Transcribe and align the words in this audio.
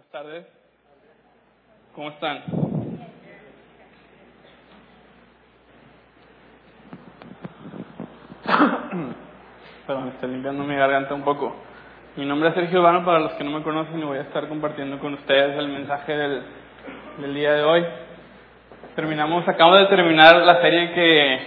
Buenas 0.00 0.12
tardes. 0.12 0.46
¿Cómo 1.94 2.08
están? 2.08 2.38
Perdón, 9.86 10.08
estoy 10.08 10.30
limpiando 10.30 10.64
mi 10.64 10.74
garganta 10.74 11.12
un 11.12 11.20
poco. 11.20 11.54
Mi 12.16 12.24
nombre 12.24 12.48
es 12.48 12.54
Sergio 12.54 12.80
Urbano, 12.80 13.04
para 13.04 13.18
los 13.18 13.32
que 13.32 13.44
no 13.44 13.50
me 13.50 13.62
conocen, 13.62 14.00
y 14.00 14.04
voy 14.04 14.16
a 14.16 14.22
estar 14.22 14.48
compartiendo 14.48 14.98
con 15.00 15.12
ustedes 15.12 15.58
el 15.58 15.68
mensaje 15.68 16.16
del, 16.16 16.44
del 17.18 17.34
día 17.34 17.52
de 17.52 17.62
hoy. 17.62 17.84
Terminamos, 18.96 19.46
acabamos 19.46 19.80
de 19.80 19.86
terminar 19.94 20.34
la 20.36 20.62
serie 20.62 20.94
que, 20.94 21.40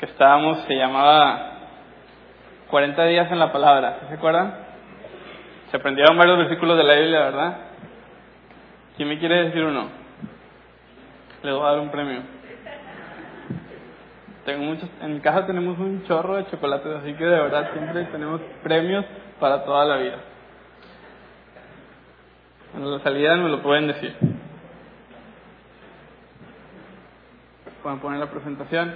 que 0.00 0.06
estábamos, 0.06 0.64
se 0.66 0.74
llamaba 0.74 1.58
40 2.70 3.04
días 3.04 3.30
en 3.30 3.38
la 3.38 3.52
palabra, 3.52 4.00
¿se 4.08 4.14
acuerdan? 4.14 4.52
Se 5.70 5.76
aprendieron 5.76 6.18
varios 6.18 6.38
versículos 6.38 6.76
de 6.76 6.82
la 6.82 6.94
Biblia, 6.94 7.20
¿verdad? 7.20 7.63
¿Quién 8.96 9.08
me 9.08 9.18
quiere 9.18 9.46
decir 9.46 9.64
uno? 9.64 9.88
Le 11.42 11.52
voy 11.52 11.62
a 11.66 11.72
dar 11.72 11.80
un 11.80 11.90
premio. 11.90 12.22
Tengo 14.44 14.62
muchos, 14.62 14.88
en 15.00 15.14
mi 15.14 15.20
casa 15.20 15.46
tenemos 15.46 15.78
un 15.80 16.04
chorro 16.04 16.36
de 16.36 16.46
chocolates, 16.46 16.94
así 16.96 17.12
que 17.14 17.24
de 17.24 17.40
verdad 17.40 17.72
siempre 17.72 18.04
tenemos 18.04 18.40
premios 18.62 19.04
para 19.40 19.64
toda 19.64 19.84
la 19.84 19.96
vida. 19.96 20.18
En 22.76 22.88
la 22.88 23.00
salida 23.00 23.34
me 23.36 23.48
lo 23.48 23.62
pueden 23.62 23.88
decir. 23.88 24.14
Pueden 27.82 27.98
poner 27.98 28.20
la 28.20 28.30
presentación. 28.30 28.94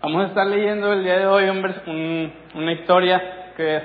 Vamos 0.00 0.24
a 0.24 0.28
estar 0.28 0.46
leyendo 0.46 0.92
el 0.92 1.02
día 1.02 1.18
de 1.18 1.26
hoy 1.26 1.48
un, 1.48 2.32
una 2.54 2.72
historia 2.72 3.52
que 3.56 3.76
es 3.76 3.82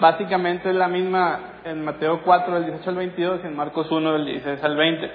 básicamente 0.00 0.72
la 0.72 0.88
misma 0.88 1.51
en 1.64 1.84
Mateo 1.84 2.22
4 2.24 2.54
del 2.54 2.66
18 2.66 2.90
al 2.90 2.96
22 2.96 3.40
y 3.42 3.46
en 3.46 3.56
Marcos 3.56 3.90
1 3.90 4.12
del 4.12 4.26
16 4.26 4.64
al 4.64 4.76
20. 4.76 5.10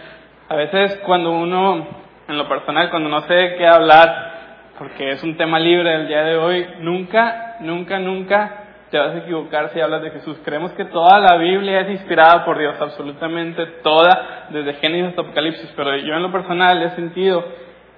A 0.50 0.56
veces 0.56 1.00
cuando 1.06 1.32
uno, 1.32 1.88
en 2.28 2.38
lo 2.38 2.48
personal, 2.48 2.90
cuando 2.90 3.10
no 3.10 3.22
sé 3.22 3.56
qué 3.58 3.68
hablar, 3.68 4.74
porque 4.78 5.12
es 5.12 5.24
un 5.24 5.36
tema 5.36 5.60
libre 5.60 5.94
el 5.94 6.08
día 6.08 6.24
de 6.24 6.38
hoy, 6.38 6.66
nunca, 6.80 7.58
nunca, 7.60 8.00
nunca 8.00 8.64
te 8.90 8.98
vas 8.98 9.16
a 9.16 9.18
equivocar 9.18 9.72
si 9.74 9.82
hablas 9.82 10.02
de 10.02 10.12
Jesús. 10.12 10.38
Creemos 10.46 10.72
que 10.74 10.86
toda 10.86 11.20
la 11.20 11.36
Biblia 11.38 11.82
es 11.82 11.90
inspirada 11.90 12.46
por 12.46 12.58
Dios, 12.58 12.76
absolutamente 12.80 13.66
toda, 13.84 14.48
desde 14.50 14.76
Génesis 14.76 15.10
hasta 15.10 15.22
Apocalipsis, 15.22 15.74
pero 15.76 15.98
yo 15.98 16.14
en 16.14 16.24
lo 16.24 16.32
personal 16.32 16.82
he 16.82 16.92
sentido, 16.92 17.44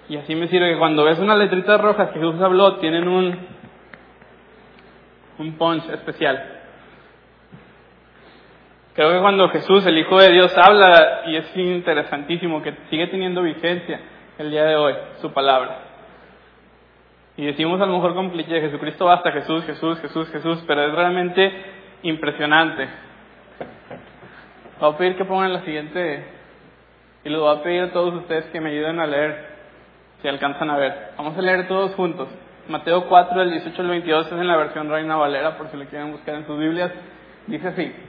y 0.07 0.17
así 0.17 0.33
me 0.33 0.47
sirve, 0.47 0.73
que 0.73 0.79
cuando 0.79 1.03
ves 1.03 1.19
unas 1.19 1.37
letritas 1.37 1.79
rojas 1.79 2.09
que 2.09 2.19
Jesús 2.19 2.41
habló, 2.41 2.77
tienen 2.77 3.07
un, 3.07 3.47
un 5.37 5.57
punch 5.57 5.87
especial. 5.91 6.58
Creo 8.93 9.11
que 9.11 9.19
cuando 9.19 9.49
Jesús, 9.49 9.85
el 9.85 9.97
Hijo 9.97 10.17
de 10.17 10.31
Dios, 10.31 10.53
habla, 10.57 11.21
y 11.27 11.35
es 11.35 11.55
interesantísimo 11.55 12.61
que 12.61 12.73
sigue 12.89 13.07
teniendo 13.07 13.41
vigencia 13.43 13.99
el 14.37 14.51
día 14.51 14.65
de 14.65 14.75
hoy, 14.75 14.93
su 15.21 15.31
palabra. 15.31 15.79
Y 17.37 17.45
decimos 17.45 17.79
a 17.79 17.85
lo 17.85 17.93
mejor 17.93 18.15
con 18.15 18.31
cliché, 18.31 18.59
Jesucristo 18.61 19.05
basta, 19.05 19.31
Jesús, 19.31 19.63
Jesús, 19.65 19.99
Jesús, 19.99 20.29
Jesús, 20.29 20.63
pero 20.67 20.85
es 20.87 20.93
realmente 20.93 21.51
impresionante. 22.03 22.89
Voy 24.79 24.93
a 24.93 24.97
pedir 24.97 25.15
que 25.15 25.25
pongan 25.25 25.53
la 25.53 25.61
siguiente, 25.61 26.25
y 27.23 27.29
lo 27.29 27.41
voy 27.41 27.57
a 27.57 27.63
pedir 27.63 27.83
a 27.83 27.91
todos 27.91 28.13
ustedes 28.15 28.45
que 28.45 28.59
me 28.59 28.71
ayuden 28.71 28.99
a 28.99 29.07
leer, 29.07 29.47
si 30.21 30.27
alcanzan 30.27 30.69
a 30.69 30.77
ver. 30.77 31.11
Vamos 31.17 31.37
a 31.37 31.41
leer 31.41 31.67
todos 31.67 31.93
juntos. 31.95 32.27
Mateo 32.67 33.07
4, 33.07 33.39
del 33.39 33.51
18 33.51 33.81
al 33.81 33.87
22 33.87 34.27
es 34.27 34.31
en 34.33 34.47
la 34.47 34.57
versión 34.57 34.89
Reina 34.89 35.15
Valera, 35.15 35.57
por 35.57 35.69
si 35.69 35.77
lo 35.77 35.85
quieren 35.85 36.11
buscar 36.11 36.35
en 36.35 36.45
sus 36.45 36.57
Biblias. 36.57 36.91
Dice 37.47 37.67
así. 37.67 38.08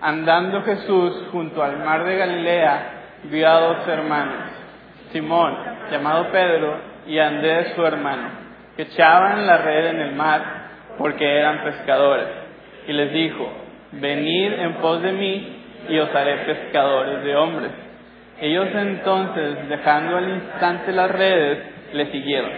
Andando 0.00 0.62
Jesús 0.62 1.28
junto 1.32 1.62
al 1.62 1.78
mar 1.78 2.04
de 2.04 2.16
Galilea, 2.16 2.92
vio 3.24 3.48
a 3.48 3.60
dos 3.60 3.88
hermanos, 3.88 4.50
Simón, 5.12 5.56
llamado 5.90 6.30
Pedro, 6.30 6.76
y 7.06 7.18
Andrés 7.18 7.72
su 7.74 7.86
hermano, 7.86 8.28
que 8.76 8.82
echaban 8.82 9.46
la 9.46 9.58
red 9.58 9.86
en 9.86 10.00
el 10.00 10.14
mar 10.14 10.42
porque 10.98 11.38
eran 11.38 11.62
pescadores. 11.62 12.28
Y 12.88 12.92
les 12.92 13.12
dijo, 13.12 13.48
venid 13.92 14.52
en 14.52 14.74
pos 14.74 15.02
de 15.02 15.12
mí 15.12 15.62
y 15.88 15.98
os 15.98 16.14
haré 16.14 16.38
pescadores 16.38 17.22
de 17.22 17.36
hombres. 17.36 17.70
Ellos 18.40 18.68
entonces, 18.74 19.68
dejando 19.68 20.18
al 20.18 20.28
instante 20.28 20.92
las 20.92 21.10
redes, 21.10 21.58
le 21.92 22.10
siguieron. 22.10 22.50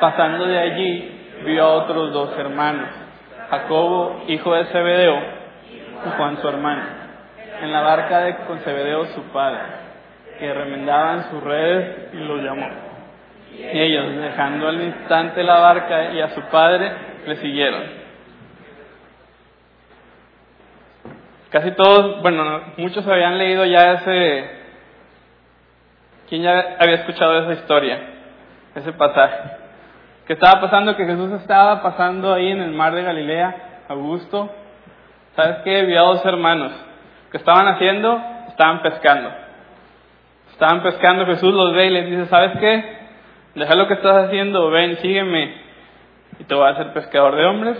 Pasando 0.00 0.46
de 0.46 0.58
allí, 0.58 1.20
vio 1.44 1.62
a 1.62 1.74
otros 1.74 2.12
dos 2.12 2.36
hermanos, 2.38 2.88
Jacobo, 3.50 4.24
hijo 4.26 4.54
de 4.54 4.64
Zebedeo, 4.66 5.37
Juan 6.16 6.40
su 6.40 6.48
hermano, 6.48 6.82
en 7.60 7.72
la 7.72 7.80
barca 7.80 8.20
de 8.20 8.36
Concebedeo 8.46 9.06
su 9.06 9.22
padre, 9.32 9.60
que 10.38 10.52
remendaban 10.52 11.30
sus 11.30 11.42
redes 11.42 12.12
y 12.12 12.16
los 12.18 12.42
llamó. 12.42 12.68
Y 13.52 13.78
ellos, 13.78 14.16
dejando 14.16 14.68
al 14.68 14.80
instante 14.82 15.42
la 15.42 15.58
barca 15.58 16.12
y 16.12 16.20
a 16.20 16.28
su 16.30 16.42
padre, 16.42 16.92
le 17.26 17.36
siguieron. 17.36 17.82
Casi 21.50 21.70
todos, 21.72 22.20
bueno, 22.22 22.60
muchos 22.76 23.06
habían 23.06 23.38
leído 23.38 23.64
ya 23.64 23.92
ese... 23.92 24.58
¿Quién 26.28 26.42
ya 26.42 26.76
había 26.78 26.96
escuchado 26.96 27.38
esa 27.38 27.52
historia? 27.54 27.98
Ese 28.74 28.92
pasaje. 28.92 29.50
¿Qué 30.26 30.34
estaba 30.34 30.60
pasando? 30.60 30.94
Que 30.94 31.06
Jesús 31.06 31.32
estaba 31.32 31.82
pasando 31.82 32.34
ahí 32.34 32.50
en 32.50 32.60
el 32.60 32.72
mar 32.72 32.94
de 32.94 33.02
Galilea, 33.02 33.84
Augusto, 33.88 34.50
¿Sabes 35.38 35.58
qué? 35.62 35.84
Vi 35.84 35.94
a 35.94 36.00
dos 36.00 36.26
hermanos. 36.26 36.72
¿Qué 37.30 37.36
estaban 37.36 37.68
haciendo? 37.68 38.20
Estaban 38.48 38.82
pescando. 38.82 39.30
Estaban 40.50 40.82
pescando, 40.82 41.26
Jesús 41.26 41.54
los 41.54 41.74
ve 41.74 41.86
y 41.86 41.90
les 41.90 42.10
dice, 42.10 42.26
¿sabes 42.26 42.58
qué? 42.58 42.98
Deja 43.54 43.76
lo 43.76 43.86
que 43.86 43.94
estás 43.94 44.26
haciendo, 44.26 44.68
ven, 44.70 44.96
sígueme. 44.96 45.54
Y 46.40 46.42
te 46.42 46.52
voy 46.56 46.66
a 46.66 46.70
hacer 46.70 46.92
pescador 46.92 47.36
de 47.36 47.44
hombres. 47.44 47.78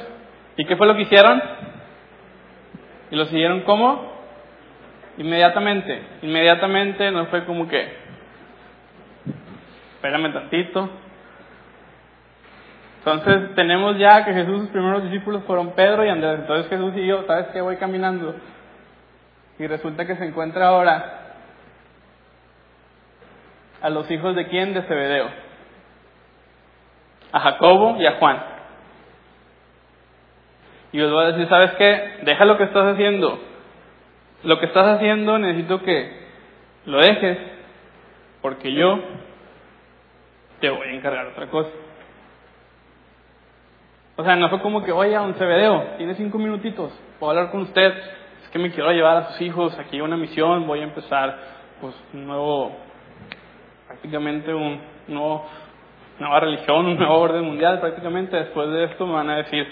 ¿Y 0.57 0.67
qué 0.67 0.77
fue 0.77 0.87
lo 0.87 0.95
que 0.95 1.03
hicieron? 1.03 1.43
¿Y 3.11 3.17
lo 3.17 3.25
siguieron 3.25 3.63
cómo? 3.63 4.09
Inmediatamente. 5.17 6.01
Inmediatamente 6.23 7.11
no 7.11 7.27
fue 7.27 7.45
como 7.45 7.67
que, 7.67 7.93
espérame 9.97 10.33
tantito, 10.33 10.91
entonces 12.99 13.55
tenemos 13.55 13.97
ya 13.97 14.25
que 14.25 14.35
Jesús, 14.35 14.63
sus 14.63 14.71
primeros 14.71 15.05
discípulos 15.05 15.45
fueron 15.45 15.73
Pedro 15.73 16.05
y 16.05 16.09
Andrés. 16.09 16.41
Entonces 16.41 16.69
Jesús 16.69 16.93
y 16.97 17.07
yo, 17.07 17.25
¿sabes 17.27 17.47
qué? 17.53 17.61
Voy 17.61 17.77
caminando. 17.77 18.35
Y 19.59 19.67
resulta 19.67 20.07
que 20.07 20.17
se 20.17 20.25
encuentra 20.25 20.69
ahora 20.69 21.35
a 23.81 23.91
los 23.91 24.11
hijos 24.11 24.35
de 24.35 24.49
quién? 24.49 24.75
De 24.75 24.83
Zebedeo. 24.83 25.29
A 27.33 27.41
Jacobo 27.41 27.97
y 28.01 28.07
a 28.07 28.17
Juan. 28.19 28.43
Y 30.93 31.01
os 31.01 31.13
voy 31.13 31.25
a 31.25 31.29
decir, 31.29 31.49
¿sabes 31.49 31.73
qué? 31.73 32.19
Deja 32.23 32.45
lo 32.45 32.57
que 32.57 32.65
estás 32.65 32.95
haciendo. 32.95 33.39
Lo 34.43 34.59
que 34.59 34.67
estás 34.67 34.87
haciendo 34.87 35.39
necesito 35.39 35.83
que 35.83 36.27
lo 36.87 36.99
dejes 36.99 37.39
porque 38.41 38.73
yo 38.73 38.99
te 40.61 40.71
voy 40.71 40.89
a 40.89 40.93
encargar 40.93 41.27
otra 41.27 41.47
cosa. 41.49 41.71
O 44.21 44.25
sea, 44.25 44.35
no 44.35 44.49
fue 44.49 44.61
como 44.61 44.83
que, 44.83 44.91
oye, 44.91 45.17
un 45.17 45.35
Cebedeo, 45.35 45.95
tiene 45.97 46.17
cinco 46.17 46.39
minutitos, 46.39 46.93
puedo 47.21 47.31
hablar 47.31 47.53
con 47.53 47.61
usted, 47.61 47.93
es 48.43 48.49
que 48.51 48.59
me 48.59 48.73
quiero 48.73 48.91
llevar 48.91 49.17
a 49.19 49.25
sus 49.29 49.41
hijos, 49.43 49.79
aquí 49.79 49.95
hay 49.95 50.01
una 50.01 50.17
misión, 50.17 50.67
voy 50.67 50.81
a 50.81 50.83
empezar, 50.83 51.39
pues, 51.81 51.95
un 52.13 52.27
nuevo, 52.27 52.77
prácticamente 53.87 54.53
un 54.53 54.81
nuevo, 55.07 55.47
nueva 56.19 56.41
religión, 56.41 56.87
un 56.87 56.99
nuevo 56.99 57.17
orden 57.17 57.45
mundial, 57.45 57.79
prácticamente 57.79 58.37
después 58.37 58.69
de 58.71 58.87
esto 58.87 59.07
me 59.07 59.13
van 59.13 59.31
a 59.31 59.37
decir, 59.37 59.69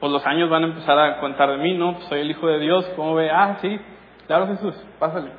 pues 0.00 0.10
los 0.10 0.26
años 0.26 0.48
van 0.48 0.64
a 0.64 0.66
empezar 0.68 0.98
a 0.98 1.18
contar 1.20 1.50
de 1.50 1.58
mí, 1.58 1.74
¿no? 1.74 1.96
Pues, 1.96 2.06
soy 2.06 2.20
el 2.20 2.30
Hijo 2.30 2.46
de 2.46 2.60
Dios, 2.60 2.90
¿cómo 2.96 3.14
ve? 3.14 3.30
Ah, 3.30 3.58
sí, 3.60 3.78
claro 4.26 4.46
Jesús, 4.46 4.74
pásale. 4.98 5.32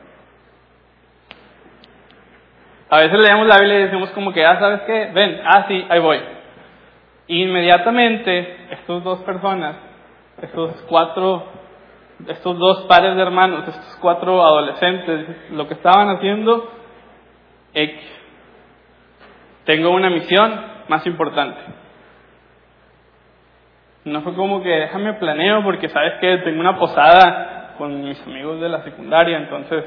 A 2.88 3.00
veces 3.00 3.18
leemos 3.18 3.48
la 3.48 3.58
Biblia 3.58 3.80
y 3.80 3.84
decimos 3.86 4.12
como 4.12 4.32
que, 4.32 4.46
ah, 4.46 4.60
¿sabes 4.60 4.82
qué? 4.82 5.10
Ven, 5.12 5.42
ah, 5.44 5.66
sí, 5.68 5.88
ahí 5.90 6.00
voy. 6.00 6.41
Inmediatamente, 7.34 8.58
estas 8.72 9.06
dos 9.06 9.20
personas, 9.20 9.78
estos 10.42 10.74
cuatro, 10.90 11.46
estos 12.28 12.60
dos 12.60 12.82
pares 12.90 13.16
de 13.16 13.22
hermanos, 13.22 13.70
estos 13.70 13.98
cuatro 14.02 14.44
adolescentes, 14.44 15.50
lo 15.52 15.66
que 15.66 15.76
estaban 15.76 16.10
haciendo, 16.10 16.70
X. 17.74 18.02
Tengo 19.64 19.92
una 19.92 20.10
misión 20.10 20.62
más 20.90 21.08
importante. 21.08 21.62
No 24.04 24.24
fue 24.24 24.34
como 24.34 24.62
que 24.62 24.68
déjame 24.68 25.14
planeo 25.14 25.64
porque 25.64 25.88
sabes 25.88 26.16
que 26.20 26.40
tengo 26.40 26.60
una 26.60 26.78
posada 26.78 27.76
con 27.78 28.04
mis 28.04 28.22
amigos 28.28 28.60
de 28.60 28.68
la 28.68 28.84
secundaria, 28.84 29.38
entonces 29.38 29.86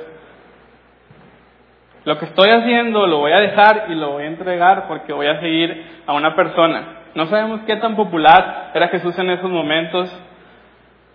lo 2.06 2.18
que 2.18 2.24
estoy 2.24 2.48
haciendo 2.48 3.06
lo 3.06 3.18
voy 3.18 3.32
a 3.32 3.40
dejar 3.40 3.84
y 3.90 3.96
lo 3.96 4.12
voy 4.12 4.22
a 4.22 4.28
entregar 4.28 4.88
porque 4.88 5.12
voy 5.12 5.26
a 5.26 5.40
seguir 5.40 6.00
a 6.06 6.14
una 6.14 6.34
persona. 6.34 7.03
No 7.14 7.26
sabemos 7.26 7.60
qué 7.66 7.76
tan 7.76 7.94
popular 7.94 8.72
era 8.74 8.88
Jesús 8.88 9.16
en 9.18 9.30
esos 9.30 9.48
momentos. 9.48 10.10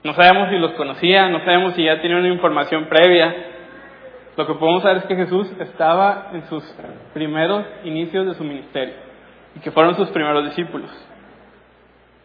No 0.04 0.13
sabemos 0.13 0.50
si 0.50 0.57
los 0.57 0.72
conocía, 0.74 1.28
no 1.28 1.40
sabemos 1.40 1.74
si 1.74 1.84
ya 1.84 2.01
tenía 2.01 2.18
una 2.18 2.30
información 2.30 2.86
previa. 2.86 3.36
Lo 4.38 4.48
que 4.48 4.54
podemos 4.54 4.81
saber 4.81 5.00
es 5.00 5.06
que 5.06 5.16
Jesús 5.18 5.51
estaba 5.60 6.30
en 6.31 6.44
sus 6.44 6.63
primeros 7.13 7.66
inicios 7.84 8.25
de 8.28 8.34
su 8.36 8.46
ministerio 8.46 8.94
y 9.56 9.60
que 9.60 9.72
fueron 9.72 9.96
sus 9.96 10.10
primeros 10.12 10.46
discípulos. 10.46 10.90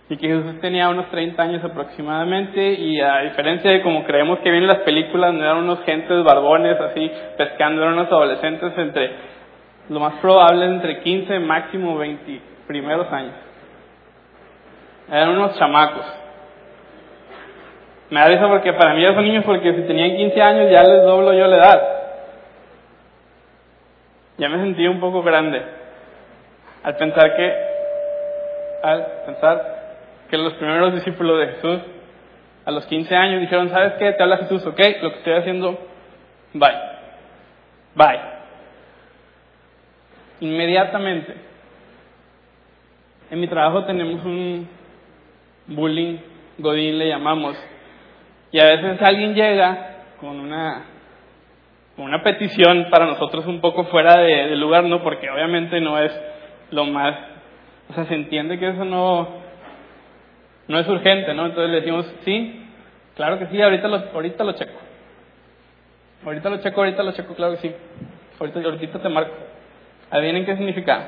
Y 0.08 0.18
que 0.18 0.28
Jesús 0.28 0.60
tenía 0.60 0.88
unos 0.90 1.10
30 1.10 1.42
años 1.42 1.64
aproximadamente 1.64 2.74
y 2.74 3.00
a 3.00 3.22
diferencia 3.22 3.72
de 3.72 3.82
como 3.82 4.04
creemos 4.04 4.38
que 4.40 4.50
vienen 4.50 4.68
las 4.68 4.80
películas, 4.80 5.34
no 5.34 5.40
eran 5.40 5.56
unos 5.56 5.82
gentes 5.82 6.22
barbones 6.22 6.78
así 6.78 7.10
pescando, 7.36 7.82
eran 7.82 7.94
unos 7.94 8.06
adolescentes 8.06 8.72
entre, 8.76 9.10
lo 9.88 9.98
más 9.98 10.14
probable, 10.20 10.66
entre 10.66 11.00
15 11.00 11.40
máximo 11.40 11.98
20 11.98 12.40
primeros 12.68 13.10
años. 13.12 13.34
Eran 15.10 15.30
unos 15.30 15.58
chamacos. 15.58 16.06
Me 18.10 18.20
da 18.20 18.28
risa 18.28 18.48
porque 18.48 18.72
para 18.72 18.94
mí 18.94 19.02
ya 19.02 19.14
son 19.14 19.24
niños 19.24 19.44
porque 19.44 19.74
si 19.74 19.82
tenían 19.82 20.16
15 20.16 20.42
años 20.42 20.70
ya 20.70 20.82
les 20.82 21.02
doblo 21.02 21.32
yo 21.32 21.46
la 21.46 21.56
edad. 21.56 21.82
Ya 24.38 24.48
me 24.48 24.58
sentí 24.58 24.86
un 24.86 25.00
poco 25.00 25.22
grande 25.22 25.62
al 26.82 26.96
pensar 26.96 27.34
que 27.34 27.54
al 28.82 29.06
pensar 29.26 29.74
que 30.30 30.36
los 30.36 30.52
primeros 30.54 30.94
discípulos 30.94 31.38
de 31.38 31.46
Jesús 31.54 31.80
a 32.66 32.70
los 32.70 32.84
15 32.86 33.14
años 33.14 33.40
dijeron, 33.40 33.70
¿sabes 33.70 33.94
qué? 33.94 34.12
Te 34.12 34.22
habla 34.22 34.38
Jesús, 34.38 34.64
ok, 34.66 34.78
lo 35.02 35.10
que 35.10 35.18
estoy 35.18 35.34
haciendo, 35.34 35.78
bye. 36.52 36.94
Bye. 37.94 38.20
Inmediatamente. 40.40 41.34
En 43.30 43.40
mi 43.40 43.48
trabajo 43.48 43.84
tenemos 43.84 44.24
un 44.24 44.68
bullying, 45.66 46.18
Godín 46.58 46.98
le 46.98 47.08
llamamos, 47.08 47.56
y 48.52 48.60
a 48.60 48.66
veces 48.66 49.02
alguien 49.02 49.34
llega 49.34 49.96
con 50.20 50.38
una, 50.40 50.84
una 51.96 52.22
petición 52.22 52.86
para 52.90 53.06
nosotros 53.06 53.46
un 53.46 53.60
poco 53.60 53.84
fuera 53.84 54.18
de, 54.18 54.48
de 54.48 54.56
lugar, 54.56 54.84
¿no? 54.84 55.02
Porque 55.02 55.28
obviamente 55.30 55.80
no 55.80 55.98
es 55.98 56.12
lo 56.70 56.84
más, 56.86 57.16
o 57.90 57.94
sea, 57.94 58.04
se 58.06 58.14
entiende 58.14 58.58
que 58.58 58.68
eso 58.68 58.84
no, 58.84 59.28
no 60.68 60.78
es 60.78 60.88
urgente, 60.88 61.34
¿no? 61.34 61.46
Entonces 61.46 61.70
le 61.70 61.80
decimos, 61.80 62.14
sí, 62.24 62.64
claro 63.16 63.38
que 63.38 63.46
sí, 63.46 63.60
ahorita 63.60 63.88
lo, 63.88 63.96
ahorita 63.96 64.44
lo 64.44 64.52
checo. 64.52 64.78
Ahorita 66.24 66.48
lo 66.48 66.56
checo, 66.58 66.80
ahorita 66.80 67.02
lo 67.02 67.12
checo, 67.12 67.34
claro 67.34 67.52
que 67.54 67.68
sí. 67.68 67.74
Ahorita, 68.40 68.60
ahorita 68.60 68.98
te 68.98 69.08
marco. 69.08 69.34
¿Adivinen 70.10 70.46
qué 70.46 70.56
significa? 70.56 71.06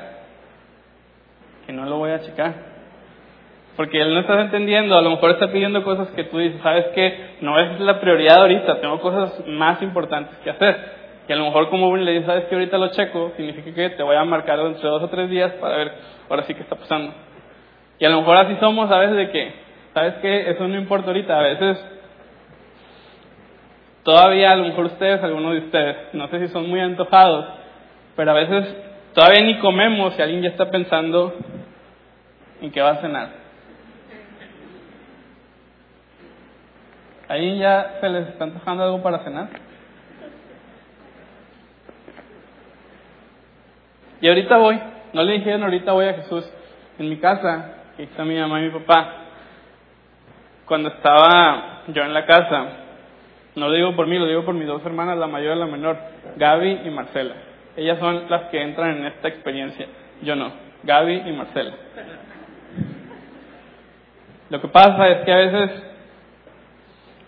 Que 1.65 1.73
no 1.73 1.85
lo 1.85 1.97
voy 1.97 2.11
a 2.11 2.21
checar. 2.21 2.76
Porque 3.77 4.01
él 4.01 4.11
no 4.11 4.21
está 4.21 4.41
entendiendo, 4.41 4.97
a 4.97 5.03
lo 5.03 5.11
mejor 5.11 5.29
está 5.29 5.51
pidiendo 5.51 5.83
cosas 5.83 6.09
que 6.09 6.23
tú 6.23 6.39
dices, 6.39 6.59
sabes 6.63 6.87
que 6.95 7.35
no 7.41 7.59
es 7.59 7.79
la 7.79 7.99
prioridad 8.01 8.41
ahorita, 8.41 8.81
tengo 8.81 8.99
cosas 8.99 9.43
más 9.45 9.79
importantes 9.83 10.35
que 10.39 10.49
hacer. 10.49 10.97
Y 11.27 11.33
a 11.33 11.35
lo 11.35 11.45
mejor 11.45 11.69
como 11.69 11.95
le 11.95 12.11
dices, 12.11 12.25
sabes 12.25 12.45
que 12.45 12.55
ahorita 12.55 12.75
lo 12.79 12.87
checo, 12.87 13.33
significa 13.37 13.71
que 13.71 13.89
te 13.91 14.01
voy 14.01 14.15
a 14.15 14.25
marcar 14.25 14.59
entre 14.61 14.81
dos 14.81 15.03
o 15.03 15.09
tres 15.09 15.29
días 15.29 15.51
para 15.61 15.77
ver 15.77 15.91
ahora 16.27 16.43
sí 16.43 16.55
qué 16.55 16.61
está 16.61 16.75
pasando. 16.75 17.13
Y 17.99 18.05
a 18.05 18.09
lo 18.09 18.21
mejor 18.21 18.37
así 18.37 18.55
somos 18.59 18.89
a 18.89 18.97
veces 18.97 19.15
de 19.15 19.29
que, 19.29 19.53
sabes 19.93 20.15
que 20.15 20.49
eso 20.49 20.67
no 20.67 20.75
importa 20.75 21.09
ahorita, 21.09 21.37
a 21.37 21.43
veces 21.43 21.85
todavía 24.01 24.53
a 24.53 24.55
lo 24.55 24.63
mejor 24.63 24.85
ustedes, 24.85 25.21
algunos 25.21 25.51
de 25.51 25.59
ustedes, 25.59 25.97
no 26.13 26.27
sé 26.29 26.39
si 26.39 26.47
son 26.47 26.67
muy 26.67 26.79
antojados, 26.79 27.45
pero 28.15 28.31
a 28.31 28.33
veces 28.33 28.75
todavía 29.13 29.43
ni 29.43 29.59
comemos 29.59 30.17
y 30.17 30.21
alguien 30.23 30.41
ya 30.41 30.49
está 30.49 30.71
pensando 30.71 31.35
en 32.59 32.71
qué 32.71 32.81
va 32.81 32.91
a 32.91 33.01
cenar. 33.01 33.46
¿Ahí 37.29 37.59
ya 37.59 37.97
se 37.99 38.09
les 38.09 38.29
está 38.29 38.45
antojando 38.45 38.83
algo 38.83 39.03
para 39.03 39.19
cenar? 39.19 39.49
Y 44.21 44.27
ahorita 44.27 44.57
voy, 44.57 44.79
no 45.13 45.23
le 45.23 45.33
dijeron 45.33 45.63
ahorita 45.63 45.91
voy 45.91 46.05
a 46.05 46.13
Jesús. 46.13 46.49
En 46.97 47.09
mi 47.09 47.17
casa, 47.17 47.75
que 47.95 48.03
está 48.03 48.23
mi 48.23 48.39
mamá 48.39 48.59
y 48.59 48.63
mi 48.63 48.79
papá, 48.79 49.13
cuando 50.65 50.89
estaba 50.89 51.83
yo 51.87 52.03
en 52.03 52.13
la 52.13 52.25
casa, 52.25 52.65
no 53.55 53.67
lo 53.67 53.73
digo 53.73 53.95
por 53.95 54.07
mí, 54.07 54.17
lo 54.17 54.25
digo 54.25 54.43
por 54.43 54.55
mis 54.55 54.67
dos 54.67 54.83
hermanas, 54.85 55.17
la 55.17 55.27
mayor 55.27 55.55
y 55.55 55.59
la 55.59 55.65
menor, 55.67 55.97
Gaby 56.35 56.81
y 56.85 56.89
Marcela. 56.89 57.35
Ellas 57.75 57.99
son 57.99 58.29
las 58.29 58.43
que 58.49 58.61
entran 58.61 58.97
en 58.97 59.05
esta 59.05 59.27
experiencia, 59.27 59.87
yo 60.21 60.35
no, 60.35 60.51
Gaby 60.83 61.23
y 61.27 61.31
Marcela. 61.33 61.73
Lo 64.49 64.61
que 64.61 64.67
pasa 64.69 65.07
es 65.09 65.25
que 65.25 65.31
a 65.31 65.37
veces 65.37 65.86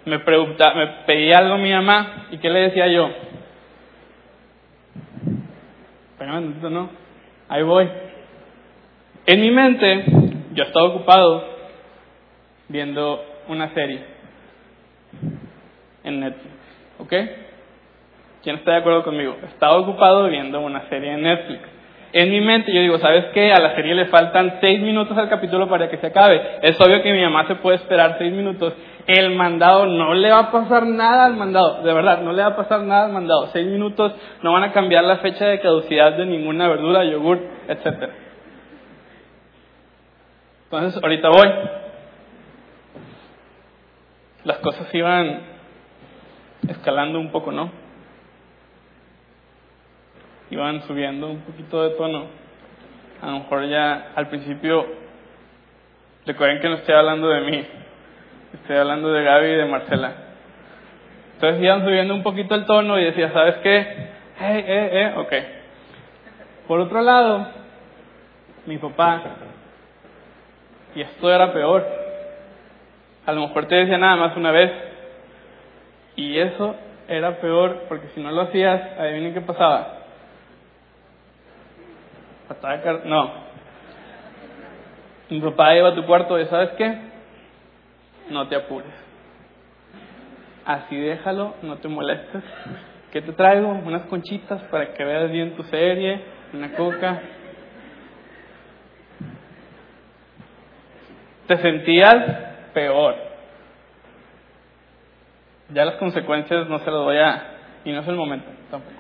me, 0.06 0.20
pregunta, 0.20 0.74
me 0.74 0.88
pedía 1.06 1.38
algo 1.40 1.56
a 1.56 1.58
mi 1.58 1.72
mamá 1.72 2.28
y 2.32 2.38
¿qué 2.38 2.50
le 2.50 2.60
decía 2.62 2.88
yo? 2.88 3.10
Pero 6.18 6.42
no, 6.42 6.90
ahí 7.48 7.64
voy. 7.64 7.90
En 9.26 9.42
mi 9.42 9.52
mente, 9.52 10.06
yo 10.54 10.64
estaba 10.64 10.88
ocupado 10.88 11.46
viendo 12.68 13.24
una 13.48 13.74
serie 13.74 14.04
en 16.04 16.20
Netflix, 16.20 16.56
¿ok? 17.00 17.14
¿Quién 18.44 18.58
está 18.58 18.72
de 18.72 18.78
acuerdo 18.78 19.04
conmigo? 19.04 19.38
Estaba 19.48 19.78
ocupado 19.78 20.28
viendo 20.30 20.60
una 20.62 20.88
serie 20.90 21.14
en 21.14 21.22
Netflix. 21.22 21.62
En 22.12 22.32
mi 22.32 22.42
mente 22.42 22.74
yo 22.74 22.82
digo, 22.82 22.98
¿sabes 22.98 23.26
qué? 23.34 23.52
A 23.52 23.60
la 23.60 23.76
serie 23.76 23.94
le 23.94 24.06
faltan 24.08 24.58
seis 24.62 24.80
minutos 24.80 25.16
al 25.18 25.30
capítulo 25.30 25.70
para 25.70 25.90
que 25.90 25.98
se 25.98 26.08
acabe. 26.08 26.42
Es 26.64 26.80
obvio 26.82 27.04
que 27.04 27.14
mi 27.14 27.22
mamá 27.22 27.48
se 27.48 27.56
puede 27.56 27.78
esperar 27.78 28.16
seis 28.18 28.32
minutos 28.32 28.74
el 29.10 29.36
mandado 29.36 29.88
no 29.88 30.14
le 30.14 30.30
va 30.30 30.40
a 30.40 30.52
pasar 30.52 30.86
nada 30.86 31.26
al 31.26 31.36
mandado, 31.36 31.82
de 31.82 31.94
verdad, 31.94 32.22
no 32.22 32.32
le 32.32 32.44
va 32.44 32.50
a 32.50 32.56
pasar 32.56 32.82
nada 32.82 33.06
al 33.06 33.12
mandado. 33.12 33.48
Seis 33.48 33.66
minutos 33.66 34.14
no 34.44 34.54
van 34.54 34.64
a 34.66 34.72
cambiar 34.72 35.04
la 35.04 35.18
fecha 35.18 35.48
de 35.48 35.60
caducidad 35.60 36.14
de 36.14 36.28
ninguna 36.28 36.68
verdura, 36.68 37.04
yogur, 37.04 37.40
etc. 37.68 38.12
Entonces, 40.66 41.02
ahorita 41.02 41.30
voy. 41.30 41.50
Las 44.44 44.60
cosas 44.60 44.94
iban 44.94 45.42
escalando 46.68 47.20
un 47.20 47.32
poco, 47.32 47.52
¿no? 47.52 47.72
Iban 50.52 50.84
subiendo 50.84 51.32
un 51.32 51.40
poquito 51.42 51.82
de 51.82 51.96
tono. 51.96 52.28
A 53.24 53.26
lo 53.26 53.40
mejor 53.40 53.68
ya 53.68 54.12
al 54.16 54.30
principio, 54.30 54.86
recuerden 56.28 56.62
que 56.62 56.70
no 56.70 56.76
estoy 56.76 56.94
hablando 56.94 57.28
de 57.28 57.42
mí, 57.42 57.68
Estoy 58.54 58.78
hablando 58.78 59.12
de 59.12 59.24
Gaby 59.24 59.48
y 59.48 59.56
de 59.56 59.66
Marcela. 59.66 60.14
Entonces 61.36 61.62
iban 61.62 61.84
subiendo 61.84 62.14
un 62.14 62.24
poquito 62.24 62.56
el 62.56 62.66
tono 62.66 63.00
y 63.00 63.06
decía, 63.06 63.32
¿sabes 63.32 63.58
qué? 63.58 63.78
Eh, 63.78 64.16
eh, 64.42 64.90
eh, 64.92 65.14
ok. 65.18 65.34
Por 66.68 66.80
otro 66.80 67.02
lado, 67.02 67.48
mi 68.66 68.78
papá, 68.78 69.22
y 70.96 71.02
esto 71.02 71.32
era 71.32 71.54
peor, 71.54 71.86
a 73.26 73.32
lo 73.32 73.42
mejor 73.42 73.68
te 73.68 73.76
decía 73.76 73.98
nada 73.98 74.16
más 74.16 74.36
una 74.36 74.52
vez, 74.52 74.72
y 76.16 76.38
eso 76.40 76.76
era 77.08 77.40
peor 77.40 77.84
porque 77.88 78.08
si 78.16 78.22
no 78.22 78.32
lo 78.32 78.42
hacías, 78.42 79.00
adivinen 79.00 79.34
qué 79.34 79.42
pasaba. 79.42 80.00
No. 83.06 83.32
Mi 85.30 85.40
papá 85.40 85.76
iba 85.76 85.90
a 85.90 85.96
tu 85.96 86.06
cuarto 86.06 86.40
y 86.40 86.46
¿sabes 86.48 86.72
qué? 86.72 87.09
No 88.30 88.48
te 88.48 88.56
apures. 88.56 88.94
Así 90.66 90.96
déjalo, 90.96 91.56
no 91.64 91.78
te 91.78 91.88
molestes. 91.88 92.44
¿Qué 93.12 93.22
te 93.22 93.34
traigo? 93.34 93.70
Unas 93.70 94.04
conchitas 94.04 94.62
para 94.64 94.94
que 94.94 95.04
veas 95.04 95.32
bien 95.32 95.56
tu 95.56 95.64
serie, 95.64 96.22
una 96.54 96.74
coca. 96.74 97.22
Te 101.48 101.58
sentías 101.58 102.16
peor. 102.74 103.16
Ya 105.70 105.86
las 105.86 105.96
consecuencias 105.96 106.68
no 106.68 106.80
se 106.80 106.92
las 106.92 107.04
voy 107.04 107.18
a... 107.18 107.44
Y 107.86 107.92
no 107.92 108.02
es 108.02 108.08
el 108.08 108.16
momento 108.16 108.50
tampoco. 108.70 108.94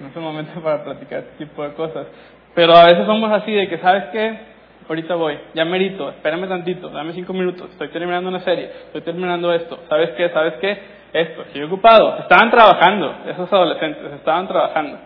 No 0.00 0.08
es 0.08 0.16
el 0.16 0.22
momento 0.22 0.60
para 0.62 0.84
platicar 0.84 1.20
este 1.20 1.46
tipo 1.46 1.62
de 1.62 1.72
cosas. 1.74 2.06
Pero 2.54 2.74
a 2.74 2.84
veces 2.84 3.06
somos 3.06 3.32
así 3.32 3.52
de 3.52 3.68
que, 3.68 3.78
¿sabes 3.78 4.04
qué? 4.12 4.53
Ahorita 4.88 5.14
voy, 5.14 5.38
ya 5.54 5.64
merito, 5.64 6.10
espérame 6.10 6.48
tantito, 6.48 6.88
dame 6.88 7.12
cinco 7.12 7.32
minutos, 7.32 7.70
estoy 7.70 7.88
terminando 7.88 8.28
una 8.28 8.40
serie, 8.40 8.70
estoy 8.86 9.02
terminando 9.02 9.52
esto, 9.52 9.80
¿sabes 9.88 10.10
qué? 10.10 10.28
¿Sabes 10.30 10.54
qué? 10.60 10.78
Esto, 11.12 11.42
estoy 11.42 11.62
ocupado. 11.62 12.18
Estaban 12.18 12.50
trabajando, 12.50 13.14
esos 13.28 13.52
adolescentes, 13.52 14.12
estaban 14.14 14.48
trabajando. 14.48 14.98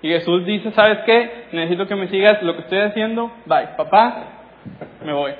Y 0.00 0.08
Jesús 0.08 0.46
dice, 0.46 0.70
¿sabes 0.72 1.00
qué? 1.04 1.46
Necesito 1.52 1.86
que 1.86 1.96
me 1.96 2.08
sigas 2.08 2.42
lo 2.42 2.54
que 2.54 2.62
estoy 2.62 2.78
haciendo, 2.78 3.30
bye, 3.46 3.68
papá, 3.76 4.24
me 5.04 5.12
voy. 5.12 5.32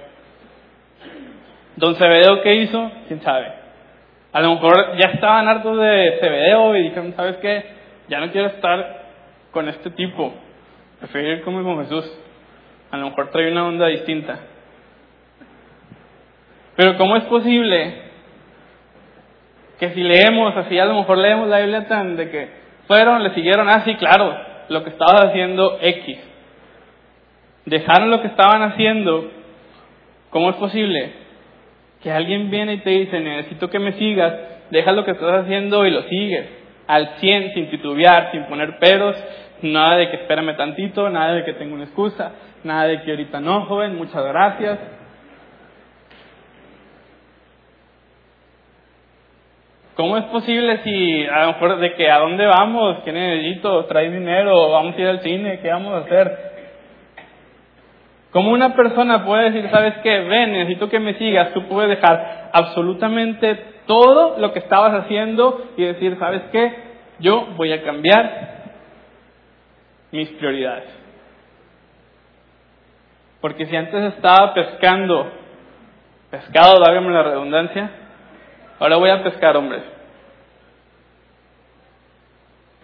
Don 1.76 1.94
Cebedeo, 1.94 2.42
¿qué 2.42 2.54
hizo? 2.56 2.90
¿Quién 3.06 3.22
sabe? 3.22 3.52
A 4.32 4.40
lo 4.40 4.54
mejor 4.54 4.96
ya 4.98 5.10
estaban 5.14 5.48
hartos 5.48 5.78
de 5.78 6.18
Cebedeo 6.20 6.76
y 6.76 6.82
dijeron, 6.82 7.14
¿sabes 7.16 7.36
qué? 7.36 7.64
Ya 8.08 8.20
no 8.20 8.30
quiero 8.30 8.48
estar 8.48 9.06
con 9.52 9.68
este 9.68 9.90
tipo, 9.90 10.34
prefiero 10.98 11.28
ir 11.28 11.42
con 11.42 11.84
Jesús. 11.84 12.18
A 12.90 12.96
lo 12.96 13.10
mejor 13.10 13.30
trae 13.30 13.50
una 13.50 13.66
onda 13.66 13.86
distinta. 13.86 14.38
Pero 16.76 16.96
¿cómo 16.96 17.16
es 17.16 17.24
posible 17.24 18.08
que 19.78 19.90
si 19.90 20.02
leemos 20.02 20.56
así, 20.56 20.78
a 20.78 20.84
lo 20.84 20.94
mejor 20.94 21.18
leemos 21.18 21.48
la 21.48 21.60
Biblia 21.60 21.86
tan 21.86 22.16
de 22.16 22.30
que 22.30 22.48
fueron, 22.86 23.22
le 23.22 23.34
siguieron 23.34 23.68
así, 23.68 23.92
ah, 23.92 23.98
claro, 23.98 24.36
lo 24.68 24.82
que 24.82 24.90
estabas 24.90 25.26
haciendo 25.26 25.78
X. 25.80 26.18
Dejaron 27.64 28.10
lo 28.10 28.20
que 28.22 28.28
estaban 28.28 28.62
haciendo. 28.62 29.30
¿Cómo 30.30 30.50
es 30.50 30.56
posible 30.56 31.12
que 32.02 32.10
alguien 32.10 32.50
viene 32.50 32.74
y 32.74 32.78
te 32.78 32.90
dice, 32.90 33.20
necesito 33.20 33.70
que 33.70 33.78
me 33.78 33.92
sigas, 33.92 34.34
deja 34.70 34.92
lo 34.92 35.04
que 35.04 35.12
estás 35.12 35.44
haciendo 35.44 35.86
y 35.86 35.90
lo 35.90 36.02
sigues? 36.02 36.46
Al 36.86 37.16
100, 37.20 37.54
sin 37.54 37.70
titubear, 37.70 38.30
sin 38.32 38.44
poner 38.44 38.78
peros, 38.78 39.16
nada 39.62 39.96
de 39.96 40.10
que 40.10 40.16
espérame 40.16 40.56
tantito, 40.56 41.08
nada 41.10 41.34
de 41.34 41.44
que 41.44 41.54
tengo 41.54 41.74
una 41.74 41.84
excusa, 41.84 42.32
nada 42.64 42.84
de 42.84 43.02
que 43.02 43.10
ahorita 43.10 43.40
no, 43.40 43.66
joven, 43.66 43.96
muchas 43.96 44.24
gracias. 44.24 44.78
¿Cómo 49.94 50.16
es 50.16 50.24
posible 50.26 50.78
si 50.84 51.26
a 51.26 51.40
lo 51.40 51.46
mejor 51.54 51.78
de 51.80 51.94
que 51.94 52.08
a 52.08 52.18
dónde 52.18 52.46
vamos, 52.46 52.98
qué 53.04 53.12
necesito, 53.12 53.84
trae 53.86 54.08
dinero, 54.08 54.70
vamos 54.70 54.96
a 54.96 55.00
ir 55.00 55.08
al 55.08 55.20
cine, 55.22 55.58
qué 55.60 55.70
vamos 55.70 55.92
a 55.92 56.04
hacer? 56.04 56.48
¿Cómo 58.30 58.52
una 58.52 58.76
persona 58.76 59.24
puede 59.24 59.50
decir, 59.50 59.68
sabes 59.70 59.94
qué, 60.04 60.20
ven, 60.20 60.52
necesito 60.52 60.88
que 60.88 61.00
me 61.00 61.14
sigas, 61.14 61.52
tú 61.52 61.66
puedes 61.66 61.90
dejar 61.90 62.50
absolutamente 62.52 63.58
todo 63.86 64.38
lo 64.38 64.52
que 64.52 64.60
estabas 64.60 65.02
haciendo 65.02 65.66
y 65.76 65.84
decir, 65.84 66.16
sabes 66.20 66.42
qué, 66.52 66.72
yo 67.18 67.48
voy 67.56 67.72
a 67.72 67.82
cambiar 67.82 68.57
mis 70.12 70.28
prioridades. 70.30 70.88
Porque 73.40 73.66
si 73.66 73.76
antes 73.76 74.14
estaba 74.14 74.52
pescando 74.54 75.30
pescado, 76.30 76.80
dágame 76.80 77.10
la 77.10 77.22
redundancia, 77.22 77.90
ahora 78.78 78.96
voy 78.96 79.10
a 79.10 79.22
pescar 79.22 79.56
hombres. 79.56 79.82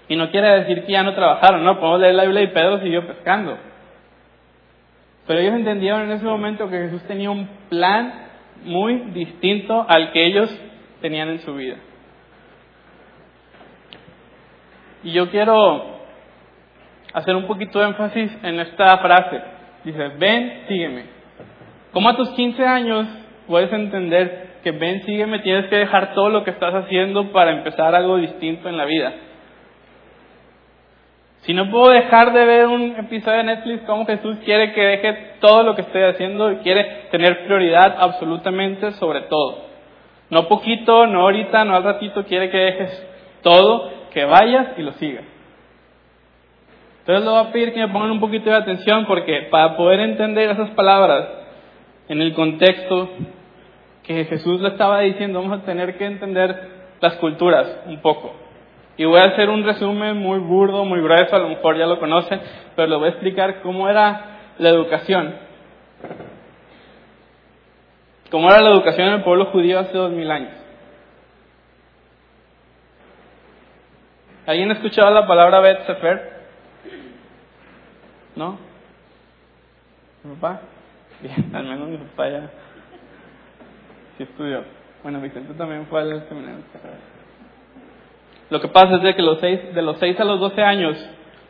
Y 0.08 0.16
no 0.16 0.30
quiere 0.30 0.60
decir 0.60 0.84
que 0.84 0.92
ya 0.92 1.02
no 1.02 1.14
trabajaron, 1.14 1.64
no, 1.64 1.78
podemos 1.78 2.00
leer 2.00 2.14
la 2.14 2.24
Biblia 2.24 2.42
y 2.42 2.48
Pedro 2.48 2.80
siguió 2.80 3.06
pescando. 3.06 3.56
Pero 5.26 5.40
ellos 5.40 5.54
entendieron 5.54 6.02
en 6.02 6.12
ese 6.12 6.24
momento 6.24 6.68
que 6.68 6.78
Jesús 6.78 7.02
tenía 7.04 7.30
un 7.30 7.48
plan 7.70 8.12
muy 8.64 8.96
distinto 9.12 9.86
al 9.88 10.12
que 10.12 10.26
ellos 10.26 10.54
tenían 11.00 11.30
en 11.30 11.40
su 11.40 11.54
vida. 11.54 11.76
Y 15.02 15.12
yo 15.12 15.30
quiero 15.30 15.93
hacer 17.14 17.36
un 17.36 17.46
poquito 17.46 17.78
de 17.78 17.86
énfasis 17.86 18.30
en 18.42 18.60
esta 18.60 18.98
frase. 18.98 19.40
Dice, 19.84 20.08
ven, 20.18 20.64
sígueme. 20.68 21.04
Como 21.92 22.08
a 22.08 22.16
tus 22.16 22.28
15 22.30 22.66
años 22.66 23.06
puedes 23.46 23.72
entender 23.72 24.54
que 24.64 24.72
ven, 24.72 25.02
sígueme, 25.04 25.38
tienes 25.38 25.66
que 25.66 25.76
dejar 25.76 26.12
todo 26.14 26.28
lo 26.28 26.42
que 26.42 26.50
estás 26.50 26.74
haciendo 26.74 27.30
para 27.32 27.52
empezar 27.52 27.94
algo 27.94 28.16
distinto 28.16 28.68
en 28.68 28.76
la 28.76 28.84
vida. 28.84 29.12
Si 31.42 31.52
no 31.52 31.70
puedo 31.70 31.90
dejar 31.90 32.32
de 32.32 32.44
ver 32.46 32.66
un 32.66 32.96
episodio 32.96 33.38
de 33.38 33.44
Netflix, 33.44 33.82
como 33.84 34.06
Jesús 34.06 34.38
quiere 34.44 34.72
que 34.72 34.80
deje 34.80 35.12
todo 35.40 35.62
lo 35.62 35.76
que 35.76 35.82
estoy 35.82 36.02
haciendo 36.02 36.50
y 36.50 36.56
quiere 36.56 37.08
tener 37.10 37.44
prioridad 37.44 37.96
absolutamente 37.98 38.92
sobre 38.92 39.22
todo. 39.22 39.66
No 40.30 40.48
poquito, 40.48 41.06
no 41.06 41.20
ahorita, 41.20 41.64
no 41.64 41.76
al 41.76 41.84
ratito, 41.84 42.24
quiere 42.24 42.50
que 42.50 42.56
dejes 42.56 43.08
todo, 43.42 43.90
que 44.10 44.24
vayas 44.24 44.68
y 44.78 44.82
lo 44.82 44.92
sigas. 44.92 45.33
Entonces 47.04 47.22
le 47.22 47.30
voy 47.30 47.40
a 47.46 47.52
pedir 47.52 47.74
que 47.74 47.80
me 47.80 47.92
pongan 47.92 48.12
un 48.12 48.20
poquito 48.20 48.48
de 48.48 48.56
atención 48.56 49.04
porque 49.04 49.48
para 49.50 49.76
poder 49.76 50.00
entender 50.00 50.48
esas 50.48 50.70
palabras 50.70 51.28
en 52.08 52.22
el 52.22 52.32
contexto 52.32 53.10
que 54.04 54.24
Jesús 54.24 54.58
le 54.62 54.68
estaba 54.68 55.00
diciendo, 55.00 55.42
vamos 55.42 55.60
a 55.60 55.64
tener 55.66 55.98
que 55.98 56.06
entender 56.06 56.70
las 57.02 57.16
culturas 57.16 57.82
un 57.84 58.00
poco. 58.00 58.32
Y 58.96 59.04
voy 59.04 59.20
a 59.20 59.24
hacer 59.24 59.50
un 59.50 59.64
resumen 59.64 60.16
muy 60.16 60.38
burdo, 60.38 60.86
muy 60.86 61.02
grueso, 61.02 61.36
a 61.36 61.40
lo 61.40 61.50
mejor 61.50 61.76
ya 61.76 61.84
lo 61.84 61.98
conocen, 61.98 62.40
pero 62.74 62.88
les 62.88 62.98
voy 62.98 63.08
a 63.08 63.10
explicar 63.10 63.60
cómo 63.60 63.86
era 63.86 64.54
la 64.56 64.70
educación. 64.70 65.34
Cómo 68.30 68.48
era 68.48 68.62
la 68.62 68.70
educación 68.70 69.08
en 69.08 69.14
el 69.16 69.22
pueblo 69.24 69.46
judío 69.46 69.78
hace 69.78 69.92
dos 69.92 70.10
mil 70.10 70.30
años. 70.30 70.54
¿Alguien 74.46 74.70
ha 74.70 74.74
escuchado 74.74 75.10
la 75.10 75.26
palabra 75.26 75.60
Bet 75.60 75.84
Sefer? 75.86 76.33
¿No? 78.36 78.58
¿Mi 80.24 80.34
papá? 80.36 80.60
Bien, 81.20 81.50
al 81.54 81.64
menos 81.64 81.88
mi 81.88 81.96
papá 81.98 82.28
ya 82.28 82.50
sí 84.16 84.22
estudió. 84.22 84.64
Bueno, 85.02 85.20
Vicente 85.20 85.52
también 85.54 85.86
fue 85.86 86.00
al 86.00 86.28
seminario. 86.28 86.60
Lo 88.50 88.60
que 88.60 88.68
pasa 88.68 88.96
es 88.96 89.02
de 89.02 89.14
que 89.14 89.22
los 89.22 89.38
seis, 89.40 89.74
de 89.74 89.82
los 89.82 89.98
6 89.98 90.18
a 90.20 90.24
los 90.24 90.40
12 90.40 90.62
años, 90.62 90.96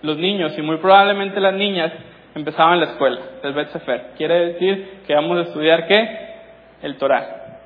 los 0.02 0.16
niños 0.18 0.56
y 0.58 0.62
muy 0.62 0.78
probablemente 0.78 1.40
las 1.40 1.54
niñas 1.54 1.92
empezaban 2.34 2.80
la 2.80 2.86
escuela 2.86 3.20
del 3.42 3.52
Bet 3.52 3.68
Sefer. 3.70 4.12
Quiere 4.16 4.52
decir 4.52 5.02
que 5.06 5.14
vamos 5.14 5.38
a 5.38 5.42
estudiar 5.42 5.86
qué? 5.86 6.18
El 6.82 6.96
Torah. 6.96 7.60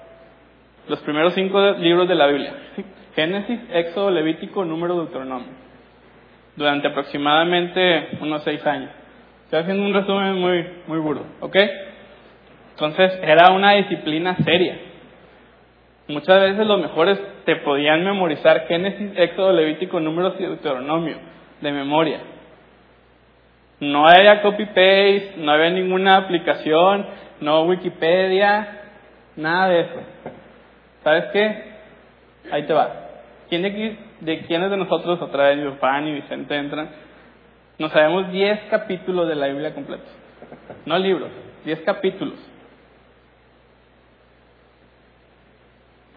Los 0.89 1.01
primeros 1.01 1.35
cinco 1.35 1.61
libros 1.73 2.09
de 2.09 2.15
la 2.15 2.27
Biblia. 2.27 2.53
Génesis, 3.15 3.61
Éxodo, 3.73 4.11
Levítico, 4.11 4.65
Número, 4.65 4.97
Deuteronomio. 4.97 5.49
Durante 6.57 6.89
aproximadamente 6.89 8.19
unos 8.21 8.43
seis 8.45 8.65
años. 8.67 8.91
Estoy 9.49 9.61
haciendo 9.61 9.83
un 9.83 9.95
resumen 9.95 10.35
muy, 10.35 10.67
muy 10.88 10.99
burdo, 10.99 11.25
¿ok? 11.40 11.57
Entonces 12.73 13.19
era 13.23 13.50
una 13.50 13.73
disciplina 13.73 14.37
seria. 14.45 14.76
Muchas 16.07 16.38
veces 16.43 16.67
los 16.67 16.78
mejores 16.78 17.19
te 17.47 17.57
podían 17.57 18.05
memorizar 18.05 18.67
Génesis, 18.69 19.11
Éxodo, 19.17 19.55
Levítico, 19.55 20.00
Números 20.00 20.35
y 20.38 20.43
Deuteronomio 20.43 21.17
de 21.62 21.73
memoria. 21.73 22.21
No 23.81 24.07
había 24.07 24.43
copy-paste, 24.43 25.37
no 25.38 25.50
había 25.50 25.71
ninguna 25.71 26.19
aplicación, 26.19 27.07
no 27.40 27.62
Wikipedia, 27.62 28.83
nada 29.35 29.69
de 29.71 29.81
eso. 29.81 30.00
¿Sabes 31.05 31.25
qué? 31.33 31.62
Ahí 32.50 32.64
te 32.64 32.75
va. 32.75 32.93
¿Quién 33.49 33.62
de, 33.62 33.69
aquí, 33.69 33.99
de 34.21 34.40
quiénes 34.40 34.71
de 34.71 34.76
nosotros, 34.76 35.23
otra 35.23 35.49
vez 35.49 35.73
papá 35.76 36.02
y 36.02 36.12
Vicente 36.12 36.55
entran, 36.55 37.08
nos 37.79 37.93
sabemos 37.93 38.31
10 38.33 38.61
capítulos 38.71 39.29
de 39.29 39.37
la 39.37 39.47
Biblia 39.47 39.75
completa? 39.75 40.05
No 40.85 40.99
libros, 40.99 41.31
10 41.65 41.81
capítulos. 41.81 42.35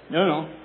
Yo 0.09 0.25
no. 0.25 0.61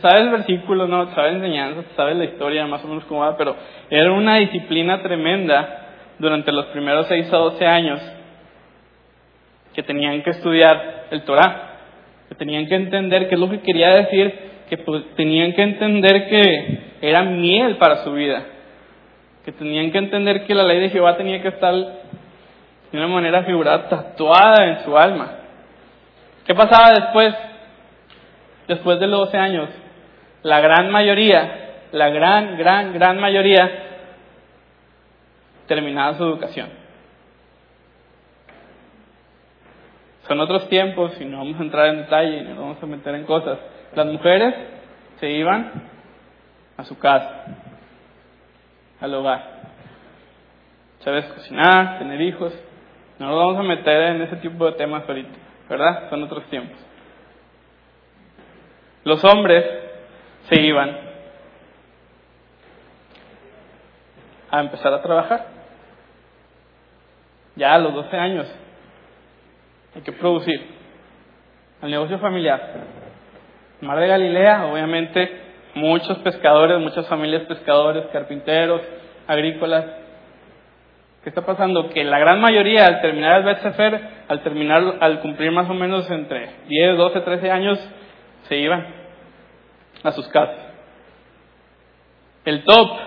Sabes 0.00 0.20
el 0.20 0.30
versículo, 0.30 0.86
no, 0.86 1.12
sabes 1.14 1.34
enseñanzas, 1.34 1.86
sabes 1.96 2.16
la 2.16 2.24
historia 2.24 2.66
más 2.66 2.84
o 2.84 2.88
menos 2.88 3.04
cómo 3.04 3.20
va, 3.20 3.36
pero 3.36 3.56
era 3.90 4.12
una 4.12 4.36
disciplina 4.36 5.02
tremenda 5.02 5.86
durante 6.18 6.52
los 6.52 6.66
primeros 6.66 7.06
6 7.08 7.32
a 7.32 7.36
12 7.36 7.66
años 7.66 8.00
que 9.74 9.82
tenían 9.82 10.22
que 10.22 10.30
estudiar 10.30 11.06
el 11.10 11.22
Torah, 11.22 11.78
que 12.28 12.34
tenían 12.34 12.66
que 12.66 12.74
entender 12.74 13.28
qué 13.28 13.34
es 13.34 13.40
lo 13.40 13.48
que 13.48 13.60
quería 13.60 13.90
decir, 13.94 14.34
que 14.68 14.78
pues, 14.78 15.04
tenían 15.16 15.52
que 15.54 15.62
entender 15.62 16.28
que 16.28 16.78
era 17.00 17.22
miel 17.22 17.76
para 17.76 18.04
su 18.04 18.12
vida, 18.12 18.44
que 19.48 19.52
tenían 19.52 19.90
que 19.90 19.96
entender 19.96 20.44
que 20.44 20.54
la 20.54 20.62
ley 20.62 20.78
de 20.78 20.90
Jehová 20.90 21.16
tenía 21.16 21.40
que 21.40 21.48
estar 21.48 21.72
de 21.72 22.98
una 22.98 23.08
manera 23.08 23.44
figurada 23.44 23.88
tatuada 23.88 24.62
en 24.66 24.84
su 24.84 24.94
alma. 24.94 25.36
¿Qué 26.46 26.54
pasaba 26.54 26.90
después? 26.90 27.34
después 28.66 29.00
de 29.00 29.06
los 29.06 29.20
12 29.20 29.38
años, 29.38 29.70
la 30.42 30.60
gran 30.60 30.90
mayoría, 30.90 31.86
la 31.92 32.10
gran, 32.10 32.58
gran, 32.58 32.92
gran 32.92 33.18
mayoría, 33.18 33.70
terminaba 35.66 36.18
su 36.18 36.24
educación. 36.24 36.68
Son 40.26 40.38
otros 40.40 40.68
tiempos 40.68 41.18
y 41.18 41.24
no 41.24 41.38
vamos 41.38 41.58
a 41.58 41.62
entrar 41.62 41.86
en 41.86 41.96
detalle 42.02 42.36
y 42.36 42.42
no 42.42 42.60
vamos 42.60 42.82
a 42.82 42.86
meter 42.86 43.14
en 43.14 43.24
cosas. 43.24 43.58
Las 43.94 44.04
mujeres 44.04 44.54
se 45.20 45.30
iban 45.30 45.72
a 46.76 46.84
su 46.84 46.98
casa, 46.98 47.67
al 49.00 49.14
hogar. 49.14 49.58
Sabes 51.00 51.26
cocinar, 51.26 51.98
tener 51.98 52.20
hijos. 52.20 52.52
No 53.18 53.26
nos 53.26 53.36
vamos 53.36 53.58
a 53.58 53.62
meter 53.62 54.02
en 54.14 54.22
ese 54.22 54.36
tipo 54.36 54.66
de 54.66 54.72
temas 54.72 55.08
ahorita, 55.08 55.36
¿verdad? 55.68 56.10
Son 56.10 56.22
otros 56.22 56.44
tiempos 56.50 56.88
los 59.08 59.24
hombres 59.24 59.64
se 60.50 60.60
iban 60.60 60.96
a 64.50 64.60
empezar 64.60 64.92
a 64.92 65.02
trabajar. 65.02 65.46
Ya 67.56 67.74
a 67.74 67.78
los 67.78 67.94
12 67.94 68.16
años 68.16 68.54
hay 69.94 70.02
que 70.02 70.12
producir 70.12 70.62
el 71.82 71.90
negocio 71.90 72.18
familiar. 72.18 72.84
Mar 73.80 73.98
de 73.98 74.08
Galilea, 74.08 74.66
obviamente, 74.66 75.47
muchos 75.74 76.18
pescadores, 76.18 76.78
muchas 76.80 77.06
familias 77.06 77.42
pescadores, 77.42 78.06
carpinteros, 78.12 78.82
agrícolas, 79.26 79.84
¿Qué 81.22 81.30
está 81.30 81.44
pasando? 81.44 81.90
Que 81.90 82.04
la 82.04 82.18
gran 82.18 82.40
mayoría 82.40 82.86
al 82.86 83.00
terminar 83.00 83.38
el 83.38 83.44
Bet 83.44 83.60
Sefer, 83.60 84.00
al 84.28 84.42
terminar, 84.42 84.98
al 85.00 85.20
cumplir 85.20 85.50
más 85.50 85.68
o 85.68 85.74
menos 85.74 86.08
entre 86.10 86.48
10, 86.68 86.96
12, 86.96 87.20
13 87.20 87.50
años, 87.50 87.78
se 88.48 88.56
iban 88.56 88.86
a 90.02 90.12
sus 90.12 90.26
casas. 90.28 90.56
El 92.44 92.64
top, 92.64 92.98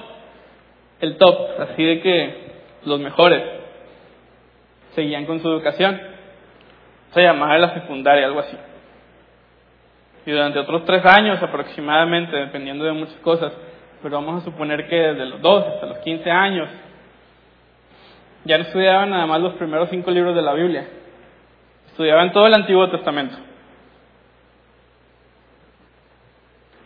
el 1.00 1.18
top, 1.18 1.62
así 1.62 1.84
de 1.84 2.02
que 2.02 2.36
los 2.86 3.00
mejores, 3.00 3.44
seguían 4.94 5.26
con 5.26 5.40
su 5.40 5.48
educación. 5.48 6.00
Se 7.14 7.22
llamaba 7.22 7.58
la 7.58 7.74
secundaria, 7.74 8.26
algo 8.26 8.42
así. 8.42 8.58
Y 10.26 10.32
durante 10.32 10.60
otros 10.60 10.86
tres 10.86 11.04
años 11.06 11.42
aproximadamente, 11.42 12.36
dependiendo 12.36 12.86
de 12.86 12.92
muchas 12.92 13.16
cosas, 13.18 13.54
pero 14.02 14.18
vamos 14.18 14.42
a 14.42 14.46
suponer 14.46 14.88
que 14.88 14.96
desde 14.96 15.26
los 15.26 15.42
12 15.42 15.68
hasta 15.70 15.86
los 15.88 15.98
15 16.00 16.30
años, 16.30 16.70
ya 18.44 18.58
no 18.58 18.64
estudiaban 18.64 19.10
nada 19.10 19.26
más 19.26 19.40
los 19.42 19.54
primeros 19.54 19.90
cinco 19.90 20.12
libros 20.12 20.36
de 20.36 20.42
la 20.42 20.54
Biblia, 20.54 20.88
estudiaban 21.88 22.32
todo 22.32 22.48
el 22.48 22.54
Antiguo 22.54 22.90
Testamento. 22.90 23.36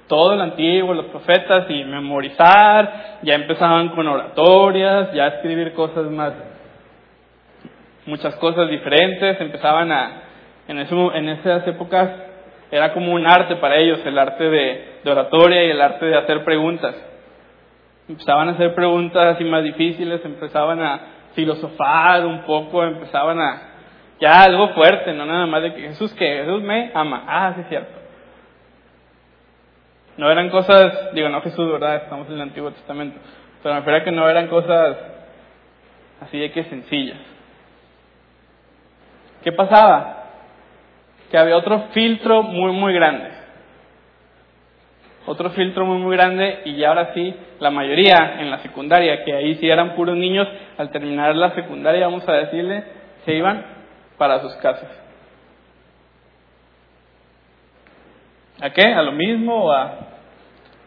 Todo 0.08 0.34
el 0.34 0.42
Antiguo, 0.42 0.94
los 0.94 1.08
profetas 1.08 1.66
y 1.70 1.84
memorizar, 1.84 3.20
ya 3.24 3.34
empezaban 3.34 3.90
con 3.90 4.08
oratorias, 4.08 5.12
ya 5.14 5.28
escribir 5.28 5.74
cosas 5.74 6.06
más, 6.12 6.34
muchas 8.06 8.36
cosas 8.36 8.70
diferentes, 8.70 9.42
empezaban 9.42 9.92
a, 9.92 10.22
en, 10.68 10.78
en 10.78 11.30
esas 11.30 11.68
épocas 11.68 12.12
era 12.72 12.94
como 12.94 13.14
un 13.14 13.26
arte 13.26 13.56
para 13.58 13.78
ellos, 13.78 14.00
el 14.06 14.18
arte 14.18 14.50
de, 14.50 15.00
oratoria 15.06 15.64
y 15.64 15.72
el 15.72 15.82
arte 15.82 16.06
de 16.06 16.18
hacer 16.18 16.44
preguntas. 16.44 16.96
Empezaban 18.08 18.50
a 18.50 18.52
hacer 18.54 18.74
preguntas 18.76 19.36
así 19.36 19.44
más 19.44 19.64
difíciles, 19.64 20.24
empezaban 20.26 20.82
a 20.82 21.00
filosofar 21.34 22.26
un 22.26 22.42
poco, 22.44 22.84
empezaban 22.84 23.40
a 23.40 23.62
ya 24.20 24.44
algo 24.44 24.70
fuerte, 24.70 25.14
no 25.14 25.26
nada 25.26 25.46
más 25.46 25.62
de 25.62 25.74
que 25.74 25.82
Jesús 25.82 26.14
que 26.14 26.26
Jesús 26.26 26.62
me 26.62 26.92
ama. 26.94 27.24
Ah, 27.28 27.54
sí 27.56 27.62
es 27.62 27.68
cierto. 27.68 28.00
No 30.18 30.32
eran 30.32 30.50
cosas, 30.50 31.14
digo, 31.14 31.28
no 31.30 31.42
Jesús, 31.42 31.72
¿verdad? 31.72 31.98
Estamos 31.98 32.28
en 32.28 32.36
el 32.36 32.42
Antiguo 32.42 32.72
Testamento. 32.72 33.20
Pero 33.62 33.76
me 33.76 33.80
refiero 33.82 34.00
a 34.00 34.04
que 34.04 34.12
no 34.12 34.30
eran 34.30 34.48
cosas 34.48 34.98
así 36.22 36.40
de 36.40 36.52
que 36.52 36.64
sencillas. 36.66 37.18
¿Qué 39.44 39.52
pasaba? 39.52 40.25
Que 41.36 41.40
había 41.40 41.58
otro 41.58 41.90
filtro 41.92 42.44
muy, 42.44 42.72
muy 42.72 42.94
grande. 42.94 43.30
Otro 45.26 45.50
filtro 45.50 45.86
muy, 45.86 45.98
muy 45.98 46.16
grande 46.16 46.62
y 46.64 46.82
ahora 46.86 47.14
sí, 47.14 47.36
la 47.60 47.72
mayoría 47.72 48.38
en 48.40 48.50
la 48.50 48.60
secundaria, 48.60 49.26
que 49.26 49.34
ahí 49.34 49.56
sí 49.56 49.70
eran 49.70 49.96
puros 49.96 50.16
niños, 50.16 50.48
al 50.78 50.92
terminar 50.92 51.36
la 51.36 51.54
secundaria, 51.54 52.06
vamos 52.06 52.26
a 52.30 52.32
decirle, 52.32 52.86
se 53.26 53.34
iban 53.34 53.66
para 54.18 54.40
sus 54.44 54.56
casas. 54.62 54.90
¿A 58.62 58.70
qué? 58.70 58.94
¿A 58.94 59.02
lo 59.02 59.12
mismo? 59.12 59.66
¿O 59.66 59.72
a 59.74 59.92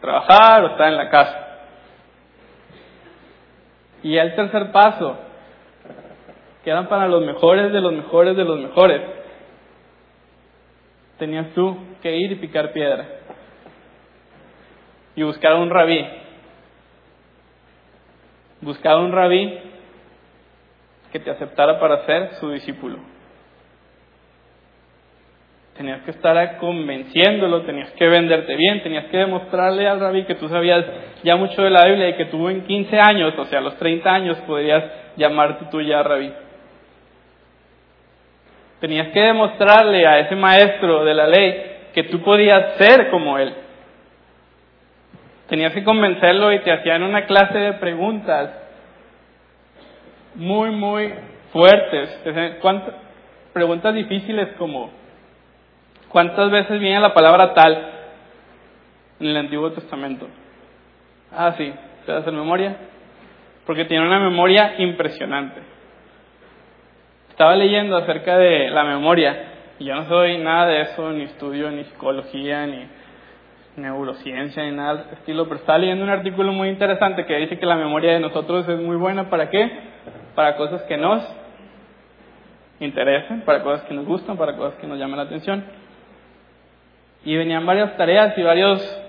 trabajar? 0.01 0.63
¿O 0.63 0.67
estar 0.69 0.87
en 0.87 0.97
la 0.97 1.11
casa? 1.11 1.47
Y 4.01 4.17
el 4.17 4.33
tercer 4.33 4.71
paso, 4.71 5.15
quedan 6.63 6.87
para 6.87 7.07
los 7.07 7.23
mejores 7.23 7.71
de 7.71 7.81
los 7.81 7.93
mejores 7.93 8.35
de 8.35 8.45
los 8.45 8.59
mejores 8.59 9.18
tenías 11.19 11.53
tú 11.53 11.77
que 12.01 12.15
ir 12.15 12.31
y 12.31 12.35
picar 12.35 12.71
piedra 12.71 13.05
y 15.15 15.23
buscar 15.23 15.51
a 15.51 15.57
un 15.57 15.69
rabí. 15.69 16.05
Buscar 18.61 18.93
a 18.93 18.99
un 18.99 19.11
rabí 19.11 19.59
que 21.11 21.19
te 21.19 21.29
aceptara 21.29 21.79
para 21.79 22.05
ser 22.05 22.35
su 22.35 22.49
discípulo. 22.51 22.99
Tenías 25.75 26.01
que 26.03 26.11
estar 26.11 26.57
convenciéndolo, 26.57 27.63
tenías 27.63 27.91
que 27.91 28.07
venderte 28.07 28.55
bien, 28.55 28.81
tenías 28.81 29.05
que 29.05 29.17
demostrarle 29.17 29.87
al 29.87 29.99
rabí 29.99 30.23
que 30.25 30.35
tú 30.35 30.49
sabías 30.49 30.85
ya 31.23 31.35
mucho 31.35 31.61
de 31.61 31.69
la 31.69 31.85
Biblia 31.85 32.09
y 32.09 32.15
que 32.15 32.25
tú 32.25 32.49
en 32.49 32.65
15 32.65 32.99
años, 32.99 33.33
o 33.37 33.45
sea, 33.45 33.59
a 33.59 33.61
los 33.61 33.77
30 33.77 34.09
años, 34.09 34.37
podrías 34.47 34.83
llamarte 35.15 35.65
tú 35.71 35.81
ya 35.81 36.01
rabí. 36.03 36.31
Tenías 38.79 39.09
que 39.09 39.19
demostrarle 39.19 40.07
a 40.07 40.19
ese 40.19 40.35
maestro 40.35 41.03
de 41.03 41.13
la 41.13 41.27
ley 41.27 41.77
que 41.93 42.03
tú 42.03 42.21
podías 42.21 42.77
ser 42.77 43.09
como 43.09 43.37
él. 43.37 43.53
Tenías 45.47 45.73
que 45.73 45.83
convencerlo 45.83 46.53
y 46.53 46.59
te 46.59 46.71
hacían 46.71 47.03
una 47.03 47.25
clase 47.25 47.57
de 47.57 47.73
preguntas 47.73 48.51
muy, 50.35 50.69
muy 50.69 51.13
fuertes. 51.51 52.57
¿Cuántas, 52.61 52.93
preguntas 53.53 53.93
difíciles 53.93 54.49
como, 54.57 54.91
¿cuántas 56.09 56.51
veces 56.51 56.79
viene 56.79 56.99
la 56.99 57.13
palabra 57.13 57.53
tal 57.53 57.89
en 59.19 59.27
el 59.27 59.37
Antiguo 59.37 59.71
Testamento? 59.71 60.27
Ah, 61.31 61.53
sí, 61.57 61.73
¿te 62.05 62.11
das 62.11 62.27
en 62.27 62.35
memoria? 62.35 62.75
Porque 63.65 63.85
tiene 63.85 64.05
una 64.05 64.19
memoria 64.19 64.75
impresionante. 64.77 65.59
Estaba 67.39 67.55
leyendo 67.55 67.95
acerca 67.95 68.37
de 68.37 68.69
la 68.69 68.83
memoria 68.83 69.43
y 69.79 69.85
yo 69.85 69.95
no 69.95 70.09
soy 70.09 70.39
nada 70.39 70.65
de 70.65 70.81
eso, 70.81 71.09
ni 71.13 71.21
estudio 71.21 71.71
ni 71.71 71.85
psicología, 71.85 72.67
ni 72.67 72.85
neurociencia, 73.77 74.65
ni 74.65 74.71
nada 74.71 75.05
de 75.05 75.13
estilo, 75.13 75.45
pero 75.45 75.61
estaba 75.61 75.79
leyendo 75.79 76.03
un 76.03 76.09
artículo 76.09 76.51
muy 76.51 76.67
interesante 76.67 77.25
que 77.25 77.37
dice 77.37 77.57
que 77.57 77.65
la 77.65 77.77
memoria 77.77 78.11
de 78.11 78.19
nosotros 78.19 78.67
es 78.67 78.77
muy 78.77 78.97
buena 78.97 79.29
para 79.29 79.49
qué? 79.49 79.71
Para 80.35 80.57
cosas 80.57 80.81
que 80.81 80.97
nos 80.97 81.23
interesan, 82.81 83.43
para 83.45 83.63
cosas 83.63 83.83
que 83.83 83.93
nos 83.93 84.05
gustan, 84.05 84.35
para 84.35 84.57
cosas 84.57 84.77
que 84.81 84.87
nos 84.87 84.99
llaman 84.99 85.19
la 85.19 85.23
atención. 85.23 85.63
Y 87.23 87.37
venían 87.37 87.65
varias 87.65 87.95
tareas 87.95 88.37
y 88.37 88.43
varios 88.43 89.01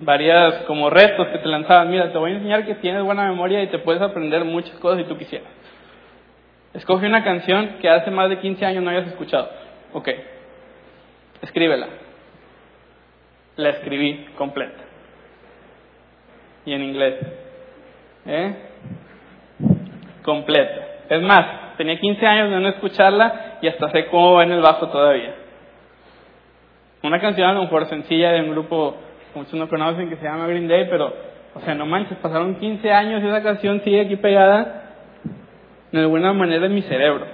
varias 0.00 0.64
como 0.64 0.90
retos 0.90 1.28
que 1.28 1.38
te 1.38 1.46
lanzaban. 1.46 1.92
Mira, 1.92 2.10
te 2.10 2.18
voy 2.18 2.32
a 2.32 2.34
enseñar 2.34 2.66
que 2.66 2.74
tienes 2.74 3.04
buena 3.04 3.28
memoria 3.28 3.62
y 3.62 3.68
te 3.68 3.78
puedes 3.78 4.02
aprender 4.02 4.44
muchas 4.44 4.76
cosas 4.80 4.98
si 4.98 5.04
tú 5.04 5.16
quisieras. 5.16 5.58
Escoge 6.74 7.06
una 7.06 7.24
canción 7.24 7.78
que 7.80 7.88
hace 7.88 8.10
más 8.10 8.28
de 8.28 8.38
15 8.38 8.64
años 8.64 8.84
no 8.84 8.90
hayas 8.90 9.08
escuchado. 9.08 9.48
Ok. 9.92 10.08
Escríbela. 11.42 11.88
La 13.56 13.70
escribí 13.70 14.26
completa. 14.36 14.82
Y 16.66 16.72
en 16.72 16.82
inglés. 16.82 17.14
¿Eh? 18.26 18.54
Completa. 20.22 20.86
Es 21.08 21.22
más, 21.22 21.76
tenía 21.78 21.98
15 21.98 22.26
años 22.26 22.50
de 22.50 22.60
no 22.60 22.68
escucharla 22.68 23.58
y 23.62 23.68
hasta 23.68 23.90
sé 23.90 24.06
cómo 24.06 24.34
va 24.34 24.44
en 24.44 24.52
el 24.52 24.60
bajo 24.60 24.88
todavía. 24.88 25.34
Una 27.02 27.20
canción 27.20 27.48
a 27.48 27.54
lo 27.54 27.62
mejor 27.62 27.88
sencilla 27.88 28.32
de 28.32 28.42
un 28.42 28.50
grupo 28.50 28.96
que 29.32 29.38
muchos 29.38 29.54
no 29.54 29.68
conocen 29.68 30.10
que 30.10 30.16
se 30.16 30.24
llama 30.24 30.46
Green 30.48 30.68
Day, 30.68 30.86
pero, 30.90 31.14
o 31.54 31.60
sea, 31.60 31.74
no 31.74 31.86
manches, 31.86 32.18
pasaron 32.18 32.56
15 32.56 32.92
años 32.92 33.22
y 33.22 33.28
esa 33.28 33.42
canción 33.42 33.80
sigue 33.82 34.02
aquí 34.02 34.16
pegada 34.16 34.77
de 35.92 36.00
alguna 36.00 36.32
manera 36.32 36.66
en 36.66 36.74
mi 36.74 36.82
cerebro. 36.82 37.26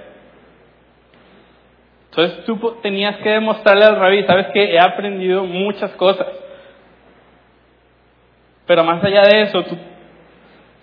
Entonces 2.09 2.45
tú 2.45 2.57
tenías 2.81 3.17
que 3.17 3.29
demostrarle 3.29 3.83
al 3.83 3.99
rabí, 3.99 4.23
sabes 4.23 4.47
que 4.53 4.73
he 4.73 4.79
aprendido 4.79 5.43
muchas 5.43 5.91
cosas. 5.91 6.27
Pero 8.65 8.83
más 8.85 9.03
allá 9.03 9.23
de 9.23 9.41
eso, 9.43 9.65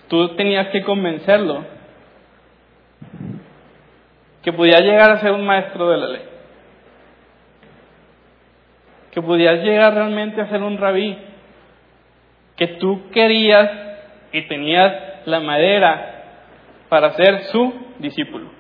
tú, 0.09 0.37
tenías 0.37 0.69
que 0.69 0.83
convencerlo 0.83 1.65
que 4.43 4.53
podías 4.53 4.83
llegar 4.83 5.11
a 5.11 5.21
ser 5.21 5.33
un 5.33 5.47
maestro 5.47 5.89
de 5.89 5.97
la 5.97 6.09
ley. 6.09 6.23
Que 9.13 9.23
podías 9.23 9.63
llegar 9.63 9.95
realmente 9.95 10.41
a 10.41 10.49
ser 10.49 10.63
un 10.63 10.77
rabí. 10.77 11.17
Que 12.57 12.67
tú 12.67 13.09
querías 13.11 13.71
y 14.33 14.43
tenías 14.43 15.27
la 15.27 15.41
madera 15.41 16.12
para 16.93 17.13
ser 17.13 17.45
su 17.45 17.73
discípulo. 18.01 18.51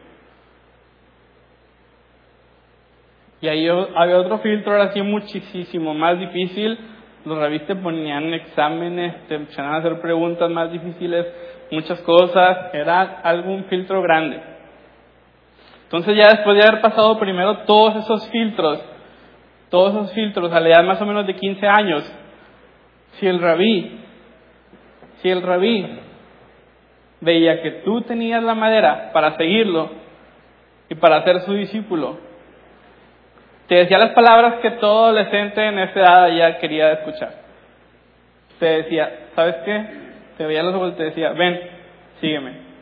Y 3.42 3.48
ahí 3.48 3.68
había 3.68 4.16
otro 4.20 4.38
filtro, 4.38 4.72
ahora 4.72 4.90
sí 4.92 5.02
muchísimo 5.02 5.92
más 5.92 6.18
difícil. 6.18 6.78
Los 7.26 7.36
rabis 7.36 7.66
te 7.66 7.76
ponían 7.76 8.32
exámenes, 8.32 9.26
te 9.28 9.34
empezaban 9.34 9.74
a 9.74 9.76
hacer 9.80 10.00
preguntas 10.00 10.50
más 10.50 10.72
difíciles, 10.72 11.26
muchas 11.70 12.00
cosas. 12.00 12.72
Era 12.72 13.02
algún 13.22 13.64
filtro 13.64 14.00
grande. 14.00 14.40
Entonces 15.82 16.16
ya 16.16 16.28
después 16.28 16.56
de 16.56 16.66
haber 16.66 16.80
pasado 16.80 17.18
primero 17.18 17.58
todos 17.66 17.96
esos 17.96 18.30
filtros, 18.30 18.82
todos 19.68 19.94
esos 19.94 20.12
filtros 20.14 20.50
a 20.54 20.60
la 20.60 20.70
edad 20.70 20.84
más 20.84 21.02
o 21.02 21.04
menos 21.04 21.26
de 21.26 21.36
15 21.36 21.66
años, 21.66 22.10
si 23.20 23.26
el 23.26 23.42
rabí, 23.42 24.00
si 25.16 25.28
el 25.28 25.42
rabí 25.42 26.00
veía 27.22 27.62
que 27.62 27.70
tú 27.84 28.02
tenías 28.02 28.42
la 28.42 28.54
madera 28.54 29.10
para 29.12 29.36
seguirlo 29.36 29.90
y 30.88 30.94
para 30.96 31.22
ser 31.22 31.40
su 31.40 31.54
discípulo, 31.54 32.18
te 33.68 33.76
decía 33.76 33.96
las 33.96 34.10
palabras 34.10 34.56
que 34.60 34.72
todo 34.72 35.06
adolescente 35.06 35.64
en 35.64 35.78
esa 35.78 36.00
edad 36.00 36.28
ya 36.36 36.58
quería 36.58 36.92
escuchar. 36.92 37.32
Te 38.58 38.66
decía, 38.66 39.10
¿sabes 39.34 39.56
qué? 39.64 39.86
Te 40.36 40.46
veía 40.46 40.62
los 40.62 40.74
ojos 40.74 40.92
y 40.92 40.96
te 40.96 41.04
decía, 41.04 41.30
ven, 41.30 41.60
sígueme. 42.20 42.72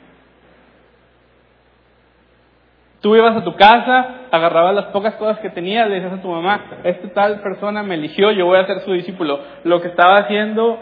Tú 3.00 3.14
ibas 3.14 3.36
a 3.36 3.44
tu 3.44 3.54
casa, 3.54 4.26
agarrabas 4.30 4.74
las 4.74 4.86
pocas 4.86 5.14
cosas 5.14 5.38
que 5.38 5.50
tenías, 5.50 5.88
le 5.88 5.96
decías 5.96 6.18
a 6.18 6.22
tu 6.22 6.28
mamá, 6.28 6.64
esta 6.84 7.08
tal 7.10 7.40
persona 7.40 7.82
me 7.82 7.94
eligió, 7.94 8.30
yo 8.32 8.46
voy 8.46 8.58
a 8.58 8.66
ser 8.66 8.80
su 8.80 8.92
discípulo. 8.92 9.40
Lo 9.64 9.80
que 9.80 9.88
estaba 9.88 10.16
haciendo 10.16 10.78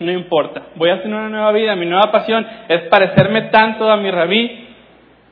no 0.00 0.12
importa. 0.12 0.62
Voy 0.76 0.90
a 0.90 1.02
tener 1.02 1.16
una 1.18 1.28
nueva 1.28 1.52
vida, 1.52 1.74
mi 1.76 1.86
nueva 1.86 2.10
pasión 2.12 2.46
es 2.68 2.82
parecerme 2.82 3.42
tanto 3.42 3.90
a 3.90 3.96
mi 3.96 4.10
rabí 4.10 4.66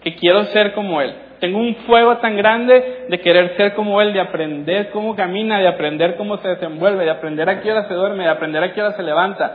que 0.02 0.16
quiero 0.16 0.44
ser 0.46 0.72
como 0.72 1.00
él. 1.00 1.14
Tengo 1.40 1.59
un 1.59 1.74
fuego 1.87 2.16
tan 2.18 2.37
grande 2.37 3.07
de 3.09 3.20
querer 3.20 3.57
ser 3.57 3.74
como 3.74 4.00
él, 4.00 4.12
de 4.12 4.20
aprender 4.20 4.90
cómo 4.90 5.14
camina, 5.14 5.59
de 5.59 5.68
aprender 5.68 6.16
cómo 6.16 6.38
se 6.38 6.48
desenvuelve, 6.48 7.05
de 7.05 7.11
aprender 7.11 7.48
a 7.48 7.61
qué 7.61 7.70
hora 7.70 7.87
se 7.87 7.94
duerme, 7.94 8.24
de 8.24 8.31
aprender 8.31 8.62
a 8.62 8.72
qué 8.72 8.81
hora 8.81 8.96
se 8.96 9.02
levanta, 9.02 9.55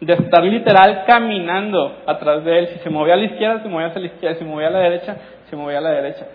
de 0.00 0.12
estar 0.12 0.44
literal 0.44 1.04
caminando 1.06 2.02
atrás 2.06 2.44
de 2.44 2.58
él. 2.58 2.68
Si 2.68 2.78
se 2.80 2.90
movía 2.90 3.14
a 3.14 3.16
la 3.16 3.24
izquierda, 3.24 3.62
se 3.62 3.68
movía 3.68 3.86
hacia 3.86 4.00
la 4.00 4.06
izquierda. 4.06 4.34
Si 4.34 4.44
se 4.44 4.50
movía 4.50 4.68
a 4.68 4.72
la 4.72 4.80
derecha, 4.80 5.16
se 5.48 5.56
movía 5.56 5.78
a 5.78 5.82
la 5.82 5.90
derecha. 5.90 6.26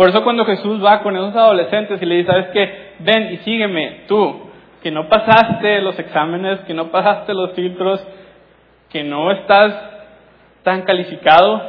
Por 0.00 0.08
eso 0.08 0.24
cuando 0.24 0.46
Jesús 0.46 0.82
va 0.82 1.02
con 1.02 1.14
esos 1.14 1.36
adolescentes 1.36 2.00
y 2.00 2.06
le 2.06 2.14
dice, 2.14 2.30
¿sabes 2.30 2.46
qué? 2.54 2.92
Ven 3.00 3.34
y 3.34 3.36
sígueme, 3.44 4.04
tú, 4.08 4.48
que 4.82 4.90
no 4.90 5.10
pasaste 5.10 5.82
los 5.82 5.98
exámenes, 5.98 6.60
que 6.60 6.72
no 6.72 6.90
pasaste 6.90 7.34
los 7.34 7.52
filtros, 7.52 8.02
que 8.88 9.04
no 9.04 9.30
estás 9.30 9.74
tan 10.62 10.84
calificado, 10.84 11.60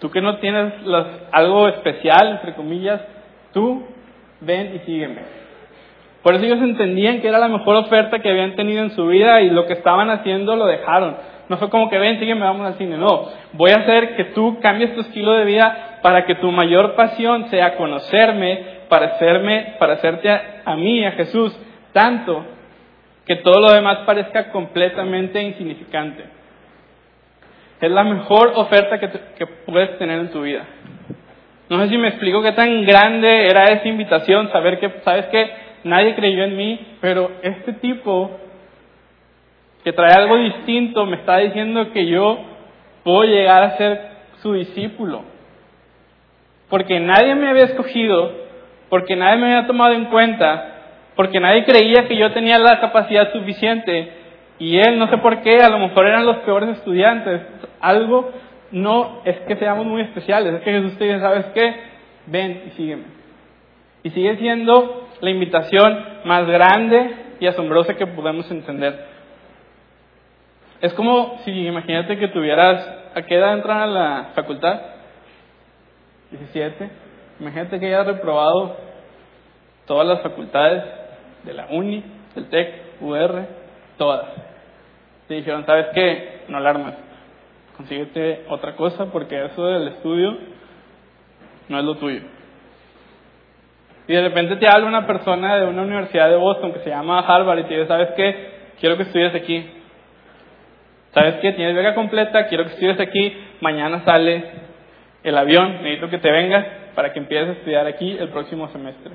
tú 0.00 0.10
que 0.10 0.20
no 0.20 0.36
tienes 0.36 0.74
algo 1.32 1.66
especial, 1.68 2.32
entre 2.32 2.52
comillas, 2.52 3.00
tú 3.54 3.86
ven 4.42 4.74
y 4.76 4.80
sígueme. 4.80 5.22
Por 6.22 6.34
eso 6.34 6.44
ellos 6.44 6.60
entendían 6.60 7.22
que 7.22 7.28
era 7.28 7.38
la 7.38 7.48
mejor 7.48 7.76
oferta 7.76 8.18
que 8.18 8.28
habían 8.28 8.54
tenido 8.54 8.82
en 8.82 8.90
su 8.90 9.06
vida 9.06 9.40
y 9.40 9.48
lo 9.48 9.64
que 9.64 9.72
estaban 9.72 10.10
haciendo 10.10 10.56
lo 10.56 10.66
dejaron. 10.66 11.16
No 11.48 11.56
fue 11.56 11.70
como 11.70 11.88
que 11.88 11.98
ven, 11.98 12.20
sígueme, 12.20 12.42
vamos 12.42 12.66
al 12.66 12.74
cine. 12.74 12.98
No, 12.98 13.30
voy 13.54 13.70
a 13.70 13.76
hacer 13.76 14.14
que 14.16 14.24
tú 14.24 14.60
cambies 14.60 14.94
tu 14.94 15.00
estilo 15.00 15.32
de 15.32 15.46
vida 15.46 15.91
para 16.02 16.26
que 16.26 16.34
tu 16.36 16.50
mayor 16.50 16.94
pasión 16.94 17.48
sea 17.48 17.76
conocerme, 17.76 18.82
parecerme, 18.88 19.76
parecerte 19.78 20.30
a, 20.30 20.62
a 20.64 20.76
mí, 20.76 21.04
a 21.04 21.12
Jesús, 21.12 21.56
tanto 21.92 22.44
que 23.26 23.36
todo 23.36 23.60
lo 23.60 23.72
demás 23.72 23.98
parezca 23.98 24.50
completamente 24.50 25.40
insignificante. 25.42 26.24
Es 27.80 27.90
la 27.90 28.04
mejor 28.04 28.52
oferta 28.56 28.98
que, 28.98 29.10
que 29.38 29.46
puedes 29.46 29.96
tener 29.98 30.18
en 30.20 30.30
tu 30.30 30.42
vida. 30.42 30.64
No 31.68 31.80
sé 31.80 31.88
si 31.88 31.98
me 31.98 32.08
explico 32.08 32.42
qué 32.42 32.52
tan 32.52 32.84
grande 32.84 33.46
era 33.46 33.64
esa 33.64 33.88
invitación, 33.88 34.50
saber 34.52 34.78
que, 34.78 34.90
¿sabes 35.04 35.26
qué? 35.26 35.50
nadie 35.84 36.14
creyó 36.14 36.44
en 36.44 36.56
mí, 36.56 36.96
pero 37.00 37.30
este 37.42 37.74
tipo 37.74 38.30
que 39.84 39.92
trae 39.92 40.12
algo 40.12 40.36
distinto 40.36 41.06
me 41.06 41.16
está 41.16 41.38
diciendo 41.38 41.92
que 41.92 42.06
yo 42.06 42.38
puedo 43.02 43.24
llegar 43.24 43.62
a 43.62 43.76
ser 43.76 44.00
su 44.40 44.52
discípulo. 44.52 45.24
Porque 46.72 47.00
nadie 47.00 47.34
me 47.34 47.50
había 47.50 47.64
escogido, 47.64 48.32
porque 48.88 49.14
nadie 49.14 49.36
me 49.36 49.52
había 49.52 49.66
tomado 49.66 49.92
en 49.92 50.06
cuenta, 50.06 50.70
porque 51.14 51.38
nadie 51.38 51.66
creía 51.66 52.08
que 52.08 52.16
yo 52.16 52.32
tenía 52.32 52.58
la 52.58 52.80
capacidad 52.80 53.30
suficiente 53.30 54.10
y 54.58 54.78
él, 54.78 54.98
no 54.98 55.06
sé 55.08 55.18
por 55.18 55.42
qué, 55.42 55.58
a 55.58 55.68
lo 55.68 55.78
mejor 55.78 56.06
eran 56.06 56.24
los 56.24 56.38
peores 56.38 56.70
estudiantes. 56.70 57.42
Algo 57.78 58.30
no 58.70 59.20
es 59.26 59.38
que 59.40 59.56
seamos 59.56 59.84
muy 59.84 60.00
especiales, 60.00 60.54
es 60.54 60.60
que 60.62 60.72
Jesús 60.72 60.96
te 60.96 61.04
dice, 61.04 61.20
¿sabes 61.20 61.44
qué? 61.52 61.74
Ven 62.28 62.62
y 62.68 62.70
sígueme. 62.70 63.04
Y 64.04 64.08
sigue 64.08 64.38
siendo 64.38 65.08
la 65.20 65.28
invitación 65.28 66.04
más 66.24 66.46
grande 66.46 67.16
y 67.38 67.46
asombrosa 67.48 67.98
que 67.98 68.06
podemos 68.06 68.50
entender. 68.50 68.98
Es 70.80 70.94
como 70.94 71.38
si 71.44 71.50
imagínate 71.66 72.16
que 72.16 72.28
tuvieras, 72.28 73.10
¿a 73.14 73.20
qué 73.20 73.34
edad 73.34 73.52
entran 73.52 73.76
a 73.76 73.86
la 73.86 74.28
facultad? 74.34 74.91
17. 76.32 76.90
Imagínate 77.40 77.78
que 77.78 77.86
hayas 77.86 78.06
reprobado 78.06 78.76
todas 79.86 80.06
las 80.06 80.22
facultades 80.22 80.82
de 81.44 81.54
la 81.54 81.66
UNI, 81.70 82.04
del 82.34 82.48
TEC, 82.48 83.00
UR, 83.00 83.46
todas. 83.98 84.26
Te 85.28 85.34
dijeron, 85.34 85.64
¿sabes 85.66 85.86
qué? 85.94 86.42
No 86.48 86.58
alarmas. 86.58 86.94
Consíguete 87.76 88.44
otra 88.48 88.76
cosa 88.76 89.06
porque 89.06 89.44
eso 89.44 89.64
del 89.66 89.88
estudio 89.88 90.36
no 91.68 91.78
es 91.78 91.84
lo 91.84 91.96
tuyo. 91.96 92.20
Y 94.06 94.12
de 94.12 94.20
repente 94.20 94.56
te 94.56 94.68
habla 94.68 94.86
una 94.86 95.06
persona 95.06 95.56
de 95.56 95.66
una 95.66 95.82
universidad 95.82 96.28
de 96.28 96.36
Boston 96.36 96.72
que 96.72 96.80
se 96.80 96.90
llama 96.90 97.20
Harvard 97.20 97.60
y 97.60 97.64
te 97.64 97.74
dice, 97.74 97.86
¿sabes 97.86 98.10
qué? 98.16 98.50
Quiero 98.80 98.96
que 98.96 99.04
estudies 99.04 99.34
aquí. 99.34 99.68
¿Sabes 101.14 101.36
qué? 101.36 101.52
Tienes 101.52 101.74
beca 101.76 101.94
completa, 101.94 102.46
quiero 102.46 102.64
que 102.64 102.72
estudies 102.72 102.98
aquí. 102.98 103.36
Mañana 103.60 104.04
sale 104.04 104.44
el 105.22 105.38
avión, 105.38 105.82
necesito 105.82 106.10
que 106.10 106.18
te 106.18 106.30
vengas 106.30 106.66
para 106.94 107.12
que 107.12 107.18
empieces 107.18 107.48
a 107.48 107.52
estudiar 107.52 107.86
aquí 107.86 108.16
el 108.18 108.28
próximo 108.28 108.68
semestre. 108.68 109.12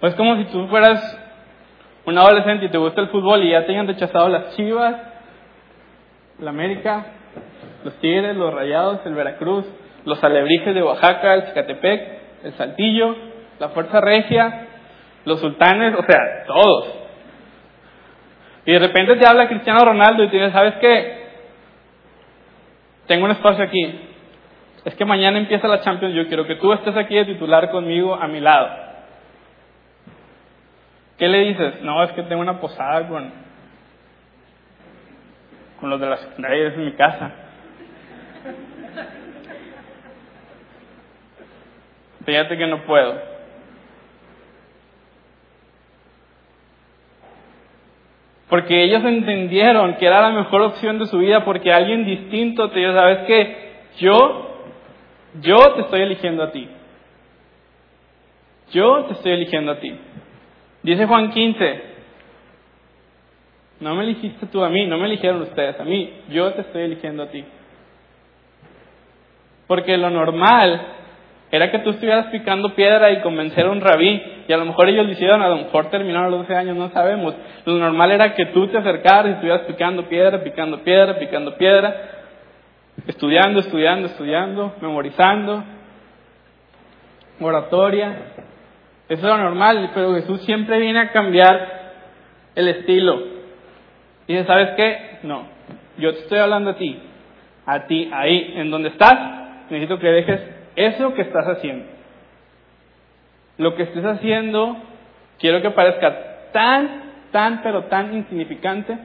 Pues 0.00 0.14
como 0.14 0.36
si 0.36 0.44
tú 0.46 0.66
fueras 0.66 1.00
un 2.04 2.18
adolescente 2.18 2.66
y 2.66 2.68
te 2.68 2.78
gusta 2.78 3.00
el 3.00 3.08
fútbol 3.08 3.44
y 3.44 3.50
ya 3.50 3.64
te 3.64 3.72
hayan 3.72 3.86
rechazado 3.86 4.28
las 4.28 4.56
Chivas, 4.56 4.96
la 6.40 6.50
América, 6.50 7.06
los 7.84 7.94
Tigres, 8.00 8.36
los 8.36 8.52
Rayados, 8.52 9.00
el 9.06 9.14
Veracruz, 9.14 9.64
los 10.04 10.22
Alebrijes 10.24 10.74
de 10.74 10.82
Oaxaca, 10.82 11.34
el 11.34 11.46
Chicatepec, 11.46 12.22
el 12.44 12.52
Saltillo, 12.54 13.14
la 13.60 13.68
Fuerza 13.68 14.00
Regia, 14.00 14.66
los 15.24 15.38
sultanes, 15.38 15.94
o 15.94 16.02
sea, 16.02 16.44
todos. 16.46 16.94
Y 18.66 18.72
de 18.72 18.78
repente 18.80 19.16
te 19.16 19.26
habla 19.26 19.48
Cristiano 19.48 19.84
Ronaldo 19.84 20.24
y 20.24 20.28
te 20.28 20.36
dice, 20.36 20.50
¿sabes 20.50 20.74
qué? 20.80 21.21
Tengo 23.12 23.26
un 23.26 23.32
espacio 23.32 23.62
aquí. 23.62 24.00
Es 24.86 24.94
que 24.94 25.04
mañana 25.04 25.36
empieza 25.36 25.68
la 25.68 25.82
Champions, 25.82 26.14
yo 26.14 26.26
quiero 26.28 26.46
que 26.46 26.56
tú 26.56 26.72
estés 26.72 26.96
aquí 26.96 27.14
de 27.14 27.26
titular 27.26 27.70
conmigo 27.70 28.14
a 28.14 28.26
mi 28.26 28.40
lado. 28.40 28.70
¿Qué 31.18 31.28
le 31.28 31.40
dices? 31.40 31.82
No, 31.82 32.02
es 32.04 32.12
que 32.12 32.22
tengo 32.22 32.40
una 32.40 32.58
posada 32.58 33.06
con, 33.06 33.30
con 35.78 35.90
los 35.90 36.00
de 36.00 36.06
la 36.06 36.16
secundaria, 36.16 36.68
es 36.68 36.76
mi 36.78 36.92
casa. 36.92 37.32
Fíjate 42.24 42.56
que 42.56 42.66
no 42.66 42.82
puedo. 42.84 43.31
Porque 48.52 48.84
ellos 48.84 49.02
entendieron 49.02 49.94
que 49.94 50.04
era 50.04 50.20
la 50.20 50.30
mejor 50.30 50.60
opción 50.60 50.98
de 50.98 51.06
su 51.06 51.16
vida 51.16 51.42
porque 51.42 51.72
alguien 51.72 52.04
distinto 52.04 52.68
te 52.68 52.80
dijo, 52.80 52.92
¿sabes 52.92 53.20
qué? 53.26 53.72
Yo, 53.96 54.58
yo 55.40 55.56
te 55.74 55.80
estoy 55.80 56.02
eligiendo 56.02 56.42
a 56.42 56.52
ti. 56.52 56.68
Yo 58.72 59.06
te 59.06 59.14
estoy 59.14 59.32
eligiendo 59.32 59.72
a 59.72 59.80
ti. 59.80 59.98
Dice 60.82 61.06
Juan 61.06 61.30
15, 61.30 61.82
no 63.80 63.94
me 63.94 64.04
eligiste 64.04 64.44
tú 64.48 64.62
a 64.62 64.68
mí, 64.68 64.84
no 64.86 64.98
me 64.98 65.06
eligieron 65.06 65.40
ustedes 65.40 65.80
a 65.80 65.84
mí, 65.84 66.12
yo 66.28 66.52
te 66.52 66.60
estoy 66.60 66.82
eligiendo 66.82 67.22
a 67.22 67.28
ti. 67.28 67.42
Porque 69.66 69.96
lo 69.96 70.10
normal 70.10 70.88
era 71.52 71.70
que 71.70 71.80
tú 71.80 71.90
estuvieras 71.90 72.28
picando 72.28 72.74
piedra 72.74 73.12
y 73.12 73.20
convencer 73.20 73.66
a 73.66 73.70
un 73.70 73.82
rabí, 73.82 74.22
y 74.48 74.52
a 74.54 74.56
lo 74.56 74.64
mejor 74.64 74.88
ellos 74.88 75.04
lo 75.04 75.12
hicieron, 75.12 75.42
a 75.42 75.48
lo 75.48 75.56
mejor 75.56 75.90
terminaron 75.90 76.30
los 76.30 76.40
12 76.40 76.56
años, 76.56 76.78
no 76.78 76.88
sabemos. 76.88 77.34
Lo 77.66 77.74
normal 77.74 78.10
era 78.10 78.34
que 78.34 78.46
tú 78.46 78.68
te 78.68 78.78
acercaras 78.78 79.26
y 79.26 79.30
estuvieras 79.32 79.60
picando 79.66 80.08
piedra, 80.08 80.42
picando 80.42 80.82
piedra, 80.82 81.18
picando 81.18 81.54
piedra, 81.58 81.94
estudiando, 83.06 83.60
estudiando, 83.60 84.06
estudiando, 84.06 84.76
memorizando, 84.80 85.62
oratoria. 87.38 88.16
Eso 89.10 89.26
era 89.26 89.36
normal, 89.36 89.90
pero 89.92 90.14
Jesús 90.14 90.40
siempre 90.46 90.78
viene 90.78 91.00
a 91.00 91.12
cambiar 91.12 91.82
el 92.54 92.66
estilo. 92.66 93.24
Y 94.26 94.32
dice, 94.32 94.46
¿sabes 94.46 94.70
qué? 94.74 95.18
No, 95.22 95.44
yo 95.98 96.14
te 96.14 96.20
estoy 96.20 96.38
hablando 96.38 96.70
a 96.70 96.76
ti, 96.76 96.98
a 97.66 97.86
ti, 97.86 98.08
ahí, 98.10 98.54
en 98.56 98.70
donde 98.70 98.88
estás, 98.88 99.68
necesito 99.68 99.98
que 99.98 100.08
dejes 100.08 100.61
eso 100.76 101.14
que 101.14 101.22
estás 101.22 101.46
haciendo. 101.46 101.86
Lo 103.58 103.74
que 103.74 103.84
estés 103.84 104.04
haciendo, 104.04 104.76
quiero 105.38 105.60
que 105.62 105.70
parezca 105.70 106.50
tan, 106.52 107.12
tan, 107.30 107.62
pero 107.62 107.84
tan 107.84 108.14
insignificante, 108.14 108.98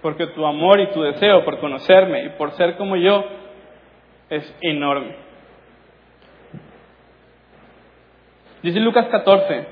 porque 0.00 0.26
tu 0.28 0.44
amor 0.44 0.80
y 0.80 0.88
tu 0.88 1.02
deseo 1.02 1.44
por 1.44 1.58
conocerme 1.60 2.24
y 2.24 2.28
por 2.30 2.52
ser 2.52 2.76
como 2.76 2.96
yo 2.96 3.24
es 4.28 4.56
enorme. 4.60 5.16
Dice 8.62 8.80
Lucas 8.80 9.06
14. 9.08 9.66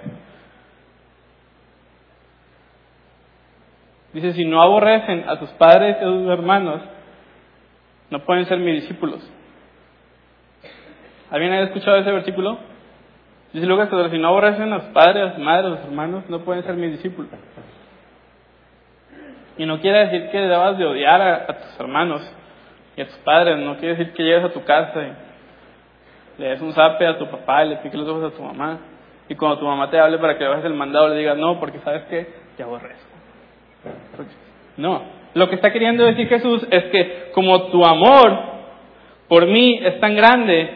Dice, 4.13 4.33
si 4.33 4.45
no 4.45 4.61
aborrecen 4.61 5.29
a 5.29 5.37
sus 5.37 5.51
padres 5.51 5.97
y 6.01 6.05
a 6.05 6.09
sus 6.09 6.29
hermanos, 6.29 6.83
no 8.11 8.19
pueden 8.21 8.45
ser 8.47 8.59
mis 8.59 8.83
discípulos. 8.83 9.21
¿Alguien 11.31 11.53
ha 11.53 11.63
escuchado 11.63 11.97
ese 11.99 12.11
versículo? 12.11 12.59
Dice 13.53 13.67
Lucas 13.67 13.89
si 14.11 14.19
no 14.19 14.29
aborrecen 14.29 14.73
a 14.73 14.81
sus 14.81 14.91
padres, 14.91 15.31
a 15.31 15.35
sus 15.35 15.45
madres, 15.45 15.73
a 15.73 15.77
sus 15.77 15.87
hermanos, 15.87 16.25
no 16.29 16.41
pueden 16.41 16.63
ser 16.65 16.75
mis 16.75 16.93
discípulos. 16.93 17.31
Y 19.59 19.67
no 19.67 19.81
quiere 19.81 20.07
decir 20.07 20.31
que 20.31 20.39
debas 20.39 20.79
de 20.79 20.87
odiar 20.87 21.21
a, 21.21 21.47
tus 21.47 21.81
hermanos 21.81 22.23
y 22.97 23.03
a 23.03 23.07
tus 23.07 23.17
padres, 23.19 23.59
no 23.59 23.77
quiere 23.77 23.97
decir 23.97 24.13
que 24.13 24.23
llegues 24.23 24.45
a 24.45 24.53
tu 24.53 24.65
casa 24.65 25.03
y 25.03 26.41
le 26.41 26.49
des 26.49 26.61
un 26.61 26.73
zape 26.73 27.07
a 27.07 27.19
tu 27.19 27.27
papá 27.29 27.65
y 27.65 27.71
le 27.71 27.77
piques 27.77 27.99
los 27.99 28.09
ojos 28.09 28.33
a 28.33 28.37
tu 28.37 28.43
mamá. 28.43 28.79
Y 29.29 29.35
cuando 29.35 29.59
tu 29.59 29.67
mamá 29.67 29.91
te 29.91 30.01
hable 30.01 30.19
para 30.19 30.37
que 30.37 30.45
le 30.45 30.51
bajes 30.51 30.65
el 30.65 30.75
mandado, 30.75 31.09
le 31.09 31.19
digas 31.19 31.37
no, 31.37 31.61
porque 31.61 31.79
sabes 31.81 32.05
que 32.05 32.27
te 32.57 32.63
aborrezco. 32.63 33.11
No, 34.77 35.03
lo 35.35 35.49
que 35.49 35.55
está 35.57 35.73
queriendo 35.73 36.05
decir 36.05 36.29
Jesús 36.29 36.67
es 36.71 36.85
que 36.85 37.31
como 37.33 37.65
tu 37.65 37.85
amor 37.85 38.51
por 39.29 39.47
mí 39.47 39.79
es 39.83 40.01
tan 40.01 40.17
grande, 40.17 40.71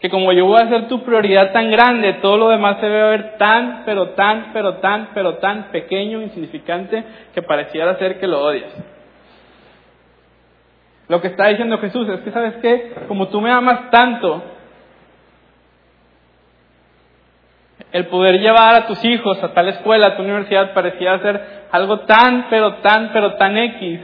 que 0.00 0.10
como 0.10 0.32
yo 0.32 0.46
voy 0.46 0.60
a 0.60 0.68
ser 0.68 0.88
tu 0.88 1.02
prioridad 1.02 1.52
tan 1.52 1.70
grande, 1.70 2.14
todo 2.14 2.36
lo 2.36 2.48
demás 2.48 2.78
se 2.80 2.88
debe 2.88 3.18
tan, 3.38 3.82
pero 3.84 4.10
tan, 4.10 4.52
pero 4.52 4.74
tan, 4.74 5.10
pero 5.14 5.34
tan 5.36 5.64
pequeño, 5.70 6.22
insignificante, 6.22 7.04
que 7.34 7.42
pareciera 7.42 7.98
ser 7.98 8.18
que 8.18 8.26
lo 8.26 8.42
odias. 8.42 8.70
Lo 11.08 11.20
que 11.20 11.28
está 11.28 11.48
diciendo 11.48 11.78
Jesús 11.78 12.08
es 12.08 12.20
que, 12.20 12.30
¿sabes 12.30 12.54
qué? 12.62 12.92
Como 13.08 13.28
tú 13.28 13.40
me 13.40 13.50
amas 13.50 13.90
tanto, 13.90 14.42
el 17.94 18.06
poder 18.06 18.40
llevar 18.40 18.74
a 18.74 18.86
tus 18.88 19.04
hijos 19.04 19.40
a 19.40 19.54
tal 19.54 19.68
escuela, 19.68 20.08
a 20.08 20.16
tu 20.16 20.22
universidad, 20.24 20.74
parecía 20.74 21.16
ser 21.20 21.40
algo 21.70 22.00
tan, 22.00 22.46
pero 22.50 22.78
tan, 22.78 23.12
pero 23.12 23.34
tan 23.34 23.56
X, 23.56 24.00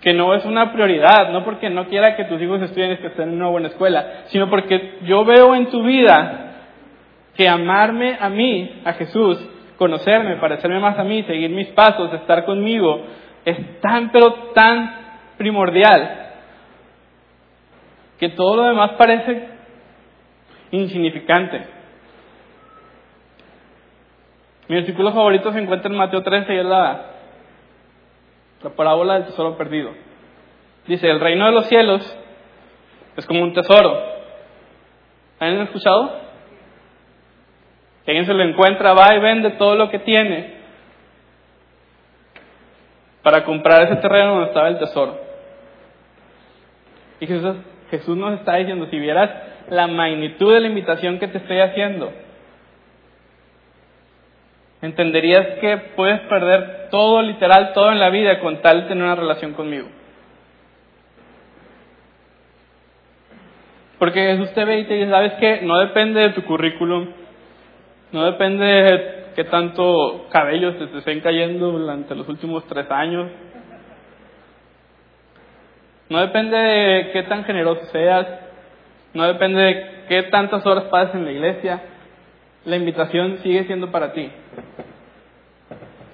que 0.00 0.14
no 0.14 0.32
es 0.32 0.44
una 0.44 0.72
prioridad, 0.72 1.32
no 1.32 1.42
porque 1.42 1.68
no 1.68 1.88
quiera 1.88 2.14
que 2.14 2.26
tus 2.26 2.40
hijos 2.40 2.62
estudien 2.62 2.96
que 2.98 3.08
estén 3.08 3.30
en 3.30 3.34
una 3.34 3.48
buena 3.48 3.66
escuela, 3.66 4.22
sino 4.26 4.48
porque 4.48 4.98
yo 5.02 5.24
veo 5.24 5.56
en 5.56 5.66
tu 5.70 5.82
vida 5.82 6.52
que 7.34 7.48
amarme 7.48 8.16
a 8.20 8.28
mí, 8.28 8.80
a 8.84 8.92
Jesús, 8.92 9.44
conocerme, 9.76 10.36
parecerme 10.36 10.78
más 10.78 10.96
a 10.96 11.02
mí, 11.02 11.24
seguir 11.24 11.50
mis 11.50 11.66
pasos, 11.70 12.14
estar 12.14 12.44
conmigo, 12.44 13.02
es 13.44 13.80
tan, 13.80 14.12
pero 14.12 14.34
tan 14.54 14.94
primordial, 15.36 16.28
que 18.20 18.28
todo 18.28 18.54
lo 18.54 18.62
demás 18.68 18.92
parece 18.92 19.48
insignificante. 20.70 21.71
Mi 24.72 24.78
versículo 24.78 25.12
favorito 25.12 25.52
se 25.52 25.58
encuentra 25.58 25.90
en 25.90 25.98
Mateo 25.98 26.22
13 26.22 26.54
y 26.54 26.58
es 26.58 26.64
la, 26.64 27.02
la 28.62 28.70
parábola 28.70 29.16
del 29.16 29.26
tesoro 29.26 29.54
perdido. 29.58 29.90
Dice, 30.86 31.10
el 31.10 31.20
reino 31.20 31.44
de 31.44 31.52
los 31.52 31.66
cielos 31.66 32.18
es 33.14 33.26
como 33.26 33.42
un 33.42 33.52
tesoro. 33.52 34.02
¿Han 35.40 35.60
escuchado? 35.60 36.18
Que 38.06 38.12
alguien 38.12 38.24
se 38.24 38.32
lo 38.32 38.42
encuentra, 38.42 38.94
va 38.94 39.14
y 39.14 39.20
vende 39.20 39.50
todo 39.50 39.74
lo 39.74 39.90
que 39.90 39.98
tiene 39.98 40.54
para 43.22 43.44
comprar 43.44 43.82
ese 43.82 43.96
terreno 43.96 44.36
donde 44.36 44.46
estaba 44.46 44.68
el 44.68 44.78
tesoro. 44.78 45.20
Y 47.20 47.26
Jesús, 47.26 47.56
Jesús 47.90 48.16
nos 48.16 48.38
está 48.38 48.56
diciendo, 48.56 48.86
si 48.86 48.98
vieras 48.98 49.28
la 49.68 49.86
magnitud 49.86 50.50
de 50.50 50.60
la 50.60 50.68
invitación 50.68 51.18
que 51.18 51.28
te 51.28 51.36
estoy 51.36 51.60
haciendo, 51.60 52.10
entenderías 54.82 55.58
que 55.60 55.76
puedes 55.96 56.20
perder 56.22 56.88
todo, 56.90 57.22
literal, 57.22 57.72
todo 57.72 57.92
en 57.92 58.00
la 58.00 58.10
vida 58.10 58.40
con 58.40 58.60
tal 58.60 58.82
de 58.82 58.88
tener 58.88 59.04
una 59.04 59.14
relación 59.14 59.54
conmigo. 59.54 59.88
Porque 63.98 64.36
Jesús 64.36 64.52
te 64.52 64.64
ve 64.64 64.80
y 64.80 64.84
te 64.84 64.94
dice, 64.94 65.10
¿sabes 65.10 65.34
qué? 65.34 65.60
No 65.62 65.78
depende 65.78 66.20
de 66.20 66.30
tu 66.30 66.42
currículum, 66.42 67.08
no 68.10 68.24
depende 68.24 68.64
de 68.64 69.24
qué 69.36 69.44
tanto 69.44 70.26
cabello 70.30 70.74
te 70.74 70.98
estén 70.98 71.20
cayendo 71.20 71.70
durante 71.70 72.16
los 72.16 72.28
últimos 72.28 72.66
tres 72.66 72.90
años, 72.90 73.30
no 76.08 76.20
depende 76.20 76.56
de 76.58 77.10
qué 77.12 77.22
tan 77.22 77.44
generoso 77.44 77.86
seas, 77.86 78.26
no 79.14 79.22
depende 79.24 79.62
de 79.62 79.90
qué 80.08 80.22
tantas 80.24 80.66
horas 80.66 80.84
pases 80.84 81.14
en 81.14 81.24
la 81.24 81.32
iglesia, 81.32 81.80
la 82.64 82.76
invitación 82.76 83.38
sigue 83.42 83.64
siendo 83.64 83.90
para 83.90 84.12
ti. 84.12 84.30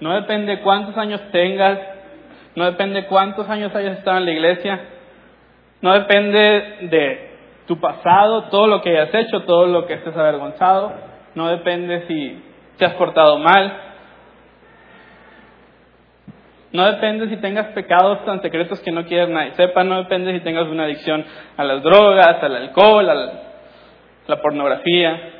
No 0.00 0.14
depende 0.14 0.60
cuántos 0.60 0.96
años 0.96 1.20
tengas, 1.32 1.78
no 2.54 2.64
depende 2.64 3.06
cuántos 3.06 3.48
años 3.48 3.74
hayas 3.74 3.98
estado 3.98 4.18
en 4.18 4.24
la 4.24 4.30
iglesia, 4.30 4.80
no 5.82 5.92
depende 5.92 6.38
de 6.82 7.30
tu 7.66 7.78
pasado, 7.80 8.44
todo 8.44 8.66
lo 8.66 8.80
que 8.80 8.90
hayas 8.90 9.14
hecho, 9.14 9.42
todo 9.42 9.66
lo 9.66 9.86
que 9.86 9.94
estés 9.94 10.16
avergonzado, 10.16 10.92
no 11.34 11.48
depende 11.48 12.06
si 12.06 12.42
te 12.78 12.84
has 12.84 12.94
portado 12.94 13.38
mal, 13.38 13.72
no 16.72 16.84
depende 16.86 17.28
si 17.28 17.36
tengas 17.38 17.68
pecados 17.68 18.24
tan 18.24 18.40
secretos 18.42 18.80
que 18.80 18.92
no 18.92 19.04
quieres 19.04 19.28
nadie 19.30 19.52
sepa, 19.54 19.84
no 19.84 19.98
depende 19.98 20.32
si 20.32 20.40
tengas 20.40 20.66
una 20.68 20.84
adicción 20.84 21.24
a 21.56 21.64
las 21.64 21.82
drogas, 21.82 22.42
al 22.42 22.56
alcohol, 22.56 23.08
a 23.08 23.14
la 24.26 24.42
pornografía, 24.42 25.37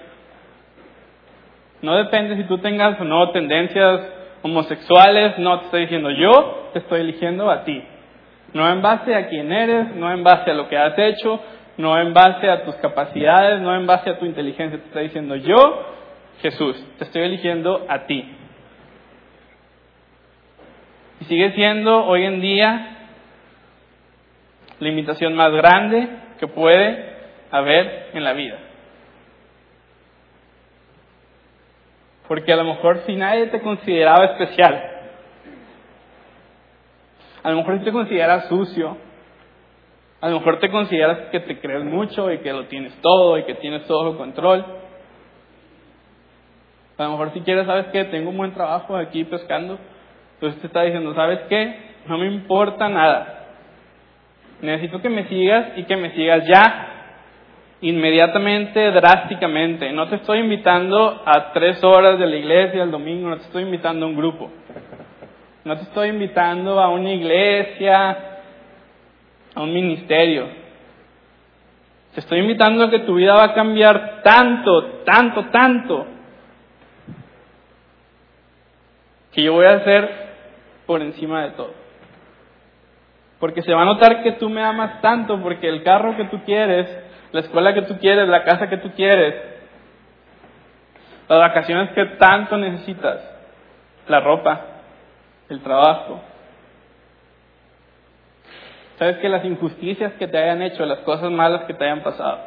no 1.82 1.96
depende 1.96 2.36
si 2.36 2.44
tú 2.44 2.58
tengas 2.58 3.00
o 3.00 3.04
no 3.04 3.30
tendencias 3.30 4.00
homosexuales, 4.42 5.38
no 5.38 5.60
te 5.60 5.64
estoy 5.66 5.80
diciendo 5.82 6.10
yo, 6.10 6.70
te 6.72 6.80
estoy 6.80 7.00
eligiendo 7.00 7.50
a 7.50 7.64
ti. 7.64 7.82
No 8.52 8.68
en 8.70 8.82
base 8.82 9.14
a 9.14 9.28
quién 9.28 9.52
eres, 9.52 9.94
no 9.94 10.10
en 10.10 10.24
base 10.24 10.50
a 10.50 10.54
lo 10.54 10.68
que 10.68 10.76
has 10.76 10.98
hecho, 10.98 11.40
no 11.76 11.98
en 12.00 12.12
base 12.12 12.48
a 12.48 12.64
tus 12.64 12.74
capacidades, 12.76 13.60
no 13.60 13.74
en 13.76 13.86
base 13.86 14.10
a 14.10 14.18
tu 14.18 14.26
inteligencia, 14.26 14.78
te 14.78 14.86
estoy 14.86 15.04
diciendo 15.04 15.36
yo, 15.36 15.86
Jesús, 16.40 16.76
te 16.98 17.04
estoy 17.04 17.22
eligiendo 17.22 17.86
a 17.88 18.06
ti. 18.06 18.24
Y 21.20 21.24
sigue 21.24 21.52
siendo 21.52 22.04
hoy 22.06 22.24
en 22.24 22.40
día 22.40 22.96
la 24.80 24.88
invitación 24.88 25.34
más 25.34 25.52
grande 25.52 26.08
que 26.38 26.46
puede 26.46 27.16
haber 27.50 28.10
en 28.14 28.24
la 28.24 28.32
vida. 28.32 28.67
Porque 32.28 32.52
a 32.52 32.56
lo 32.56 32.64
mejor 32.64 32.98
si 33.06 33.16
nadie 33.16 33.46
te 33.46 33.60
consideraba 33.60 34.26
especial, 34.26 34.84
a 37.42 37.50
lo 37.50 37.56
mejor 37.56 37.78
si 37.78 37.84
te 37.84 37.92
consideras 37.92 38.48
sucio, 38.48 38.96
a 40.20 40.28
lo 40.28 40.38
mejor 40.38 40.58
te 40.58 40.70
consideras 40.70 41.30
que 41.30 41.40
te 41.40 41.58
crees 41.58 41.84
mucho 41.84 42.30
y 42.30 42.38
que 42.38 42.52
lo 42.52 42.66
tienes 42.66 42.92
todo 43.00 43.38
y 43.38 43.44
que 43.44 43.54
tienes 43.54 43.86
todo 43.86 44.10
el 44.10 44.16
control. 44.18 44.64
A 46.98 47.04
lo 47.04 47.10
mejor 47.12 47.32
si 47.32 47.40
quieres, 47.40 47.66
¿sabes 47.66 47.86
qué? 47.92 48.04
Tengo 48.04 48.30
un 48.30 48.36
buen 48.36 48.52
trabajo 48.52 48.96
aquí 48.96 49.24
pescando. 49.24 49.78
Entonces 50.34 50.60
te 50.60 50.66
está 50.66 50.82
diciendo, 50.82 51.14
¿sabes 51.14 51.40
qué? 51.48 51.76
No 52.06 52.18
me 52.18 52.26
importa 52.26 52.88
nada. 52.88 53.46
Necesito 54.60 55.00
que 55.00 55.08
me 55.08 55.28
sigas 55.28 55.78
y 55.78 55.84
que 55.84 55.96
me 55.96 56.10
sigas 56.10 56.44
ya 56.46 56.97
inmediatamente, 57.80 58.90
drásticamente. 58.90 59.92
No 59.92 60.08
te 60.08 60.16
estoy 60.16 60.40
invitando 60.40 61.22
a 61.24 61.52
tres 61.52 61.82
horas 61.84 62.18
de 62.18 62.26
la 62.26 62.36
iglesia 62.36 62.82
el 62.82 62.90
domingo, 62.90 63.28
no 63.28 63.36
te 63.36 63.44
estoy 63.44 63.62
invitando 63.62 64.06
a 64.06 64.08
un 64.08 64.16
grupo. 64.16 64.50
No 65.64 65.76
te 65.76 65.82
estoy 65.82 66.08
invitando 66.08 66.80
a 66.80 66.88
una 66.88 67.12
iglesia, 67.12 68.10
a 69.54 69.62
un 69.62 69.72
ministerio. 69.72 70.46
Te 72.14 72.20
estoy 72.20 72.40
invitando 72.40 72.84
a 72.84 72.90
que 72.90 73.00
tu 73.00 73.14
vida 73.14 73.34
va 73.34 73.44
a 73.44 73.54
cambiar 73.54 74.22
tanto, 74.22 75.02
tanto, 75.04 75.44
tanto, 75.50 76.06
que 79.32 79.42
yo 79.42 79.52
voy 79.52 79.66
a 79.66 79.74
hacer 79.74 80.10
por 80.86 81.02
encima 81.02 81.44
de 81.44 81.50
todo. 81.50 81.87
Porque 83.38 83.62
se 83.62 83.72
va 83.72 83.82
a 83.82 83.86
notar 83.86 84.22
que 84.22 84.32
tú 84.32 84.48
me 84.48 84.62
amas 84.62 85.00
tanto, 85.00 85.40
porque 85.40 85.68
el 85.68 85.82
carro 85.82 86.16
que 86.16 86.24
tú 86.24 86.40
quieres 86.44 86.88
la 87.32 87.40
escuela 87.40 87.74
que 87.74 87.82
tú 87.82 87.98
quieres, 87.98 88.28
la 88.28 88.44
casa 88.44 88.68
que 88.68 88.78
tú 88.78 88.90
quieres, 88.92 89.34
las 91.28 91.38
vacaciones 91.38 91.90
que 91.90 92.04
tanto 92.16 92.56
necesitas, 92.56 93.20
la 94.08 94.20
ropa, 94.20 94.64
el 95.50 95.60
trabajo. 95.60 96.22
Sabes 98.98 99.18
que 99.18 99.28
las 99.28 99.44
injusticias 99.44 100.14
que 100.14 100.26
te 100.26 100.38
hayan 100.38 100.62
hecho, 100.62 100.84
las 100.86 101.00
cosas 101.00 101.30
malas 101.30 101.64
que 101.64 101.74
te 101.74 101.84
hayan 101.84 102.02
pasado, 102.02 102.40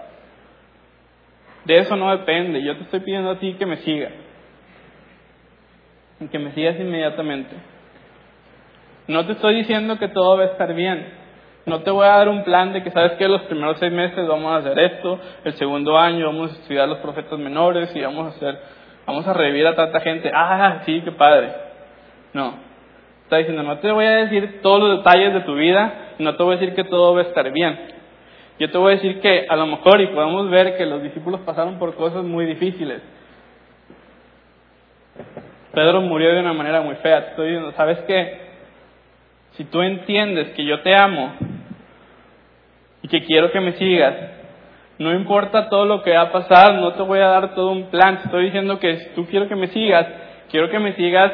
de 1.66 1.78
eso 1.78 1.96
no 1.96 2.10
depende. 2.18 2.64
Yo 2.64 2.76
te 2.76 2.84
estoy 2.84 3.02
pidiendo 3.02 3.30
a 3.32 3.40
ti 3.40 3.54
que 3.54 3.68
me 3.68 3.78
sigas. 3.78 4.14
Que 6.32 6.40
me 6.40 6.52
sigas 6.54 6.80
inmediatamente. 6.80 7.56
No 9.12 9.26
te 9.26 9.34
estoy 9.34 9.56
diciendo 9.56 10.00
que 10.00 10.08
todo 10.08 10.38
va 10.38 10.44
a 10.44 10.48
estar 10.48 10.74
bien. 10.74 11.06
No 11.66 11.82
te 11.82 11.92
voy 11.92 12.06
a 12.06 12.16
dar 12.16 12.30
un 12.30 12.44
plan 12.44 12.72
de 12.72 12.82
que 12.82 12.92
sabes 12.92 13.14
que 13.14 13.28
los 13.28 13.42
primeros 13.42 13.78
seis 13.78 13.92
meses 13.92 14.26
vamos 14.26 14.54
a 14.54 14.58
hacer 14.58 14.80
esto, 14.80 15.20
el 15.44 15.54
segundo 15.56 15.98
año 15.98 16.28
vamos 16.28 16.52
a 16.52 16.54
estudiar 16.54 16.88
los 16.88 17.00
profetas 17.00 17.38
menores 17.38 17.94
y 17.94 18.02
vamos 18.02 18.28
a 18.28 18.36
hacer, 18.38 18.58
vamos 19.06 19.28
a 19.28 19.34
revivir 19.34 19.68
a 19.68 19.76
tanta 19.76 20.00
gente. 20.00 20.32
Ah, 20.34 20.82
sí, 20.86 21.02
qué 21.02 21.12
padre. 21.12 21.52
No. 22.34 22.54
Está 23.24 23.38
diciendo, 23.38 23.64
no 23.64 23.80
te 23.80 23.92
voy 23.92 24.06
a 24.06 24.12
decir 24.12 24.62
todos 24.62 24.80
los 24.80 24.98
detalles 25.00 25.34
de 25.34 25.42
tu 25.42 25.56
vida, 25.56 26.14
no 26.18 26.36
te 26.38 26.44
voy 26.44 26.56
a 26.56 26.60
decir 26.60 26.74
que 26.74 26.86
todo 26.86 27.14
va 27.14 27.20
a 27.20 27.26
estar 27.26 27.52
bien. 27.52 27.80
Yo 28.60 28.72
te 28.72 28.78
voy 28.78 28.94
a 28.94 28.96
decir 28.96 29.20
que 29.20 29.46
a 29.50 29.58
lo 29.58 29.68
mejor 29.68 30.00
y 30.00 30.08
podemos 30.08 30.50
ver 30.50 30.78
que 30.78 30.86
los 30.86 31.04
discípulos 31.04 31.42
pasaron 31.42 31.78
por 31.80 31.96
cosas 31.96 32.24
muy 32.24 32.46
difíciles. 32.46 33.02
Pedro 35.74 36.00
murió 36.00 36.34
de 36.34 36.40
una 36.40 36.54
manera 36.54 36.80
muy 36.80 36.96
fea. 36.96 37.20
Estoy 37.20 37.48
diciendo, 37.50 37.74
¿sabes 37.76 38.00
qué? 38.08 38.51
Si 39.62 39.66
tú 39.66 39.84
entiendes 39.84 40.54
que 40.54 40.66
yo 40.66 40.82
te 40.82 40.96
amo 40.96 41.34
y 43.04 43.08
que 43.08 43.24
quiero 43.26 43.52
que 43.52 43.60
me 43.60 43.74
sigas, 43.74 44.16
no 44.98 45.14
importa 45.14 45.70
todo 45.70 45.86
lo 45.86 46.02
que 46.02 46.16
va 46.16 46.22
a 46.22 46.32
pasar, 46.32 46.74
no 46.74 46.94
te 46.94 47.04
voy 47.04 47.20
a 47.20 47.28
dar 47.28 47.54
todo 47.54 47.70
un 47.70 47.92
plan, 47.92 48.18
te 48.18 48.24
estoy 48.24 48.46
diciendo 48.46 48.80
que 48.80 48.98
si 48.98 49.10
tú 49.10 49.28
quiero 49.28 49.48
que 49.48 49.56
me 49.56 49.68
sigas, 49.68 50.08
quiero 50.50 50.72
que 50.72 50.80
me 50.80 50.96
sigas 50.96 51.32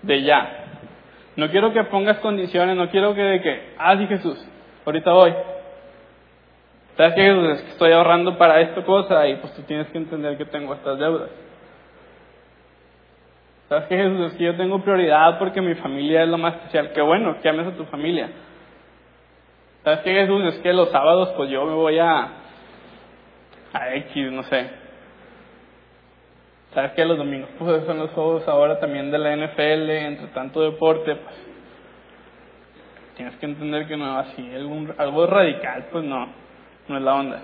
de 0.00 0.22
ya. 0.22 0.64
No 1.36 1.50
quiero 1.50 1.70
que 1.74 1.84
pongas 1.84 2.16
condiciones, 2.20 2.78
no 2.78 2.88
quiero 2.88 3.14
que 3.14 3.22
de 3.22 3.42
que, 3.42 3.74
ah, 3.76 3.98
sí 3.98 4.06
Jesús, 4.06 4.42
ahorita 4.86 5.12
voy. 5.12 5.34
¿Sabes 6.96 7.12
qué 7.12 7.24
Jesús? 7.24 7.48
Es 7.56 7.60
que 7.60 7.70
estoy 7.72 7.92
ahorrando 7.92 8.38
para 8.38 8.62
esta 8.62 8.82
cosa 8.84 9.28
y 9.28 9.36
pues 9.36 9.52
tú 9.52 9.60
tienes 9.64 9.88
que 9.88 9.98
entender 9.98 10.38
que 10.38 10.46
tengo 10.46 10.72
estas 10.72 10.98
deudas. 10.98 11.28
¿Sabes 13.74 13.88
qué 13.88 13.96
Jesús? 13.96 14.20
Es 14.30 14.38
que 14.38 14.44
yo 14.44 14.54
tengo 14.54 14.78
prioridad 14.84 15.36
porque 15.36 15.60
mi 15.60 15.74
familia 15.74 16.22
es 16.22 16.28
lo 16.28 16.38
más 16.38 16.54
especial. 16.54 16.92
Qué 16.92 17.00
bueno 17.00 17.40
que 17.42 17.48
ames 17.48 17.66
a 17.66 17.76
tu 17.76 17.84
familia. 17.86 18.30
¿Sabes 19.82 19.98
qué 20.04 20.12
Jesús? 20.12 20.44
Es 20.44 20.60
que 20.60 20.72
los 20.72 20.92
sábados 20.92 21.30
pues 21.36 21.50
yo 21.50 21.66
me 21.66 21.74
voy 21.74 21.98
a, 21.98 22.20
a 23.72 23.94
X, 23.96 24.30
no 24.30 24.44
sé. 24.44 24.70
¿Sabes 26.72 26.92
qué? 26.92 27.04
Los 27.04 27.18
domingos 27.18 27.50
pues 27.58 27.84
son 27.84 27.98
los 27.98 28.10
juegos 28.12 28.46
ahora 28.46 28.78
también 28.78 29.10
de 29.10 29.18
la 29.18 29.34
NFL, 29.34 29.90
entre 29.90 30.28
tanto 30.28 30.62
deporte, 30.62 31.16
pues 31.16 31.34
tienes 33.16 33.34
que 33.38 33.46
entender 33.46 33.88
que 33.88 33.96
no, 33.96 34.20
así, 34.20 34.54
algún, 34.54 34.94
algo 34.98 35.26
radical, 35.26 35.86
pues 35.90 36.04
no, 36.04 36.28
no 36.86 36.96
es 36.96 37.02
la 37.02 37.14
onda. 37.14 37.42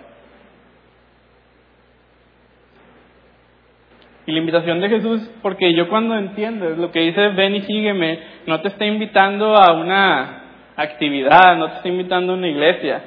Y 4.30 4.32
la 4.32 4.38
invitación 4.38 4.80
de 4.80 4.88
Jesús, 4.88 5.28
porque 5.42 5.74
yo 5.74 5.88
cuando 5.88 6.16
entiendo 6.16 6.70
lo 6.70 6.92
que 6.92 7.00
dice 7.00 7.30
ven 7.30 7.56
y 7.56 7.62
sígueme, 7.62 8.20
no 8.46 8.60
te 8.60 8.68
está 8.68 8.86
invitando 8.86 9.56
a 9.56 9.72
una 9.72 10.42
actividad, 10.76 11.56
no 11.56 11.68
te 11.68 11.76
está 11.78 11.88
invitando 11.88 12.32
a 12.32 12.36
una 12.36 12.46
iglesia. 12.46 13.02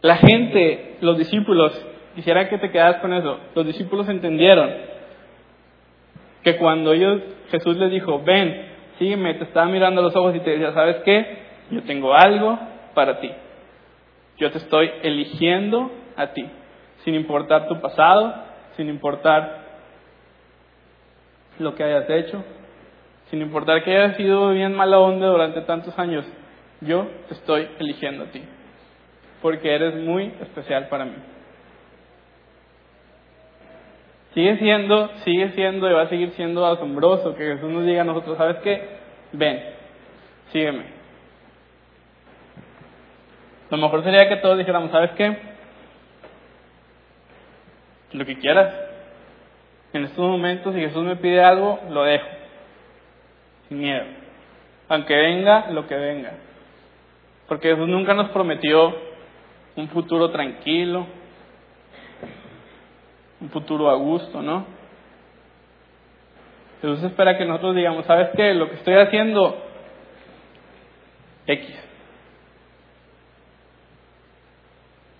La 0.00 0.16
gente, 0.16 0.96
los 1.02 1.18
discípulos, 1.18 1.86
quisiera 2.14 2.48
que 2.48 2.56
te 2.56 2.70
quedas 2.70 2.96
con 3.02 3.12
eso, 3.12 3.40
los 3.54 3.66
discípulos 3.66 4.08
entendieron 4.08 4.70
que 6.42 6.56
cuando 6.56 6.94
ellos, 6.94 7.20
Jesús 7.50 7.76
les 7.76 7.90
dijo, 7.90 8.22
ven, 8.24 8.68
sígueme, 8.98 9.34
te 9.34 9.44
estaba 9.44 9.66
mirando 9.66 10.00
a 10.00 10.04
los 10.04 10.16
ojos 10.16 10.34
y 10.34 10.40
te 10.40 10.52
decía, 10.52 10.72
¿sabes 10.72 10.96
qué? 11.04 11.40
Yo 11.70 11.82
tengo 11.82 12.14
algo 12.14 12.58
para 12.94 13.20
ti. 13.20 13.30
Yo 14.38 14.50
te 14.50 14.56
estoy 14.56 14.90
eligiendo 15.02 15.90
a 16.16 16.28
ti, 16.28 16.46
sin 17.04 17.14
importar 17.14 17.68
tu 17.68 17.78
pasado, 17.82 18.48
sin 18.78 18.88
importar 18.88 19.57
lo 21.58 21.74
que 21.74 21.84
hayas 21.84 22.08
hecho, 22.08 22.44
sin 23.30 23.42
importar 23.42 23.82
que 23.84 23.96
hayas 23.96 24.16
sido 24.16 24.50
bien 24.50 24.74
mala 24.74 24.98
onda 24.98 25.26
durante 25.26 25.60
tantos 25.62 25.98
años, 25.98 26.24
yo 26.80 27.06
estoy 27.30 27.68
eligiendo 27.78 28.24
a 28.24 28.26
ti, 28.28 28.42
porque 29.42 29.74
eres 29.74 29.94
muy 29.96 30.32
especial 30.40 30.88
para 30.88 31.04
mí. 31.04 31.16
Sigue 34.34 34.58
siendo, 34.58 35.10
sigue 35.24 35.50
siendo 35.52 35.90
y 35.90 35.92
va 35.92 36.02
a 36.02 36.08
seguir 36.08 36.30
siendo 36.32 36.64
asombroso 36.66 37.34
que 37.34 37.44
Jesús 37.44 37.70
nos 37.70 37.84
diga 37.84 38.02
a 38.02 38.04
nosotros, 38.04 38.36
¿sabes 38.36 38.58
qué? 38.58 38.82
Ven, 39.32 39.62
sígueme. 40.52 40.84
Lo 43.70 43.76
mejor 43.78 44.04
sería 44.04 44.28
que 44.28 44.36
todos 44.36 44.58
dijéramos, 44.58 44.90
¿sabes 44.90 45.10
qué? 45.12 45.36
lo 48.12 48.24
que 48.24 48.38
quieras. 48.38 48.87
En 49.92 50.04
estos 50.04 50.18
momentos, 50.18 50.74
si 50.74 50.80
Jesús 50.80 51.02
me 51.02 51.16
pide 51.16 51.42
algo, 51.42 51.80
lo 51.90 52.04
dejo, 52.04 52.26
sin 53.68 53.78
miedo. 53.78 54.04
Aunque 54.88 55.14
venga 55.14 55.70
lo 55.70 55.86
que 55.86 55.94
venga. 55.94 56.32
Porque 57.46 57.70
Jesús 57.70 57.88
nunca 57.88 58.14
nos 58.14 58.30
prometió 58.30 58.94
un 59.76 59.88
futuro 59.88 60.30
tranquilo, 60.30 61.06
un 63.40 63.48
futuro 63.50 63.88
a 63.90 63.94
gusto, 63.94 64.42
¿no? 64.42 64.66
Jesús 66.82 67.02
espera 67.02 67.38
que 67.38 67.44
nosotros 67.44 67.74
digamos, 67.74 68.04
¿sabes 68.06 68.28
qué? 68.36 68.54
Lo 68.54 68.68
que 68.68 68.76
estoy 68.76 68.94
haciendo, 68.94 69.56
X. 71.46 71.84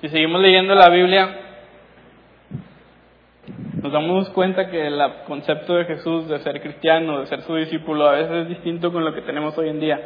Si 0.00 0.09
seguimos 0.09 0.40
leyendo 0.40 0.74
la 0.74 0.88
Biblia, 0.90 1.47
nos 3.82 3.92
damos 3.92 4.28
cuenta 4.30 4.70
que 4.70 4.86
el 4.86 5.00
concepto 5.26 5.74
de 5.74 5.84
Jesús 5.84 6.28
de 6.28 6.40
ser 6.40 6.60
cristiano, 6.60 7.20
de 7.20 7.26
ser 7.26 7.42
su 7.42 7.54
discípulo, 7.54 8.08
a 8.08 8.12
veces 8.12 8.42
es 8.42 8.48
distinto 8.48 8.92
con 8.92 9.04
lo 9.04 9.14
que 9.14 9.22
tenemos 9.22 9.56
hoy 9.56 9.68
en 9.68 9.80
día. 9.80 10.00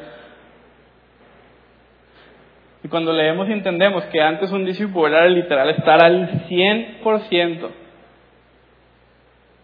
Y 2.85 2.88
cuando 2.88 3.12
leemos 3.12 3.48
y 3.48 3.52
entendemos 3.52 4.04
que 4.06 4.20
antes 4.20 4.50
un 4.50 4.64
discípulo 4.64 5.08
era 5.08 5.26
literal 5.26 5.70
estar 5.70 6.04
al 6.04 6.48
100% 6.48 7.70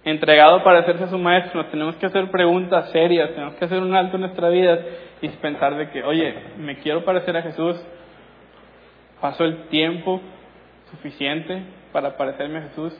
entregado 0.05 0.63
para 0.63 0.79
hacerse 0.79 1.09
su 1.09 1.19
maestro, 1.19 1.67
tenemos 1.67 1.97
que 1.97 2.07
hacer 2.07 2.31
preguntas 2.31 2.91
serias, 2.91 3.31
tenemos 3.31 3.57
que 3.57 3.65
hacer 3.67 3.83
un 3.83 3.95
alto 3.95 4.17
en 4.17 4.23
nuestra 4.23 4.49
vida 4.49 4.79
y 5.21 5.29
pensar 5.29 5.77
de 5.77 5.91
que, 5.91 6.03
oye, 6.03 6.35
me 6.57 6.79
quiero 6.79 7.05
parecer 7.05 7.37
a 7.37 7.43
Jesús, 7.43 7.77
paso 9.21 9.45
el 9.45 9.69
tiempo 9.69 10.23
suficiente 10.93 11.63
para 11.93 12.17
parecerme 12.17 12.59
a 12.59 12.63
Jesús. 12.63 12.99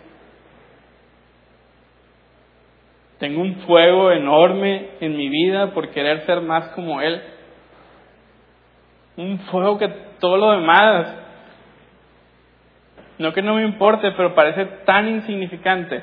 Tengo 3.19 3.41
un 3.41 3.57
fuego 3.63 4.13
enorme 4.13 4.91
en 5.01 5.17
mi 5.17 5.29
vida 5.29 5.73
por 5.73 5.91
querer 5.91 6.25
ser 6.25 6.41
más 6.41 6.69
como 6.69 7.01
Él. 7.01 7.21
Un 9.17 9.41
fuego 9.51 9.77
que 9.79 9.89
todo 10.21 10.37
lo 10.37 10.53
demás, 10.53 11.15
no 13.19 13.33
que 13.33 13.43
no 13.43 13.55
me 13.55 13.65
importe, 13.65 14.13
pero 14.13 14.35
parece 14.35 14.65
tan 14.85 15.09
insignificante 15.09 16.03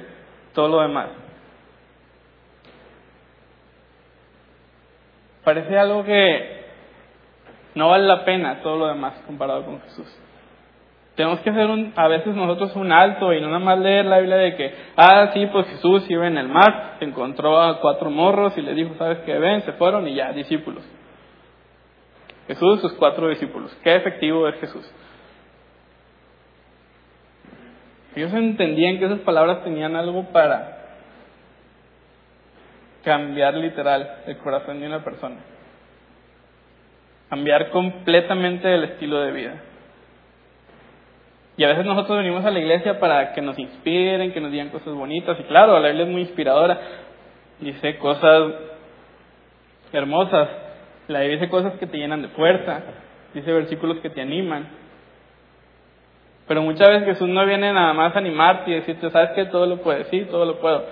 todo 0.54 0.68
lo 0.68 0.82
demás. 0.82 1.10
Parece 5.46 5.78
algo 5.78 6.04
que 6.04 6.66
no 7.76 7.90
vale 7.90 8.08
la 8.08 8.26
pena 8.26 8.62
todo 8.62 8.78
lo 8.78 8.88
demás 8.88 9.14
comparado 9.26 9.64
con 9.64 9.80
Jesús. 9.82 10.25
Tenemos 11.16 11.40
que 11.40 11.50
hacer 11.50 11.68
un, 11.68 11.94
a 11.96 12.08
veces 12.10 12.36
nosotros 12.36 12.76
un 12.76 12.92
alto 12.92 13.32
y 13.32 13.40
no 13.40 13.48
nada 13.48 13.60
más 13.60 13.80
leer 13.80 14.06
la 14.06 14.20
Biblia 14.20 14.36
de 14.36 14.56
que, 14.56 14.74
ah, 14.98 15.32
sí, 15.34 15.46
pues 15.46 15.66
Jesús 15.68 16.06
iba 16.10 16.28
en 16.28 16.38
el 16.38 16.50
mar, 16.50 16.98
encontró 17.00 17.62
a 17.62 17.80
cuatro 17.80 18.10
morros 18.10 18.58
y 18.58 18.62
le 18.62 18.74
dijo, 18.74 18.96
¿sabes 18.98 19.20
qué? 19.20 19.38
Ven, 19.38 19.62
se 19.62 19.72
fueron 19.74 20.08
y 20.08 20.16
ya, 20.16 20.34
discípulos. 20.34 20.84
Jesús, 22.48 22.82
sus 22.82 22.94
cuatro 22.94 23.30
discípulos. 23.30 23.76
Qué 23.82 23.96
efectivo 23.96 24.48
es 24.50 24.60
Jesús. 24.60 24.92
Ellos 28.16 28.34
entendían 28.34 29.00
que 29.00 29.06
esas 29.06 29.20
palabras 29.20 29.64
tenían 29.64 29.96
algo 29.96 30.26
para 30.32 30.86
cambiar 33.06 33.54
literal 33.54 34.24
el 34.26 34.38
corazón 34.38 34.82
de 34.82 34.88
una 34.88 35.04
persona. 35.04 35.38
Cambiar 37.30 37.70
completamente 37.70 38.74
el 38.74 38.84
estilo 38.84 39.22
de 39.22 39.32
vida. 39.32 39.62
Y 41.58 41.64
a 41.64 41.70
veces 41.70 41.86
nosotros 41.86 42.18
venimos 42.18 42.44
a 42.44 42.52
la 42.52 42.60
iglesia 42.60 43.00
para 43.00 43.34
que 43.34 43.42
nos 43.42 43.58
inspiren, 43.58 44.34
que 44.34 44.42
nos 44.42 44.52
digan 44.52 44.70
cosas 44.70 44.94
bonitas. 44.94 45.40
Y 45.40 45.44
claro, 45.44 45.80
la 45.80 45.88
Biblia 45.88 46.06
es 46.06 46.12
muy 46.12 46.22
inspiradora. 46.22 46.80
Dice 47.60 47.98
cosas 47.98 48.54
hermosas. 49.94 50.50
La 51.08 51.20
Biblia 51.22 51.40
dice 51.40 51.50
cosas 51.50 51.74
que 51.80 51.88
te 51.88 51.98
llenan 51.98 52.22
de 52.22 52.28
fuerza. 52.30 52.82
Dice 53.34 53.52
versículos 53.52 54.00
que 54.00 54.10
te 54.10 54.22
animan. 54.22 54.68
Pero 56.48 56.62
muchas 56.62 56.90
veces 56.90 57.06
Jesús 57.06 57.30
no 57.30 57.46
viene 57.46 57.72
nada 57.74 57.94
más 57.94 58.16
a 58.16 58.20
animarte 58.20 58.72
y 58.72 58.76
decirte, 58.76 59.10
¿sabes 59.10 59.32
que 59.32 59.46
Todo 59.46 59.66
lo 59.66 59.78
puedes, 59.78 60.08
sí, 60.08 60.28
todo 60.30 60.46
lo 60.46 60.60
puedo. 60.60 60.84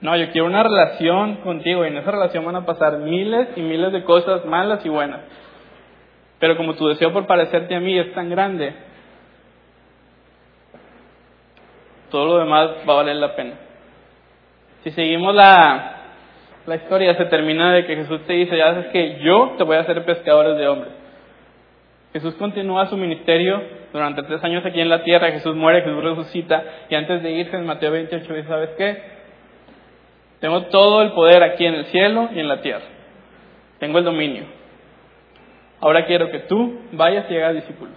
No, 0.00 0.16
yo 0.16 0.30
quiero 0.30 0.46
una 0.46 0.62
relación 0.62 1.36
contigo 1.36 1.84
y 1.84 1.88
en 1.88 1.96
esa 1.96 2.10
relación 2.10 2.44
van 2.44 2.56
a 2.56 2.66
pasar 2.66 2.98
miles 2.98 3.48
y 3.56 3.62
miles 3.62 3.92
de 3.92 4.04
cosas 4.04 4.44
malas 4.44 4.84
y 4.84 4.88
buenas. 4.88 5.20
Pero 6.38 6.56
como 6.56 6.74
tu 6.74 6.86
deseo 6.86 7.12
por 7.12 7.26
parecerte 7.26 7.74
a 7.74 7.80
mí 7.80 7.98
es 7.98 8.12
tan 8.12 8.28
grande, 8.28 8.74
todo 12.10 12.26
lo 12.26 12.38
demás 12.38 12.70
va 12.88 12.94
a 12.94 12.96
valer 12.96 13.16
la 13.16 13.34
pena. 13.34 13.54
Si 14.84 14.90
seguimos 14.92 15.34
la, 15.34 15.96
la 16.66 16.76
historia, 16.76 17.14
se 17.16 17.24
termina 17.26 17.72
de 17.72 17.86
que 17.86 17.96
Jesús 17.96 18.22
te 18.26 18.34
dice, 18.34 18.56
ya 18.56 18.74
sabes 18.74 18.86
que 18.88 19.18
yo 19.20 19.54
te 19.58 19.64
voy 19.64 19.76
a 19.76 19.80
hacer 19.80 20.04
pescadores 20.04 20.56
de 20.56 20.68
hombres. 20.68 20.92
Jesús 22.12 22.34
continúa 22.36 22.86
su 22.86 22.96
ministerio 22.96 23.62
durante 23.92 24.22
tres 24.22 24.42
años 24.44 24.64
aquí 24.64 24.80
en 24.80 24.88
la 24.88 25.02
tierra, 25.02 25.32
Jesús 25.32 25.54
muere, 25.54 25.82
Jesús 25.82 26.02
resucita, 26.02 26.64
y 26.88 26.94
antes 26.94 27.22
de 27.22 27.30
irse 27.32 27.56
en 27.56 27.66
Mateo 27.66 27.90
28 27.90 28.34
dice, 28.34 28.48
¿sabes 28.48 28.70
qué? 28.78 29.16
Tengo 30.40 30.62
todo 30.66 31.02
el 31.02 31.12
poder 31.12 31.42
aquí 31.42 31.66
en 31.66 31.74
el 31.74 31.86
cielo 31.86 32.28
y 32.34 32.40
en 32.40 32.48
la 32.48 32.60
tierra. 32.60 32.84
Tengo 33.78 33.98
el 33.98 34.04
dominio. 34.04 34.44
Ahora 35.80 36.06
quiero 36.06 36.30
que 36.30 36.40
tú 36.40 36.80
vayas 36.92 37.30
y 37.30 37.36
hagas 37.36 37.54
discípulos. 37.54 37.94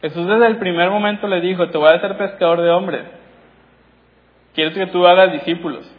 Jesús 0.00 0.26
desde 0.26 0.46
el 0.46 0.56
primer 0.56 0.88
momento 0.90 1.26
le 1.28 1.40
dijo, 1.40 1.68
te 1.68 1.76
voy 1.76 1.88
a 1.88 1.96
hacer 1.96 2.16
pescador 2.16 2.62
de 2.62 2.70
hombres. 2.70 3.02
Quiero 4.54 4.72
que 4.72 4.86
tú 4.86 5.06
hagas 5.06 5.32
discípulos. 5.32 5.90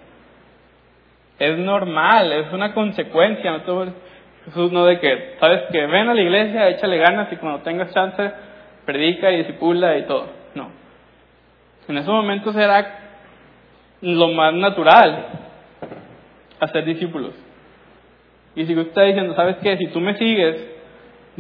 es 1.38 1.58
normal, 1.58 2.32
es 2.34 2.52
una 2.52 2.74
consecuencia. 2.74 3.52
No 3.52 3.94
Jesús 4.46 4.72
no 4.72 4.86
de 4.86 5.00
que, 5.00 5.36
sabes 5.40 5.64
que 5.72 5.86
ven 5.86 6.10
a 6.10 6.14
la 6.16 6.22
iglesia, 6.22 6.70
échale 6.70 6.98
ganas 6.98 7.32
y 7.32 7.36
cuando 7.36 7.60
tengas 7.60 7.94
chance, 7.94 8.32
predica 8.86 9.32
y 9.32 9.38
disipula 9.38 9.98
y 9.98 10.04
todo. 10.04 10.30
No. 10.56 10.70
En 11.88 11.98
esos 11.98 12.14
momentos 12.14 12.56
era 12.56 13.00
lo 14.02 14.30
más 14.30 14.54
natural 14.54 15.26
hacer 16.60 16.86
discípulos. 16.86 17.34
Y 18.56 18.66
si 18.66 18.74
usted 18.74 18.88
está 18.88 19.04
diciendo, 19.04 19.36
¿sabes 19.36 19.58
qué? 19.62 19.78
Si 19.78 19.88
tú 19.88 20.00
me 20.00 20.16
sigues, 20.18 20.58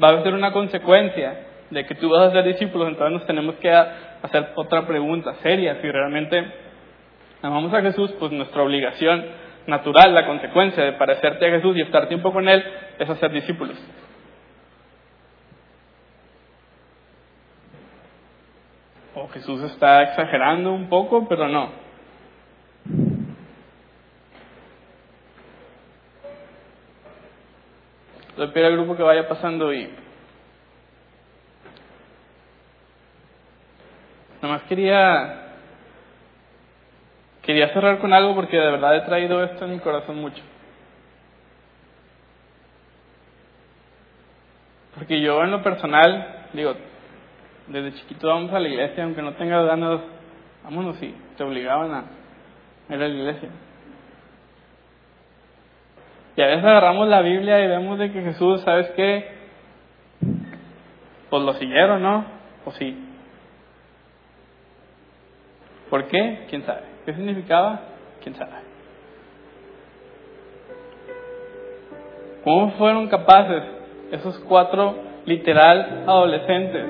va 0.02 0.10
a 0.10 0.24
ser 0.24 0.34
una 0.34 0.52
consecuencia 0.52 1.51
de 1.72 1.86
que 1.86 1.96
tú 1.96 2.10
vas 2.10 2.28
a 2.28 2.32
ser 2.32 2.44
discípulos, 2.44 2.90
entonces 2.90 3.14
nos 3.14 3.26
tenemos 3.26 3.56
que 3.56 3.72
hacer 3.72 4.52
otra 4.56 4.86
pregunta 4.86 5.34
seria. 5.42 5.82
Si 5.82 5.90
realmente 5.90 6.46
amamos 7.42 7.74
a 7.74 7.82
Jesús, 7.82 8.14
pues 8.20 8.32
nuestra 8.32 8.62
obligación 8.62 9.26
natural, 9.68 10.14
la 10.14 10.28
consecuencia 10.28 10.84
de 10.84 10.94
parecerte 10.94 11.48
a 11.48 11.52
Jesús 11.52 11.78
y 11.78 11.82
estar 11.82 12.08
tiempo 12.08 12.34
con 12.34 12.48
Él, 12.50 12.64
es 13.00 13.10
hacer 13.10 13.32
discípulos. 13.32 13.78
O 19.16 19.28
Jesús 19.30 19.62
está 19.64 20.04
exagerando 20.04 20.74
un 20.74 20.90
poco, 20.90 21.28
pero 21.28 21.48
no. 21.48 21.70
Le 28.38 28.48
pido 28.48 28.68
al 28.68 28.74
grupo 28.74 28.98
que 28.98 29.04
vaya 29.04 29.28
pasando 29.28 29.74
y 29.74 29.90
Nomás 34.42 34.64
quería 34.64 35.50
quería 37.44 37.74
cerrar 37.74 38.00
con 38.00 38.14
algo 38.14 38.36
porque 38.36 38.58
de 38.58 38.72
verdad 38.72 38.96
he 38.96 39.02
traído 39.02 39.44
esto 39.44 39.66
en 39.66 39.72
mi 39.72 39.80
corazón 39.80 40.18
mucho. 40.18 40.42
Porque 44.96 45.22
yo 45.22 45.44
en 45.44 45.52
lo 45.52 45.64
personal, 45.64 46.48
digo, 46.54 46.76
desde 47.68 47.94
chiquito 48.00 48.28
vamos 48.28 48.54
a 48.54 48.60
la 48.60 48.68
iglesia, 48.68 49.04
aunque 49.04 49.22
no 49.22 49.34
tengas 49.34 49.66
ganas, 49.66 50.02
vámonos 50.64 50.98
si 50.98 51.16
te 51.38 51.44
obligaban 51.44 51.92
a 51.92 52.04
ir 52.90 53.02
a 53.02 53.08
la 53.08 53.08
iglesia. 53.08 53.50
Y 56.36 56.42
a 56.42 56.48
veces 56.48 56.64
agarramos 56.64 57.08
la 57.08 57.22
Biblia 57.22 57.60
y 57.60 57.68
vemos 57.68 58.00
de 58.00 58.12
que 58.12 58.22
Jesús, 58.22 58.62
¿sabes 58.62 58.90
qué? 58.92 59.42
Pues 61.30 61.44
lo 61.44 61.54
siguieron, 61.54 62.02
¿no? 62.02 62.26
O 62.66 62.72
sí. 62.72 63.11
¿Por 65.92 66.06
qué? 66.06 66.46
¿Quién 66.50 66.66
sabe? 66.66 66.84
¿Qué 67.06 67.14
significaba? 67.14 67.82
¿Quién 68.24 68.34
sabe? 68.36 68.52
¿Cómo 72.46 72.72
fueron 72.78 73.10
capaces 73.10 73.62
esos 74.10 74.40
cuatro 74.48 74.96
literal 75.26 76.06
adolescentes? 76.08 76.86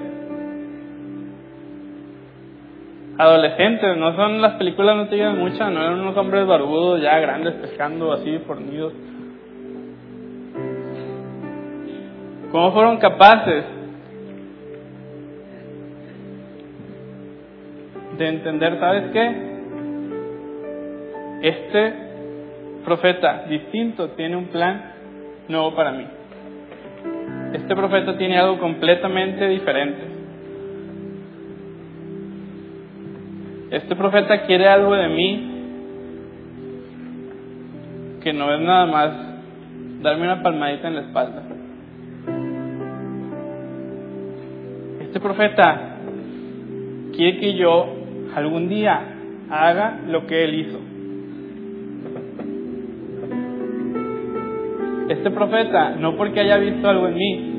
Adolescentes, 3.17 3.97
no 3.97 4.15
son 4.15 4.39
las 4.39 4.53
películas, 4.53 4.95
no 4.95 5.07
te 5.07 5.15
llevan 5.15 5.39
mucho, 5.39 5.67
no 5.71 5.81
eran 5.81 5.99
unos 5.99 6.15
hombres 6.15 6.45
barbudos 6.45 7.01
ya 7.01 7.17
grandes 7.17 7.55
pescando 7.55 8.13
así 8.13 8.37
fornidos. 8.45 8.93
¿Cómo 12.51 12.71
fueron 12.71 12.97
capaces 12.97 13.65
de 18.21 18.27
entender, 18.27 18.79
¿sabes 18.79 19.11
qué? 19.11 19.51
Este 21.41 21.93
profeta 22.85 23.45
distinto 23.49 24.09
tiene 24.11 24.35
un 24.37 24.45
plan 24.45 24.93
nuevo 25.47 25.73
para 25.75 25.91
mí. 25.91 26.05
Este 27.53 27.75
profeta 27.75 28.17
tiene 28.17 28.37
algo 28.37 28.59
completamente 28.59 29.47
diferente. 29.47 30.01
Este 33.71 33.95
profeta 33.95 34.45
quiere 34.45 34.67
algo 34.67 34.93
de 34.93 35.07
mí 35.07 35.47
que 38.21 38.33
no 38.33 38.53
es 38.53 38.61
nada 38.61 38.85
más 38.85 39.11
darme 40.01 40.23
una 40.23 40.43
palmadita 40.43 40.87
en 40.89 40.95
la 40.95 41.01
espalda. 41.01 41.43
Este 44.99 45.19
profeta 45.19 45.97
quiere 47.15 47.39
que 47.39 47.53
yo 47.55 48.00
algún 48.35 48.69
día 48.69 49.01
haga 49.49 49.99
lo 50.07 50.25
que 50.25 50.43
Él 50.43 50.55
hizo. 50.55 50.79
Este 55.09 55.29
profeta, 55.31 55.95
no 55.97 56.15
porque 56.15 56.39
haya 56.39 56.57
visto 56.57 56.87
algo 56.87 57.07
en 57.07 57.15
mí, 57.15 57.51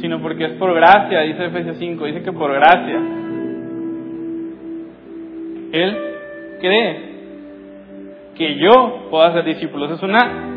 sino 0.00 0.20
porque 0.20 0.44
es 0.44 0.52
por 0.52 0.72
gracia, 0.74 1.20
dice 1.22 1.46
Efesios 1.46 1.76
5, 1.78 2.04
dice 2.04 2.22
que 2.22 2.32
por 2.32 2.52
gracia. 2.52 3.00
Él 5.72 5.96
cree 6.60 7.14
que 8.36 8.56
yo 8.56 9.08
puedo 9.10 9.32
ser 9.32 9.44
discípulos. 9.44 9.90
Es 9.90 10.02
una 10.02 10.50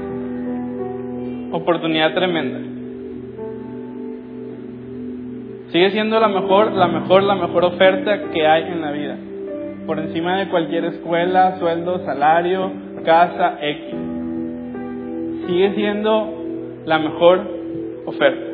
oportunidad 1.52 2.14
tremenda. 2.14 2.77
Sigue 5.72 5.92
siendo 5.92 6.20
la 6.20 6.30
mejor, 6.30 6.72
la 6.72 6.88
mejor, 6.88 7.24
la 7.24 7.36
mejor 7.36 7.66
oferta 7.66 8.30
que 8.32 8.48
hay 8.48 8.64
en 8.64 8.82
la 8.82 8.92
vida. 8.92 9.18
Por 9.86 10.00
encima 10.00 10.38
de 10.38 10.50
cualquier 10.50 10.86
escuela, 10.86 11.58
sueldo, 11.60 12.00
salario, 12.06 12.72
casa, 13.04 13.58
X. 13.62 13.96
Sigue 15.46 15.74
siendo 15.76 16.34
la 16.86 17.00
mejor 17.00 17.42
oferta. 18.06 18.48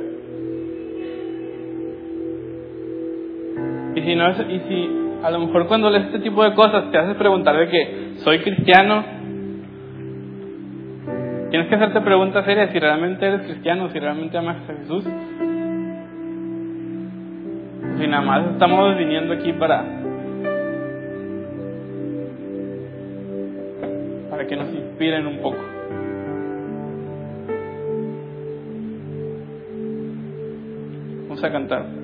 Y 3.95 4.01
si 4.01 4.16
no 4.16 4.32
y 4.32 4.59
si 4.68 4.89
a 5.24 5.30
lo 5.30 5.39
mejor 5.39 5.68
cuando 5.68 5.91
lees 5.91 6.07
este 6.07 6.20
tipo 6.20 6.43
de 6.43 6.55
cosas 6.55 6.89
te 6.91 6.97
haces 6.97 7.16
preguntar 7.16 7.55
de 7.55 7.70
que 7.70 8.14
soy 8.18 8.39
cristiano, 8.39 9.03
tienes 11.51 11.68
que 11.70 11.76
hacerte 11.76 12.01
preguntas 12.01 12.43
serias 12.43 12.72
si 12.72 12.80
realmente 12.80 13.24
eres 13.24 13.41
cristiano, 13.43 13.89
si 13.89 13.99
realmente 13.99 14.36
amas 14.36 14.57
a 14.68 14.74
Jesús. 14.74 15.05
Y 18.03 18.07
nada 18.07 18.21
más 18.21 18.45
estamos 18.51 18.97
viniendo 18.97 19.33
aquí 19.33 19.53
para 19.53 19.81
para 24.29 24.45
que 24.45 24.57
nos 24.57 24.67
inspiren 24.73 25.25
un 25.25 25.37
poco. 25.37 25.63
Vamos 31.29 31.43
a 31.45 31.49
cantar 31.49 32.02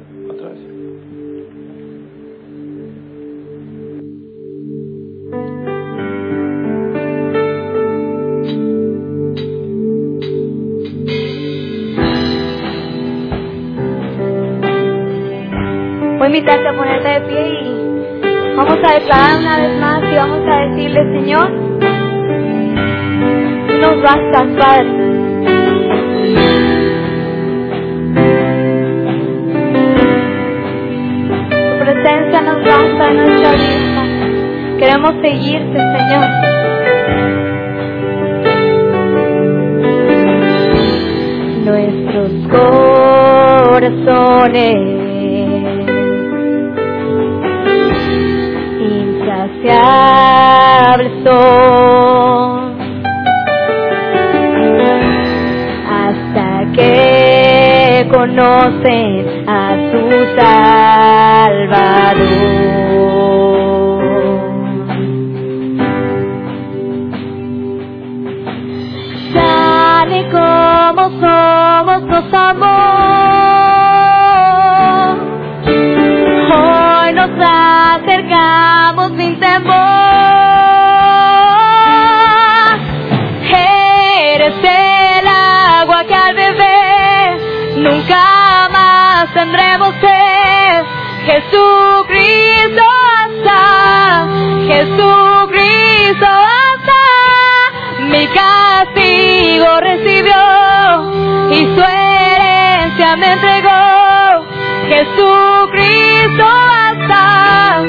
invitarte 16.29 16.67
a 16.67 16.73
ponerte 16.73 17.07
de 17.09 17.21
pie 17.21 17.41
y 17.49 18.55
vamos 18.55 18.77
a 18.87 18.93
declarar 18.93 19.39
una 19.39 19.57
vez 19.57 19.79
más 19.79 20.03
y 20.03 20.15
vamos 20.15 20.41
a 20.47 20.55
decirle, 20.67 21.01
Señor, 21.11 21.49
nos 23.81 24.01
basta, 24.03 24.45
Padre. 24.59 24.89
Tu 31.67 31.79
presencia 31.79 32.41
nos 32.41 32.63
basta 32.63 33.09
en 33.09 33.15
nuestra 33.17 33.51
vida. 33.53 34.01
Queremos 34.77 35.13
seguirte, 35.23 35.79
Señor. 35.97 36.27
Nuestros 41.65 42.31
corazones 43.71 44.98
hasta 55.89 56.71
que 56.73 58.07
conocen 58.11 59.49
a 59.49 59.75
su 59.91 60.01
Salvador. 60.37 62.19
Sale 69.33 70.29
como 70.31 71.03
somos, 71.19 72.03
nos 72.03 72.33
amor. 72.33 72.98
Jesucristo 104.89 106.43
basta, 106.43 107.83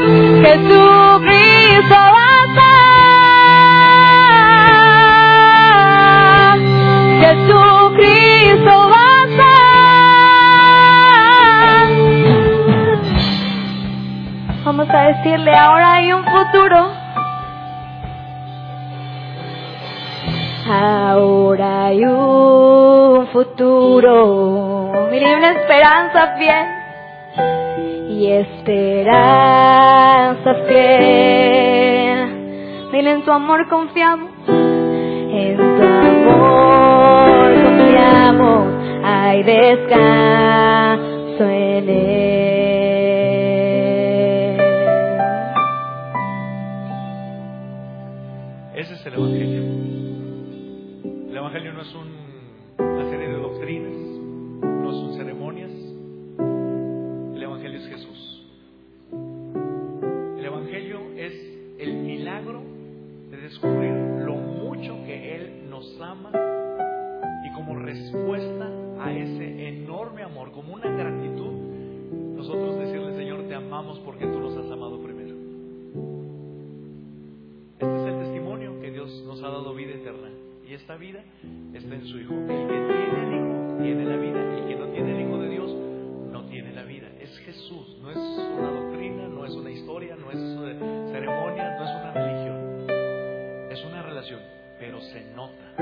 Jesucristo 0.45 1.97
basta. 2.17 2.71
Jesucristo 7.21 8.75
basta. 8.91 9.53
Vamos 14.65 14.89
a 14.91 15.01
decirle, 15.09 15.57
ahora 15.57 15.95
hay 15.95 16.13
un 16.13 16.25
futuro. 16.25 16.91
Ahora 20.69 21.87
hay 21.87 22.05
un 22.05 23.27
futuro. 23.33 25.09
Mire, 25.11 25.35
una 25.35 25.51
esperanza 25.53 26.37
fiel. 26.37 26.80
Y 28.21 28.31
esperanza 28.33 29.15
fiel. 30.69 32.19
Dile 32.93 33.13
en 33.13 33.25
tu 33.25 33.33
amor 33.33 33.67
confiamos. 33.71 34.29
En 34.47 35.57
tu 35.57 35.83
amor 35.83 37.55
confiamos. 37.65 38.67
Hay 39.03 39.43
descanso 39.43 41.45
y 66.13 67.51
como 67.53 67.79
respuesta 67.79 68.69
a 69.01 69.13
ese 69.13 69.69
enorme 69.69 70.23
amor, 70.23 70.51
como 70.51 70.75
una 70.75 70.91
gratitud, 70.91 71.53
nosotros 72.37 72.79
decirle, 72.79 73.15
Señor, 73.15 73.45
te 73.47 73.55
amamos 73.55 74.01
porque 74.01 74.27
tú 74.27 74.41
nos 74.41 74.57
has 74.57 74.71
amado 74.71 75.01
primero. 75.01 75.37
Este 77.79 77.97
es 77.97 78.13
el 78.13 78.19
testimonio 78.19 78.81
que 78.81 78.91
Dios 78.91 79.23
nos 79.25 79.41
ha 79.43 79.49
dado 79.49 79.73
vida 79.75 79.93
eterna. 79.93 80.31
Y 80.69 80.75
esta 80.75 80.97
vida 80.97 81.23
está 81.75 81.95
en 81.95 82.07
su 82.07 82.19
Hijo. 82.19 82.35
El 82.35 82.47
que 82.47 82.55
tiene 82.57 83.23
el 83.23 83.35
Hijo 83.35 83.83
tiene 83.83 84.05
la 84.05 84.17
vida. 84.17 84.50
Pero 94.81 95.01
se 95.01 95.23
nota. 95.37 95.77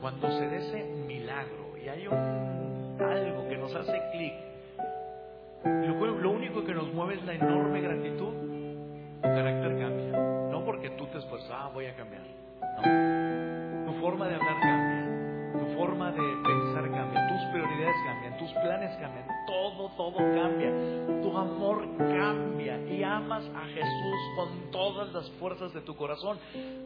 Cuando 0.00 0.28
se 0.28 0.46
da 0.46 0.56
ese 0.56 0.84
milagro 1.06 1.76
y 1.78 1.88
hay 1.88 2.06
algo 2.06 3.48
que 3.48 3.56
nos 3.56 3.74
hace 3.74 4.02
clic, 4.12 4.34
lo, 5.64 6.20
lo 6.20 6.30
único 6.32 6.64
que 6.64 6.74
nos 6.74 6.92
mueve 6.92 7.14
es 7.14 7.24
la 7.24 7.34
enorme 7.34 7.80
gratitud 7.80 8.54
tu 9.24 9.30
carácter 9.30 9.78
cambia. 9.78 10.18
No 10.50 10.62
porque 10.66 10.90
tú 10.90 11.06
te 11.06 11.16
esfuerzas, 11.16 11.50
ah, 11.50 11.70
voy 11.72 11.86
a 11.86 11.94
cambiar. 11.96 12.22
No. 12.60 13.86
Tu 13.90 13.98
forma 13.98 14.28
de 14.28 14.34
hablar 14.34 14.60
cambia. 14.60 15.52
Tu 15.58 15.74
forma 15.78 16.12
de 16.12 16.18
pensar 16.18 16.63
cambian. 18.06 18.36
Tus 18.38 18.52
planes 18.52 18.96
cambian. 18.96 19.26
Todo, 19.46 19.88
todo 19.96 20.16
cambia. 20.16 20.70
Tu 21.22 21.36
amor 21.36 21.86
cambia. 21.98 22.78
Y 22.88 23.02
amas 23.02 23.44
a 23.54 23.66
Jesús 23.66 24.20
con 24.36 24.70
todas 24.70 25.12
las 25.12 25.30
fuerzas 25.32 25.72
de 25.74 25.80
tu 25.82 25.94
corazón. 25.96 26.38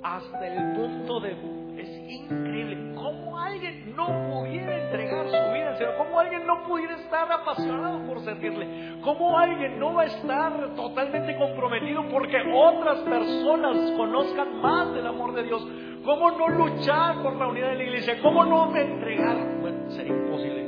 Hasta 0.02 0.46
el 0.46 0.76
punto 0.76 1.20
de... 1.20 1.32
Es 1.78 2.10
increíble. 2.10 2.94
¿Cómo 2.96 3.38
alguien 3.38 3.94
no 3.94 4.06
pudiera 4.06 4.84
entregar 4.84 5.26
su 5.26 5.52
vida 5.52 5.70
al 5.70 5.78
Señor? 5.78 5.96
¿Cómo 5.96 6.18
alguien 6.18 6.46
no 6.46 6.64
pudiera 6.64 6.96
estar 6.96 7.30
apasionado 7.30 8.06
por 8.06 8.20
servirle? 8.24 9.00
¿Cómo 9.02 9.38
alguien 9.38 9.78
no 9.78 9.94
va 9.94 10.02
a 10.02 10.06
estar 10.06 10.74
totalmente 10.74 11.36
comprometido 11.36 12.08
porque 12.10 12.36
otras 12.52 12.98
personas 13.00 13.92
conozcan 13.96 14.60
más 14.60 14.92
del 14.92 15.06
amor 15.06 15.34
de 15.34 15.44
Dios? 15.44 15.66
¿Cómo 16.04 16.30
no 16.30 16.48
luchar 16.48 17.22
por 17.22 17.36
la 17.36 17.48
unidad 17.48 17.68
de 17.70 17.76
la 17.76 17.84
iglesia? 17.84 18.18
¿Cómo 18.22 18.44
no 18.44 18.74
entregar? 18.74 19.36
Bueno, 19.60 19.90
sería 19.90 20.14
imposible 20.14 20.67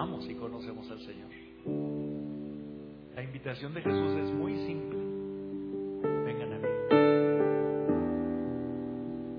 amamos 0.00 0.26
y 0.30 0.34
conocemos 0.34 0.90
al 0.90 0.98
Señor. 1.00 1.28
La 3.14 3.22
invitación 3.22 3.74
de 3.74 3.82
Jesús 3.82 4.12
es 4.12 4.30
muy 4.30 4.56
simple. 4.66 4.98
Vengan 6.24 6.54
a 6.54 6.58
mí. 6.58 6.68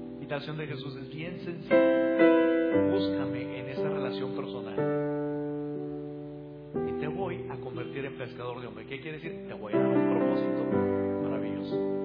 La 0.09 0.14
invitación 0.14 0.57
de 0.57 0.68
Jesús 0.68 0.95
es 0.97 1.09
bien 1.09 1.39
sencilla. 1.39 2.91
Búscame 2.91 3.59
en 3.59 3.70
esa 3.70 3.89
relación 3.89 4.36
personal. 4.36 4.76
Y 6.89 6.99
te 6.99 7.07
voy 7.07 7.43
a 7.49 7.55
convertir 7.55 8.05
en 8.05 8.16
pescador 8.20 8.62
de 8.62 8.68
hombre. 8.68 8.86
¿Qué 8.86 9.01
quiere 9.01 9.18
decir? 9.18 9.47
Te 9.47 9.55
voy 9.55 9.74
a 9.74 9.80
dar 9.80 9.88
un 9.88 10.09
propósito 10.16 10.64
maravilloso. 11.24 12.01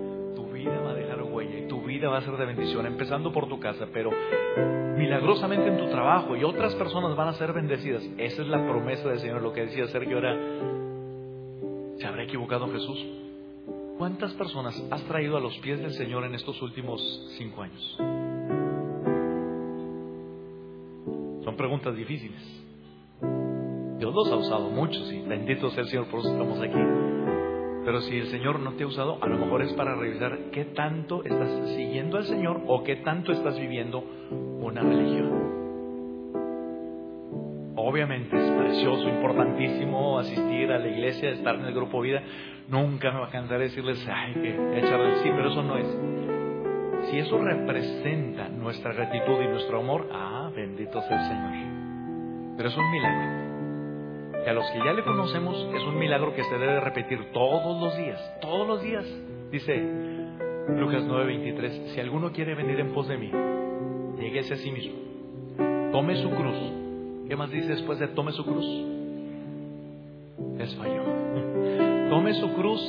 Vida 0.67 0.81
va 0.81 0.91
a 0.91 0.95
dejar 0.95 1.23
huella 1.23 1.59
y 1.59 1.69
tu 1.69 1.81
vida 1.83 2.09
va 2.09 2.19
a 2.19 2.23
ser 2.23 2.37
de 2.37 2.45
bendición, 2.45 2.87
empezando 2.87 3.33
por 3.33 3.49
tu 3.49 3.61
casa, 3.61 3.87
pero 3.93 4.11
milagrosamente 4.97 5.69
en 5.69 5.79
tu 5.79 5.87
trabajo 5.91 6.37
y 6.37 6.43
otras 6.43 6.75
personas 6.75 7.15
van 7.17 7.29
a 7.29 7.35
ser 7.35 7.53
bendecidas. 7.53 8.03
Esa 8.19 8.43
es 8.43 8.49
la 8.49 8.67
promesa 8.67 9.09
del 9.09 9.21
Señor. 9.21 9.43
Lo 9.43 9.53
que 9.53 9.67
decía 9.67 9.87
Sergio 9.87 10.19
era, 10.19 10.35
¿se 11.99 12.07
habrá 12.07 12.25
equivocado 12.25 12.69
Jesús? 12.73 13.07
¿Cuántas 13.97 14.35
personas 14.35 14.75
has 14.91 15.05
traído 15.05 15.37
a 15.37 15.41
los 15.41 15.57
pies 15.59 15.81
del 15.81 15.93
Señor 15.93 16.25
en 16.25 16.35
estos 16.35 16.61
últimos 16.61 17.01
cinco 17.39 17.63
años? 17.63 17.97
Son 21.45 21.57
preguntas 21.57 21.95
difíciles. 21.95 22.43
Dios 23.99 24.13
los 24.13 24.33
ha 24.33 24.37
usado 24.37 24.69
muchos 24.69 25.11
y 25.13 25.21
bendito 25.21 25.71
sea 25.71 25.83
el 25.83 25.89
Señor, 25.89 26.09
por 26.09 26.21
eso 26.21 26.33
estamos 26.33 26.61
aquí. 26.61 27.16
Pero 27.87 28.01
si 28.01 28.19
el 28.19 28.27
Señor 28.27 28.59
no 28.59 28.73
te 28.73 28.83
ha 28.83 28.87
usado, 28.89 29.23
a 29.23 29.29
lo 29.29 29.39
mejor 29.39 29.63
es 29.63 29.73
para 29.75 29.95
revisar 29.95 30.51
qué 30.51 30.65
tanto 30.65 31.23
estás 31.23 31.49
siguiendo 31.77 32.17
al 32.17 32.25
Señor 32.25 32.63
o 32.67 32.83
qué 32.83 32.97
tanto 32.97 33.31
estás 33.31 33.57
viviendo 33.61 34.03
una 34.61 34.83
religión. 34.83 35.31
Obviamente 37.77 38.37
es 38.37 38.51
precioso, 38.51 39.09
importantísimo 39.09 40.19
asistir 40.19 40.73
a 40.73 40.81
la 40.81 40.89
iglesia, 40.89 41.31
estar 41.31 41.55
en 41.55 41.67
el 41.67 41.75
grupo 41.75 42.01
vida. 42.01 42.25
Nunca 42.69 43.13
me 43.13 43.21
va 43.21 43.29
a 43.29 43.31
cansar 43.31 43.59
de 43.59 43.67
decirles, 43.67 44.05
ay, 44.13 44.35
que 44.35 44.79
echarle 44.81 45.23
sí, 45.23 45.31
pero 45.37 45.51
eso 45.51 45.63
no 45.63 45.77
es. 45.77 47.09
Si 47.09 47.21
eso 47.21 47.39
representa 47.39 48.49
nuestra 48.49 48.95
gratitud 48.95 49.41
y 49.41 49.47
nuestro 49.47 49.79
amor, 49.79 50.09
ah, 50.13 50.51
bendito 50.53 51.01
sea 51.03 51.21
el 51.21 51.29
Señor. 51.29 52.57
Pero 52.57 52.69
es 52.69 52.77
un 52.77 52.91
milagro. 52.91 53.46
Que 54.47 54.51
a 54.51 54.55
los 54.55 54.71
que 54.71 54.79
ya 54.79 54.93
le 54.93 55.03
conocemos 55.03 55.57
es 55.75 55.83
un 55.83 55.99
milagro 55.99 56.33
que 56.33 56.45
se 56.45 56.57
debe 56.57 56.79
repetir 56.79 57.33
todos 57.33 57.83
los 57.83 57.97
días, 57.97 58.39
todos 58.41 58.65
los 58.65 58.81
días. 58.81 59.05
Dice 59.51 59.75
Lucas 60.69 61.03
9:23, 61.03 61.89
si 61.93 62.01
alguno 62.01 62.31
quiere 62.31 62.55
venir 62.55 62.79
en 62.79 62.93
pos 62.93 63.09
de 63.09 63.17
mí, 63.17 63.29
lleguese 64.21 64.55
a 64.55 64.57
sí 64.59 64.71
mismo, 64.71 65.91
tome 65.91 66.15
su 66.23 66.31
cruz. 66.31 66.57
¿Qué 67.29 67.35
más 67.35 67.51
dice 67.51 67.71
después 67.71 67.99
de 67.99 68.07
tome 68.07 68.31
su 68.31 68.45
cruz? 68.45 68.65
Les 70.59 70.77
falló. 70.77 71.03
Tome 72.09 72.33
su 72.35 72.55
cruz 72.55 72.81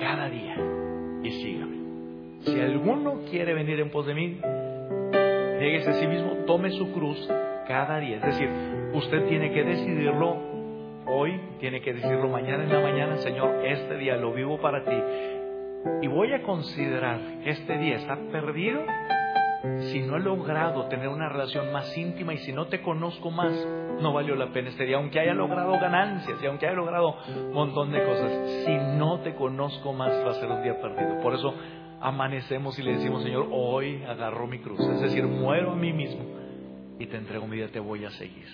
cada 0.00 0.28
día 0.28 0.56
y 1.22 1.30
sígame. 1.30 1.76
Si 2.46 2.60
alguno 2.60 3.20
quiere 3.30 3.54
venir 3.54 3.78
en 3.78 3.92
pos 3.92 4.06
de 4.06 4.14
mí, 4.14 4.40
lleguese 5.60 5.90
a 5.90 5.92
sí 5.92 6.08
mismo, 6.08 6.32
tome 6.48 6.72
su 6.72 6.92
cruz 6.92 7.30
cada 7.68 8.00
día. 8.00 8.16
Es 8.16 8.22
decir, 8.22 8.48
usted 8.92 9.28
tiene 9.28 9.52
que 9.52 9.62
decidirlo 9.62 10.43
hoy, 11.14 11.40
tiene 11.60 11.80
que 11.80 11.94
decirlo 11.94 12.28
mañana 12.28 12.64
en 12.64 12.72
la 12.72 12.80
mañana, 12.80 13.16
Señor, 13.18 13.64
este 13.64 13.96
día 13.96 14.16
lo 14.16 14.32
vivo 14.32 14.58
para 14.60 14.84
ti. 14.84 14.96
Y 16.02 16.06
voy 16.06 16.32
a 16.32 16.42
considerar 16.42 17.18
que 17.42 17.50
este 17.50 17.78
día 17.78 17.96
está 17.96 18.16
perdido 18.32 18.82
si 19.92 20.00
no 20.00 20.16
he 20.16 20.20
logrado 20.20 20.86
tener 20.88 21.08
una 21.08 21.28
relación 21.28 21.72
más 21.72 21.96
íntima 21.96 22.34
y 22.34 22.38
si 22.38 22.52
no 22.52 22.66
te 22.66 22.82
conozco 22.82 23.30
más, 23.30 23.52
no 24.00 24.12
valió 24.12 24.34
la 24.34 24.52
pena 24.52 24.68
este 24.68 24.84
día, 24.84 24.96
aunque 24.96 25.20
haya 25.20 25.32
logrado 25.32 25.72
ganancias 25.72 26.38
y 26.42 26.46
aunque 26.46 26.66
haya 26.66 26.76
logrado 26.76 27.16
un 27.28 27.52
montón 27.52 27.90
de 27.90 28.04
cosas, 28.04 28.64
si 28.66 28.74
no 28.98 29.20
te 29.20 29.34
conozco 29.34 29.92
más 29.92 30.10
va 30.26 30.32
a 30.32 30.34
ser 30.34 30.50
un 30.50 30.62
día 30.62 30.78
perdido. 30.80 31.20
Por 31.22 31.34
eso 31.34 31.54
amanecemos 32.00 32.78
y 32.78 32.82
le 32.82 32.92
decimos, 32.92 33.22
Señor, 33.22 33.48
hoy 33.50 34.02
agarro 34.04 34.46
mi 34.46 34.58
cruz, 34.58 34.80
es 34.80 35.00
decir, 35.00 35.24
muero 35.24 35.72
a 35.72 35.76
mí 35.76 35.92
mismo 35.92 36.24
y 36.98 37.06
te 37.06 37.16
entrego 37.16 37.46
mi 37.46 37.56
vida, 37.56 37.68
te 37.68 37.80
voy 37.80 38.04
a 38.04 38.10
seguir. 38.10 38.46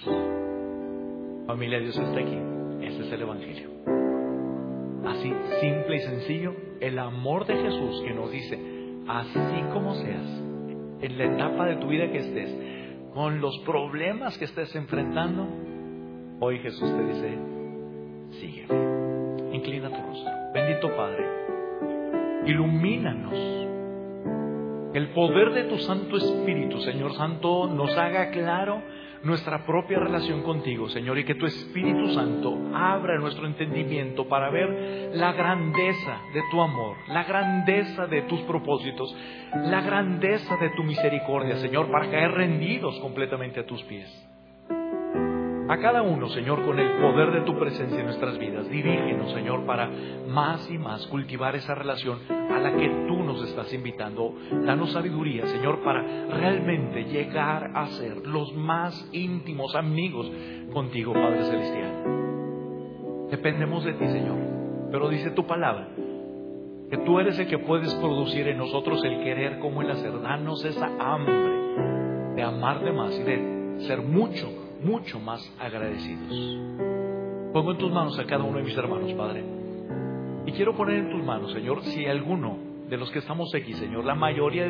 Familia, 1.51 1.81
Dios 1.81 1.99
está 1.99 2.21
aquí, 2.21 2.39
ese 2.81 3.03
es 3.03 3.13
el 3.13 3.23
Evangelio. 3.23 3.71
Así, 5.05 5.35
simple 5.61 5.97
y 5.97 5.99
sencillo, 5.99 6.55
el 6.81 6.97
amor 6.97 7.45
de 7.45 7.57
Jesús 7.57 8.03
que 8.07 8.15
nos 8.15 8.31
dice, 8.31 8.57
así 9.09 9.65
como 9.73 9.95
seas, 9.97 10.43
en 11.01 11.19
la 11.19 11.25
etapa 11.25 11.67
de 11.67 11.75
tu 11.77 11.89
vida 11.89 12.09
que 12.13 12.19
estés, 12.19 12.55
con 13.13 13.41
los 13.41 13.59
problemas 13.67 14.39
que 14.39 14.45
estés 14.45 14.73
enfrentando, 14.77 15.49
Hoy 16.43 16.61
Jesús 16.61 16.89
te 16.89 17.05
dice, 17.05 17.39
sígueme. 18.39 19.53
Inclina 19.53 19.91
tu 19.91 20.01
rostro. 20.01 20.33
Bendito 20.55 20.89
Padre, 20.97 21.27
ilumínanos. 22.47 23.35
El 24.95 25.09
poder 25.09 25.53
de 25.53 25.65
tu 25.65 25.79
Santo 25.79 26.17
Espíritu, 26.17 26.81
Señor 26.81 27.13
Santo, 27.15 27.67
nos 27.67 27.91
haga 27.99 28.31
claro 28.31 28.83
nuestra 29.23 29.65
propia 29.67 29.99
relación 29.99 30.43
contigo, 30.43 30.89
Señor, 30.89 31.19
y 31.19 31.25
que 31.25 31.35
tu 31.35 31.47
Espíritu 31.47 32.15
Santo 32.15 32.57
abra 32.75 33.19
nuestro 33.19 33.47
entendimiento 33.47 34.29
para 34.29 34.51
ver 34.51 35.11
la 35.15 35.33
grandeza 35.33 36.21
de 36.33 36.43
tu 36.51 36.61
amor, 36.61 36.97
la 37.09 37.25
grandeza 37.25 38.07
de 38.07 38.23
tus 38.23 38.41
propósitos, 38.43 39.15
la 39.55 39.81
grandeza 39.83 40.57
de 40.57 40.71
tu 40.71 40.83
misericordia, 40.83 41.57
Señor, 41.57 41.91
para 41.91 42.11
caer 42.11 42.33
rendidos 42.33 42.99
completamente 43.01 43.61
a 43.61 43.67
tus 43.67 43.83
pies 43.85 44.30
a 45.71 45.79
cada 45.79 46.03
uno, 46.03 46.29
Señor, 46.31 46.65
con 46.65 46.81
el 46.81 47.01
poder 47.01 47.31
de 47.31 47.43
tu 47.43 47.57
presencia 47.57 48.01
en 48.01 48.07
nuestras 48.07 48.37
vidas. 48.39 48.69
Dirígenos, 48.69 49.31
Señor, 49.31 49.65
para 49.67 49.89
más 50.27 50.69
y 50.69 50.77
más 50.79 51.07
cultivar 51.07 51.55
esa 51.55 51.77
relación 51.77 52.19
a 52.29 52.59
la 52.59 52.75
que 52.75 52.89
tú 53.07 53.23
nos 53.23 53.41
estás 53.45 53.73
invitando. 53.73 54.35
Danos 54.65 54.91
sabiduría, 54.91 55.47
Señor, 55.47 55.79
para 55.85 56.03
realmente 56.27 57.05
llegar 57.05 57.71
a 57.73 57.87
ser 57.87 58.27
los 58.27 58.53
más 58.57 59.09
íntimos 59.13 59.77
amigos 59.77 60.29
contigo, 60.73 61.13
Padre 61.13 61.45
Celestial. 61.45 61.93
Dependemos 63.31 63.85
de 63.85 63.93
ti, 63.93 64.09
Señor. 64.09 64.39
Pero 64.91 65.09
dice 65.09 65.31
tu 65.31 65.47
palabra 65.47 65.87
que 66.91 66.99
tú 66.99 67.21
eres 67.21 67.39
el 67.39 67.47
que 67.47 67.59
puedes 67.59 67.95
producir 67.95 68.49
en 68.49 68.59
nosotros 68.59 69.05
el 69.05 69.23
querer 69.23 69.61
como 69.61 69.83
el 69.83 69.91
hacer. 69.93 70.21
Danos 70.21 70.65
esa 70.65 70.91
hambre 70.99 72.35
de 72.35 72.43
amar 72.43 72.83
de 72.83 72.91
más 72.91 73.17
y 73.17 73.23
de 73.23 73.85
ser 73.87 74.03
mucho 74.03 74.60
mucho 74.83 75.21
más 75.21 75.41
agradecidos. 75.59 76.59
Pongo 77.53 77.73
en 77.73 77.79
tus 77.79 77.93
manos 77.93 78.19
a 78.19 78.25
cada 78.25 78.45
uno 78.45 78.59
de 78.59 78.65
mis 78.65 78.77
hermanos, 78.77 79.13
Padre. 79.15 79.45
Y 80.47 80.53
quiero 80.53 80.77
poner 80.77 80.97
en 80.97 81.11
tus 81.11 81.25
manos, 81.25 81.53
Señor, 81.53 81.83
si 81.83 82.07
alguno 82.07 82.59
de 82.89 82.97
los 82.97 83.11
que 83.11 83.21
estamos 83.21 83.55
aquí, 83.55 83.73
Señor, 83.75 84.05
la 84.05 84.15
mayoría 84.15 84.69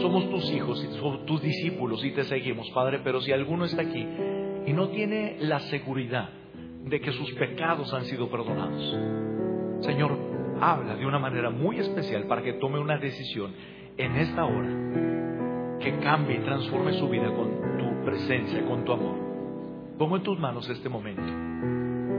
somos 0.00 0.28
tus 0.30 0.50
hijos 0.52 0.84
y 0.84 1.26
tus 1.26 1.42
discípulos 1.42 2.04
y 2.04 2.10
te 2.10 2.24
seguimos, 2.24 2.70
Padre, 2.70 3.00
pero 3.02 3.20
si 3.20 3.32
alguno 3.32 3.64
está 3.64 3.82
aquí 3.82 4.06
y 4.66 4.72
no 4.72 4.88
tiene 4.88 5.36
la 5.40 5.58
seguridad 5.60 6.28
de 6.84 7.00
que 7.00 7.12
sus 7.12 7.32
pecados 7.32 7.92
han 7.94 8.04
sido 8.04 8.30
perdonados, 8.30 8.96
Señor, 9.84 10.18
habla 10.60 10.96
de 10.96 11.06
una 11.06 11.18
manera 11.18 11.50
muy 11.50 11.78
especial 11.78 12.26
para 12.26 12.42
que 12.42 12.54
tome 12.54 12.78
una 12.78 12.98
decisión 12.98 13.54
en 13.96 14.16
esta 14.16 14.44
hora 14.44 15.78
que 15.80 15.98
cambie 15.98 16.36
y 16.36 16.40
transforme 16.40 16.92
su 16.92 17.08
vida 17.08 17.32
con 17.34 17.78
tu 17.78 18.04
presencia, 18.04 18.64
con 18.66 18.84
tu 18.84 18.92
amor. 18.92 19.31
Pongo 20.02 20.16
en 20.16 20.24
tus 20.24 20.36
manos 20.36 20.68
este 20.68 20.88
momento. 20.88 21.22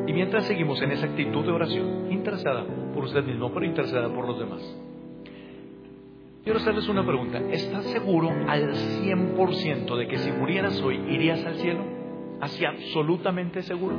Y 0.07 0.13
mientras 0.13 0.45
seguimos 0.45 0.81
en 0.81 0.93
esa 0.93 1.05
actitud 1.05 1.43
de 1.43 1.51
oración, 1.51 2.13
interesada 2.13 2.63
por 2.93 3.03
usted 3.03 3.25
mismo, 3.25 3.53
pero 3.53 3.65
interesada 3.65 4.07
por 4.07 4.25
los 4.25 4.39
demás, 4.39 4.61
quiero 6.45 6.59
hacerles 6.59 6.88
una 6.88 7.05
pregunta. 7.05 7.39
¿Estás 7.51 7.84
seguro 7.88 8.29
al 8.47 8.73
100% 8.73 9.97
de 9.97 10.07
que 10.07 10.17
si 10.17 10.31
murieras 10.31 10.81
hoy 10.81 10.95
irías 11.09 11.45
al 11.45 11.55
cielo? 11.55 11.84
¿Así 12.39 12.63
absolutamente 12.63 13.61
seguro? 13.63 13.97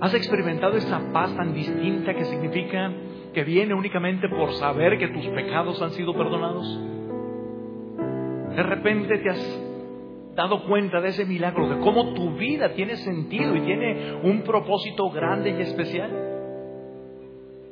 ¿Has 0.00 0.14
experimentado 0.14 0.78
esa 0.78 1.12
paz 1.12 1.36
tan 1.36 1.52
distinta 1.52 2.14
que 2.14 2.24
significa 2.24 2.90
que 3.34 3.44
viene 3.44 3.74
únicamente 3.74 4.26
por 4.30 4.54
saber 4.54 4.96
que 4.96 5.08
tus 5.08 5.26
pecados 5.26 5.82
han 5.82 5.90
sido 5.90 6.14
perdonados? 6.14 6.80
De 8.56 8.62
repente 8.62 9.18
te 9.18 9.28
has 9.28 9.73
dado 10.34 10.64
cuenta 10.66 11.00
de 11.00 11.08
ese 11.08 11.24
milagro, 11.24 11.68
de 11.68 11.80
cómo 11.80 12.14
tu 12.14 12.32
vida 12.32 12.72
tiene 12.74 12.96
sentido 12.96 13.54
y 13.56 13.60
tiene 13.60 14.14
un 14.22 14.42
propósito 14.42 15.10
grande 15.10 15.50
y 15.50 15.60
especial? 15.62 16.24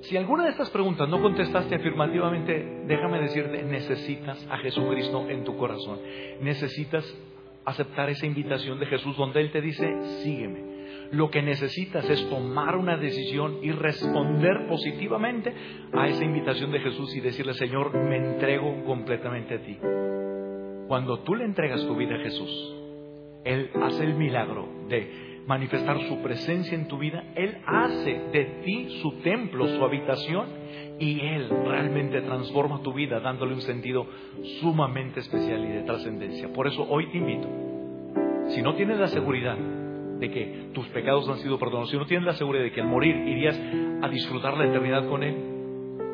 Si 0.03 0.17
alguna 0.17 0.45
de 0.45 0.51
estas 0.51 0.71
preguntas 0.71 1.09
no 1.09 1.23
contestaste 1.23 1.77
afirmativamente, 1.77 2.83
déjame 2.87 3.21
decirte, 3.21 3.63
necesitas 3.63 4.45
a 4.51 4.59
Jesucristo 4.59 5.29
en 5.29 5.45
tu 5.45 5.57
corazón. 5.57 6.01
Necesitas 6.41 7.05
aceptar 7.65 8.11
esa 8.11 8.27
invitación 8.27 8.81
de 8.81 8.87
Jesús 8.87 9.17
donde 9.17 9.41
Él 9.41 9.53
te 9.53 9.61
dice, 9.61 9.89
sígueme. 10.25 10.73
Lo 11.13 11.31
que 11.31 11.43
necesitas 11.43 12.09
es 12.11 12.29
tomar 12.29 12.77
una 12.77 12.97
decisión 12.97 13.59
y 13.63 13.71
responder 13.71 14.67
positivamente 14.67 15.55
a 15.93 16.09
esa 16.09 16.25
invitación 16.25 16.73
de 16.73 16.81
Jesús 16.81 17.15
y 17.15 17.21
decirle, 17.21 17.55
Señor, 17.55 17.97
me 17.97 18.17
entrego 18.17 18.85
completamente 18.85 19.55
a 19.55 19.63
ti. 19.63 19.79
Cuando 20.93 21.21
tú 21.21 21.35
le 21.35 21.47
entregas 21.47 21.87
tu 21.87 21.97
vida 21.97 22.17
a 22.17 22.19
Jesús, 22.19 22.51
Él 23.47 23.71
hace 23.83 24.05
el 24.05 24.13
milagro 24.13 24.69
de 24.91 25.41
manifestar 25.47 25.99
su 26.07 26.21
presencia 26.21 26.75
en 26.75 26.87
tu 26.87 26.99
vida, 26.99 27.33
Él 27.35 27.63
hace 27.65 28.21
de 28.31 28.45
ti 28.63 29.01
su 29.01 29.13
templo, 29.23 29.67
su 29.69 29.83
habitación, 29.83 30.49
y 30.99 31.19
Él 31.21 31.49
realmente 31.49 32.21
transforma 32.21 32.83
tu 32.83 32.93
vida 32.93 33.21
dándole 33.21 33.55
un 33.55 33.63
sentido 33.63 34.07
sumamente 34.61 35.21
especial 35.21 35.65
y 35.65 35.69
de 35.69 35.83
trascendencia. 35.85 36.53
Por 36.53 36.67
eso 36.67 36.87
hoy 36.87 37.07
te 37.07 37.17
invito, 37.17 37.49
si 38.49 38.61
no 38.61 38.75
tienes 38.75 38.99
la 38.99 39.09
seguridad 39.09 39.57
de 39.57 40.31
que 40.31 40.73
tus 40.75 40.87
pecados 40.89 41.27
han 41.27 41.39
sido 41.39 41.59
perdonados, 41.59 41.89
si 41.89 41.97
no 41.97 42.05
tienes 42.05 42.27
la 42.27 42.35
seguridad 42.35 42.65
de 42.65 42.73
que 42.73 42.83
al 42.83 42.89
morir 42.89 43.17
irías 43.17 43.59
a 44.03 44.09
disfrutar 44.11 44.59
la 44.59 44.67
eternidad 44.67 45.09
con 45.09 45.23
Él, 45.23 45.52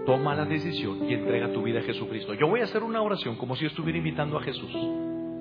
toma 0.09 0.35
la 0.35 0.47
decisión 0.47 1.05
y 1.07 1.13
entrega 1.13 1.53
tu 1.53 1.63
vida 1.63 1.81
a 1.81 1.83
Jesucristo. 1.83 2.33
Yo 2.33 2.49
voy 2.49 2.63
a 2.63 2.65
hacer 2.65 2.83
una 2.83 3.03
oración 3.03 3.37
como 3.37 3.55
si 3.57 3.67
estuviera 3.67 3.99
invitando 3.99 4.39
a 4.39 4.43
Jesús. 4.43 4.75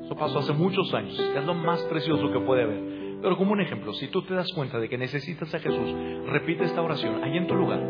Eso 0.03 0.13
pasó 0.17 0.39
hace 0.39 0.51
muchos 0.51 0.93
años, 0.93 1.17
es 1.17 1.45
lo 1.45 1.53
más 1.53 1.81
precioso 1.83 2.29
que 2.33 2.41
puede 2.41 2.63
haber. 2.63 2.81
Pero 3.21 3.37
como 3.37 3.53
un 3.53 3.61
ejemplo, 3.61 3.93
si 3.93 4.09
tú 4.09 4.23
te 4.23 4.33
das 4.33 4.51
cuenta 4.53 4.77
de 4.77 4.89
que 4.89 4.97
necesitas 4.97 5.55
a 5.55 5.59
Jesús, 5.59 5.95
repite 6.25 6.65
esta 6.65 6.81
oración 6.81 7.23
ahí 7.23 7.37
en 7.37 7.47
tu 7.47 7.55
lugar 7.55 7.81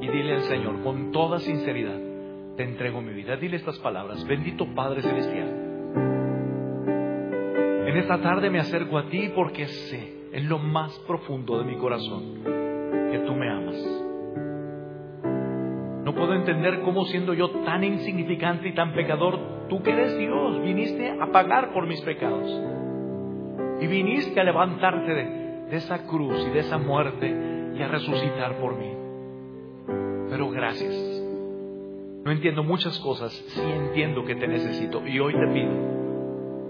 y 0.00 0.08
dile 0.08 0.34
al 0.34 0.42
Señor 0.42 0.82
con 0.82 1.12
toda 1.12 1.38
sinceridad, 1.38 2.00
te 2.56 2.64
entrego 2.64 3.00
mi 3.00 3.12
vida. 3.12 3.36
Dile 3.36 3.54
estas 3.54 3.78
palabras, 3.78 4.26
bendito 4.26 4.66
Padre 4.74 5.02
Celestial. 5.02 5.48
En 7.86 7.96
esta 7.96 8.20
tarde 8.20 8.50
me 8.50 8.58
acerco 8.58 8.98
a 8.98 9.08
ti 9.08 9.30
porque 9.32 9.66
sé 9.66 10.30
en 10.32 10.48
lo 10.48 10.58
más 10.58 10.98
profundo 11.06 11.60
de 11.60 11.64
mi 11.64 11.76
corazón 11.76 12.42
que 12.42 13.22
tú 13.24 13.34
me 13.34 13.48
amas 13.48 14.05
puedo 16.16 16.34
entender 16.34 16.80
cómo 16.80 17.04
siendo 17.04 17.34
yo 17.34 17.50
tan 17.64 17.84
insignificante 17.84 18.68
y 18.68 18.74
tan 18.74 18.92
pecador, 18.92 19.68
tú 19.68 19.82
que 19.82 19.90
eres 19.90 20.16
Dios, 20.18 20.62
viniste 20.62 21.10
a 21.20 21.30
pagar 21.30 21.72
por 21.72 21.86
mis 21.86 22.00
pecados. 22.02 22.50
Y 23.80 23.86
viniste 23.86 24.40
a 24.40 24.44
levantarte 24.44 25.12
de, 25.12 25.24
de 25.70 25.76
esa 25.76 26.06
cruz 26.06 26.46
y 26.48 26.50
de 26.50 26.60
esa 26.60 26.78
muerte 26.78 27.72
y 27.76 27.82
a 27.82 27.88
resucitar 27.88 28.58
por 28.58 28.76
mí. 28.76 28.92
Pero 30.30 30.50
gracias. 30.50 30.94
No 32.24 32.32
entiendo 32.32 32.64
muchas 32.64 32.98
cosas, 32.98 33.32
sí 33.32 33.62
entiendo 33.62 34.24
que 34.24 34.34
te 34.34 34.48
necesito 34.48 35.06
y 35.06 35.20
hoy 35.20 35.32
te 35.32 35.46
pido 35.52 35.95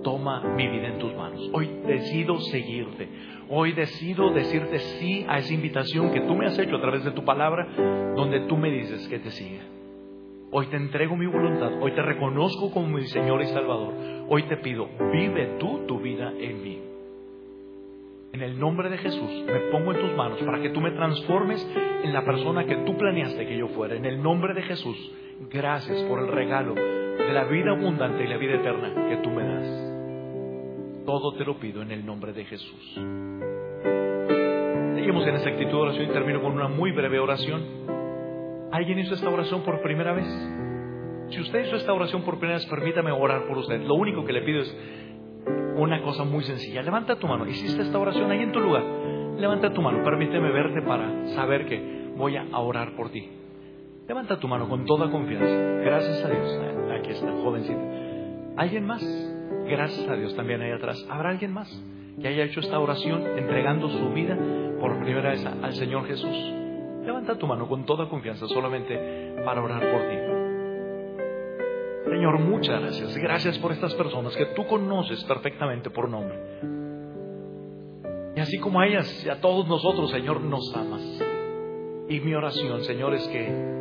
toma 0.03 0.43
mi 0.55 0.67
vida 0.69 0.89
en 0.89 0.99
tus 0.99 1.15
manos. 1.15 1.51
Hoy 1.53 1.71
decido 1.87 2.39
seguirte. 2.41 3.09
Hoy 3.49 3.73
decido 3.73 4.31
decirte 4.31 4.79
sí 4.79 5.25
a 5.29 5.39
esa 5.39 5.53
invitación 5.53 6.13
que 6.13 6.21
tú 6.21 6.35
me 6.35 6.47
has 6.47 6.59
hecho 6.59 6.77
a 6.77 6.81
través 6.81 7.05
de 7.05 7.13
tu 7.13 7.25
palabra, 7.25 7.67
donde 8.17 8.41
tú 8.41 8.57
me 8.57 8.71
dices 8.71 9.07
que 9.09 9.19
te 9.19 9.31
siga. 9.31 9.63
Hoy 10.51 10.67
te 10.67 10.77
entrego 10.77 11.17
mi 11.17 11.27
voluntad. 11.27 11.73
Hoy 11.81 11.93
te 11.93 12.03
reconozco 12.03 12.71
como 12.71 12.89
mi 12.89 13.07
Señor 13.07 13.43
y 13.43 13.47
Salvador. 13.47 13.95
Hoy 14.29 14.45
te 14.45 14.57
pido, 14.57 14.89
vive 15.13 15.57
tú 15.59 15.87
tu 15.87 16.01
vida 16.01 16.33
en 16.39 16.63
mí. 16.63 16.81
En 18.33 18.43
el 18.43 18.59
nombre 18.59 18.91
de 18.91 18.99
Jesús 18.99 19.45
me 19.47 19.61
pongo 19.71 19.93
en 19.93 20.01
tus 20.01 20.17
manos 20.17 20.39
para 20.43 20.61
que 20.61 20.71
tú 20.71 20.81
me 20.81 20.91
transformes 20.91 21.67
en 22.03 22.13
la 22.13 22.25
persona 22.25 22.67
que 22.67 22.77
tú 22.85 22.97
planeaste 22.97 23.47
que 23.47 23.57
yo 23.57 23.69
fuera. 23.69 23.97
En 23.97 24.05
el 24.05 24.23
nombre 24.23 24.55
de 24.55 24.63
Jesús, 24.63 25.13
gracias 25.51 26.03
por 26.05 26.21
el 26.21 26.29
regalo 26.29 26.75
de 27.19 27.33
la 27.33 27.45
vida 27.45 27.71
abundante 27.71 28.25
y 28.25 28.27
la 28.27 28.37
vida 28.37 28.55
eterna 28.55 29.09
que 29.09 29.17
tú 29.19 29.31
me 29.31 29.45
das. 29.45 31.05
Todo 31.05 31.35
te 31.35 31.45
lo 31.45 31.59
pido 31.59 31.83
en 31.83 31.91
el 31.91 32.05
nombre 32.05 32.33
de 32.33 32.45
Jesús. 32.45 32.95
Seguimos 34.95 35.27
en 35.27 35.35
esa 35.37 35.51
actitud 35.51 35.71
de 35.71 35.77
oración 35.77 36.11
y 36.11 36.12
termino 36.12 36.43
con 36.43 36.53
una 36.53 36.69
muy 36.69 36.93
breve 36.93 37.19
oración. 37.19 37.62
¿Alguien 38.73 38.99
hizo 38.99 39.14
esta 39.14 39.29
oración 39.29 39.62
por 39.62 39.81
primera 39.83 40.12
vez? 40.12 40.27
Si 41.31 41.41
usted 41.41 41.67
hizo 41.67 41.77
esta 41.77 41.93
oración 41.93 42.23
por 42.23 42.39
primera 42.39 42.59
vez, 42.59 42.67
permítame 42.67 43.12
orar 43.12 43.47
por 43.47 43.59
usted. 43.59 43.81
Lo 43.83 43.95
único 43.95 44.25
que 44.25 44.33
le 44.33 44.43
pido 44.43 44.62
es 44.62 44.77
una 45.77 46.03
cosa 46.03 46.25
muy 46.25 46.45
sencilla. 46.45 46.83
Levanta 46.83 47.17
tu 47.17 47.27
mano. 47.27 47.47
¿Hiciste 47.47 47.83
esta 47.83 47.99
oración 47.99 48.31
ahí 48.31 48.43
en 48.43 48.53
tu 48.53 48.61
lugar? 48.61 48.83
Levanta 49.39 49.73
tu 49.73 49.83
mano. 49.83 50.03
Permíteme 50.03 50.51
verte 50.51 50.83
para 50.83 51.27
saber 51.35 51.67
que 51.67 52.12
voy 52.17 52.37
a 52.37 52.59
orar 52.59 52.97
por 52.97 53.11
ti. 53.11 53.31
Levanta 54.09 54.39
tu 54.39 54.47
mano 54.47 54.69
con 54.69 54.85
toda 54.85 55.11
confianza. 55.11 55.47
Gracias 55.83 56.25
a 56.25 56.29
Dios. 56.29 56.61
Aquí 56.99 57.11
está, 57.11 57.31
jovencito. 57.43 57.81
¿Alguien 58.57 58.87
más? 58.87 59.03
Gracias 59.67 60.09
a 60.09 60.15
Dios 60.15 60.35
también 60.37 60.63
ahí 60.63 60.71
atrás. 60.71 61.05
¿Habrá 61.11 61.31
alguien 61.31 61.53
más 61.53 61.69
que 62.21 62.29
haya 62.29 62.45
hecho 62.45 62.61
esta 62.61 62.79
oración 62.79 63.27
entregando 63.37 63.89
su 63.89 64.11
vida 64.11 64.39
por 64.81 64.99
primera 65.01 65.31
vez 65.31 65.45
al 65.45 65.75
Señor 65.75 66.07
Jesús? 66.07 66.37
Levanta 67.05 67.37
tu 67.37 67.47
mano 67.47 67.69
con 67.69 67.85
toda 67.85 68.09
confianza 68.09 68.47
solamente 68.47 69.35
para 69.45 69.63
orar 69.63 69.81
por 69.81 70.01
ti. 70.09 70.17
Señor, 72.11 72.39
muchas 72.39 72.81
gracias. 72.81 73.17
Gracias 73.17 73.59
por 73.59 73.73
estas 73.73 73.93
personas 73.95 74.37
que 74.37 74.47
tú 74.47 74.67
conoces 74.67 75.25
perfectamente 75.25 75.91
por 75.91 76.09
nombre. 76.09 76.39
Y 78.37 78.41
así 78.41 78.59
como 78.59 78.81
a 78.81 78.87
ellas 78.87 79.25
y 79.27 79.29
a 79.29 79.41
todos 79.41 79.67
nosotros, 79.67 80.11
Señor, 80.13 80.41
nos 80.43 80.75
amas. 80.77 81.03
Y 82.09 82.21
mi 82.21 82.35
oración, 82.35 82.85
Señor, 82.85 83.15
es 83.15 83.27
que 83.29 83.76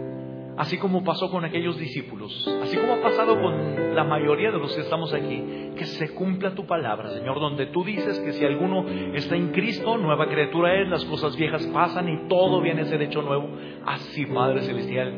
así 0.58 0.78
como 0.78 1.04
pasó 1.04 1.30
con 1.30 1.46
aquellos 1.46 1.78
discípulos, 1.78 2.48
así 2.62 2.78
como 2.78 2.94
ha 2.94 3.02
pasado 3.02 3.40
con 3.40 3.96
la 3.96 4.04
mayoría 4.04 4.52
de 4.52 4.60
los 4.60 4.74
que 4.76 4.82
estamos 4.82 5.14
aquí, 5.14 5.44
que 5.76 5.86
se 5.86 6.14
cumpla 6.14 6.56
tu 6.56 6.66
palabra, 6.66 7.10
Señor, 7.10 7.40
donde 7.40 7.68
tú 7.68 7.84
dices 7.84 8.20
que 8.20 8.34
si 8.34 8.46
alguno 8.46 8.86
está 9.14 9.36
en 9.36 9.52
Cristo, 9.52 9.98
nueva 9.98 10.28
criatura 10.28 10.82
es, 10.82 10.88
las 10.88 11.04
cosas 11.06 11.36
viejas 11.36 11.66
pasan 11.68 12.10
y 12.10 12.28
todo 12.28 12.62
viene 12.62 12.82
a 12.82 12.86
ser 12.86 13.02
hecho 13.02 13.22
nuevo. 13.22 13.50
Así, 13.86 14.26
Padre 14.26 14.62
Celestial, 14.62 15.14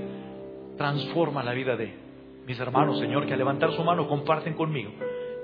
transforma 0.78 1.44
la 1.44 1.54
vida 1.54 1.76
de 1.76 1.94
mis 2.46 2.60
hermanos, 2.60 3.00
Señor, 3.00 3.26
que 3.26 3.34
al 3.34 3.40
levantar 3.40 3.72
su 3.74 3.84
mano 3.84 4.08
comparten 4.08 4.54
conmigo, 4.54 4.92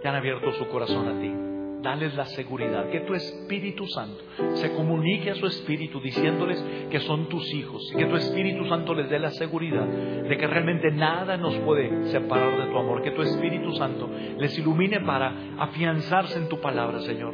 que 0.02 0.08
han 0.08 0.16
abierto 0.16 0.52
su 0.54 0.68
corazón 0.68 1.08
a 1.08 1.20
ti 1.20 1.53
dales 1.84 2.16
la 2.16 2.26
seguridad, 2.26 2.90
que 2.90 3.02
tu 3.02 3.14
Espíritu 3.14 3.86
Santo 3.88 4.24
se 4.56 4.74
comunique 4.74 5.32
a 5.32 5.36
su 5.36 5.46
Espíritu 5.46 6.00
diciéndoles 6.00 6.64
que 6.90 7.00
son 7.02 7.28
tus 7.28 7.54
hijos 7.54 7.94
que 7.96 8.06
tu 8.06 8.16
Espíritu 8.16 8.66
Santo 8.66 8.96
les 8.96 9.10
dé 9.10 9.20
la 9.20 9.32
seguridad 9.32 9.86
de 9.86 10.38
que 10.38 10.48
realmente 10.48 10.92
nada 10.92 11.38
nos 11.38 11.56
puede 11.58 12.08
separar 12.08 12.58
de 12.58 12.72
tu 12.72 12.78
amor, 12.78 13.02
que 13.02 13.12
tu 13.12 13.22
Espíritu 13.22 13.74
Santo 13.76 14.10
les 14.38 14.58
ilumine 14.58 15.02
para 15.02 15.34
afianzarse 15.60 16.40
en 16.40 16.48
tu 16.48 16.60
palabra, 16.60 17.00
Señor. 17.02 17.34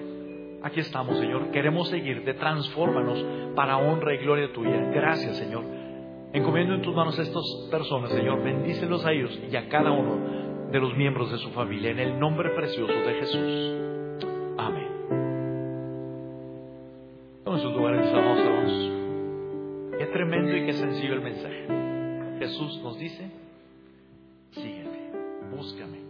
Aquí 0.61 0.81
estamos, 0.81 1.17
Señor. 1.17 1.51
Queremos 1.51 1.87
seguirte. 1.87 2.33
Transfórmanos 2.33 3.25
para 3.55 3.77
honra 3.77 4.13
y 4.13 4.17
gloria 4.17 4.51
tuya. 4.51 4.91
Gracias, 4.91 5.37
Señor. 5.37 5.63
Encomiendo 6.33 6.75
en 6.75 6.81
tus 6.81 6.93
manos 6.93 7.17
a 7.17 7.21
estas 7.21 7.43
personas, 7.71 8.11
Señor. 8.11 8.43
Bendícelos 8.43 9.05
a 9.05 9.13
ellos 9.13 9.39
y 9.49 9.55
a 9.55 9.69
cada 9.69 9.91
uno 9.91 10.69
de 10.69 10.79
los 10.79 10.95
miembros 10.97 11.31
de 11.31 11.37
su 11.37 11.49
familia. 11.51 11.91
En 11.91 11.99
el 11.99 12.19
nombre 12.19 12.49
precioso 12.49 12.93
de 12.93 13.13
Jesús. 13.13 13.88
Tomen 17.43 17.61
sus 17.61 17.73
lugares, 17.73 18.13
amados 18.13 18.39
hermanos. 18.39 19.97
Qué 19.97 20.05
tremendo 20.07 20.55
y 20.55 20.65
qué 20.65 20.73
sencillo 20.73 21.13
el 21.13 21.21
mensaje. 21.21 21.67
Jesús 22.39 22.81
nos 22.83 22.97
dice, 22.97 23.31
sígueme, 24.51 25.11
búscame. 25.55 26.08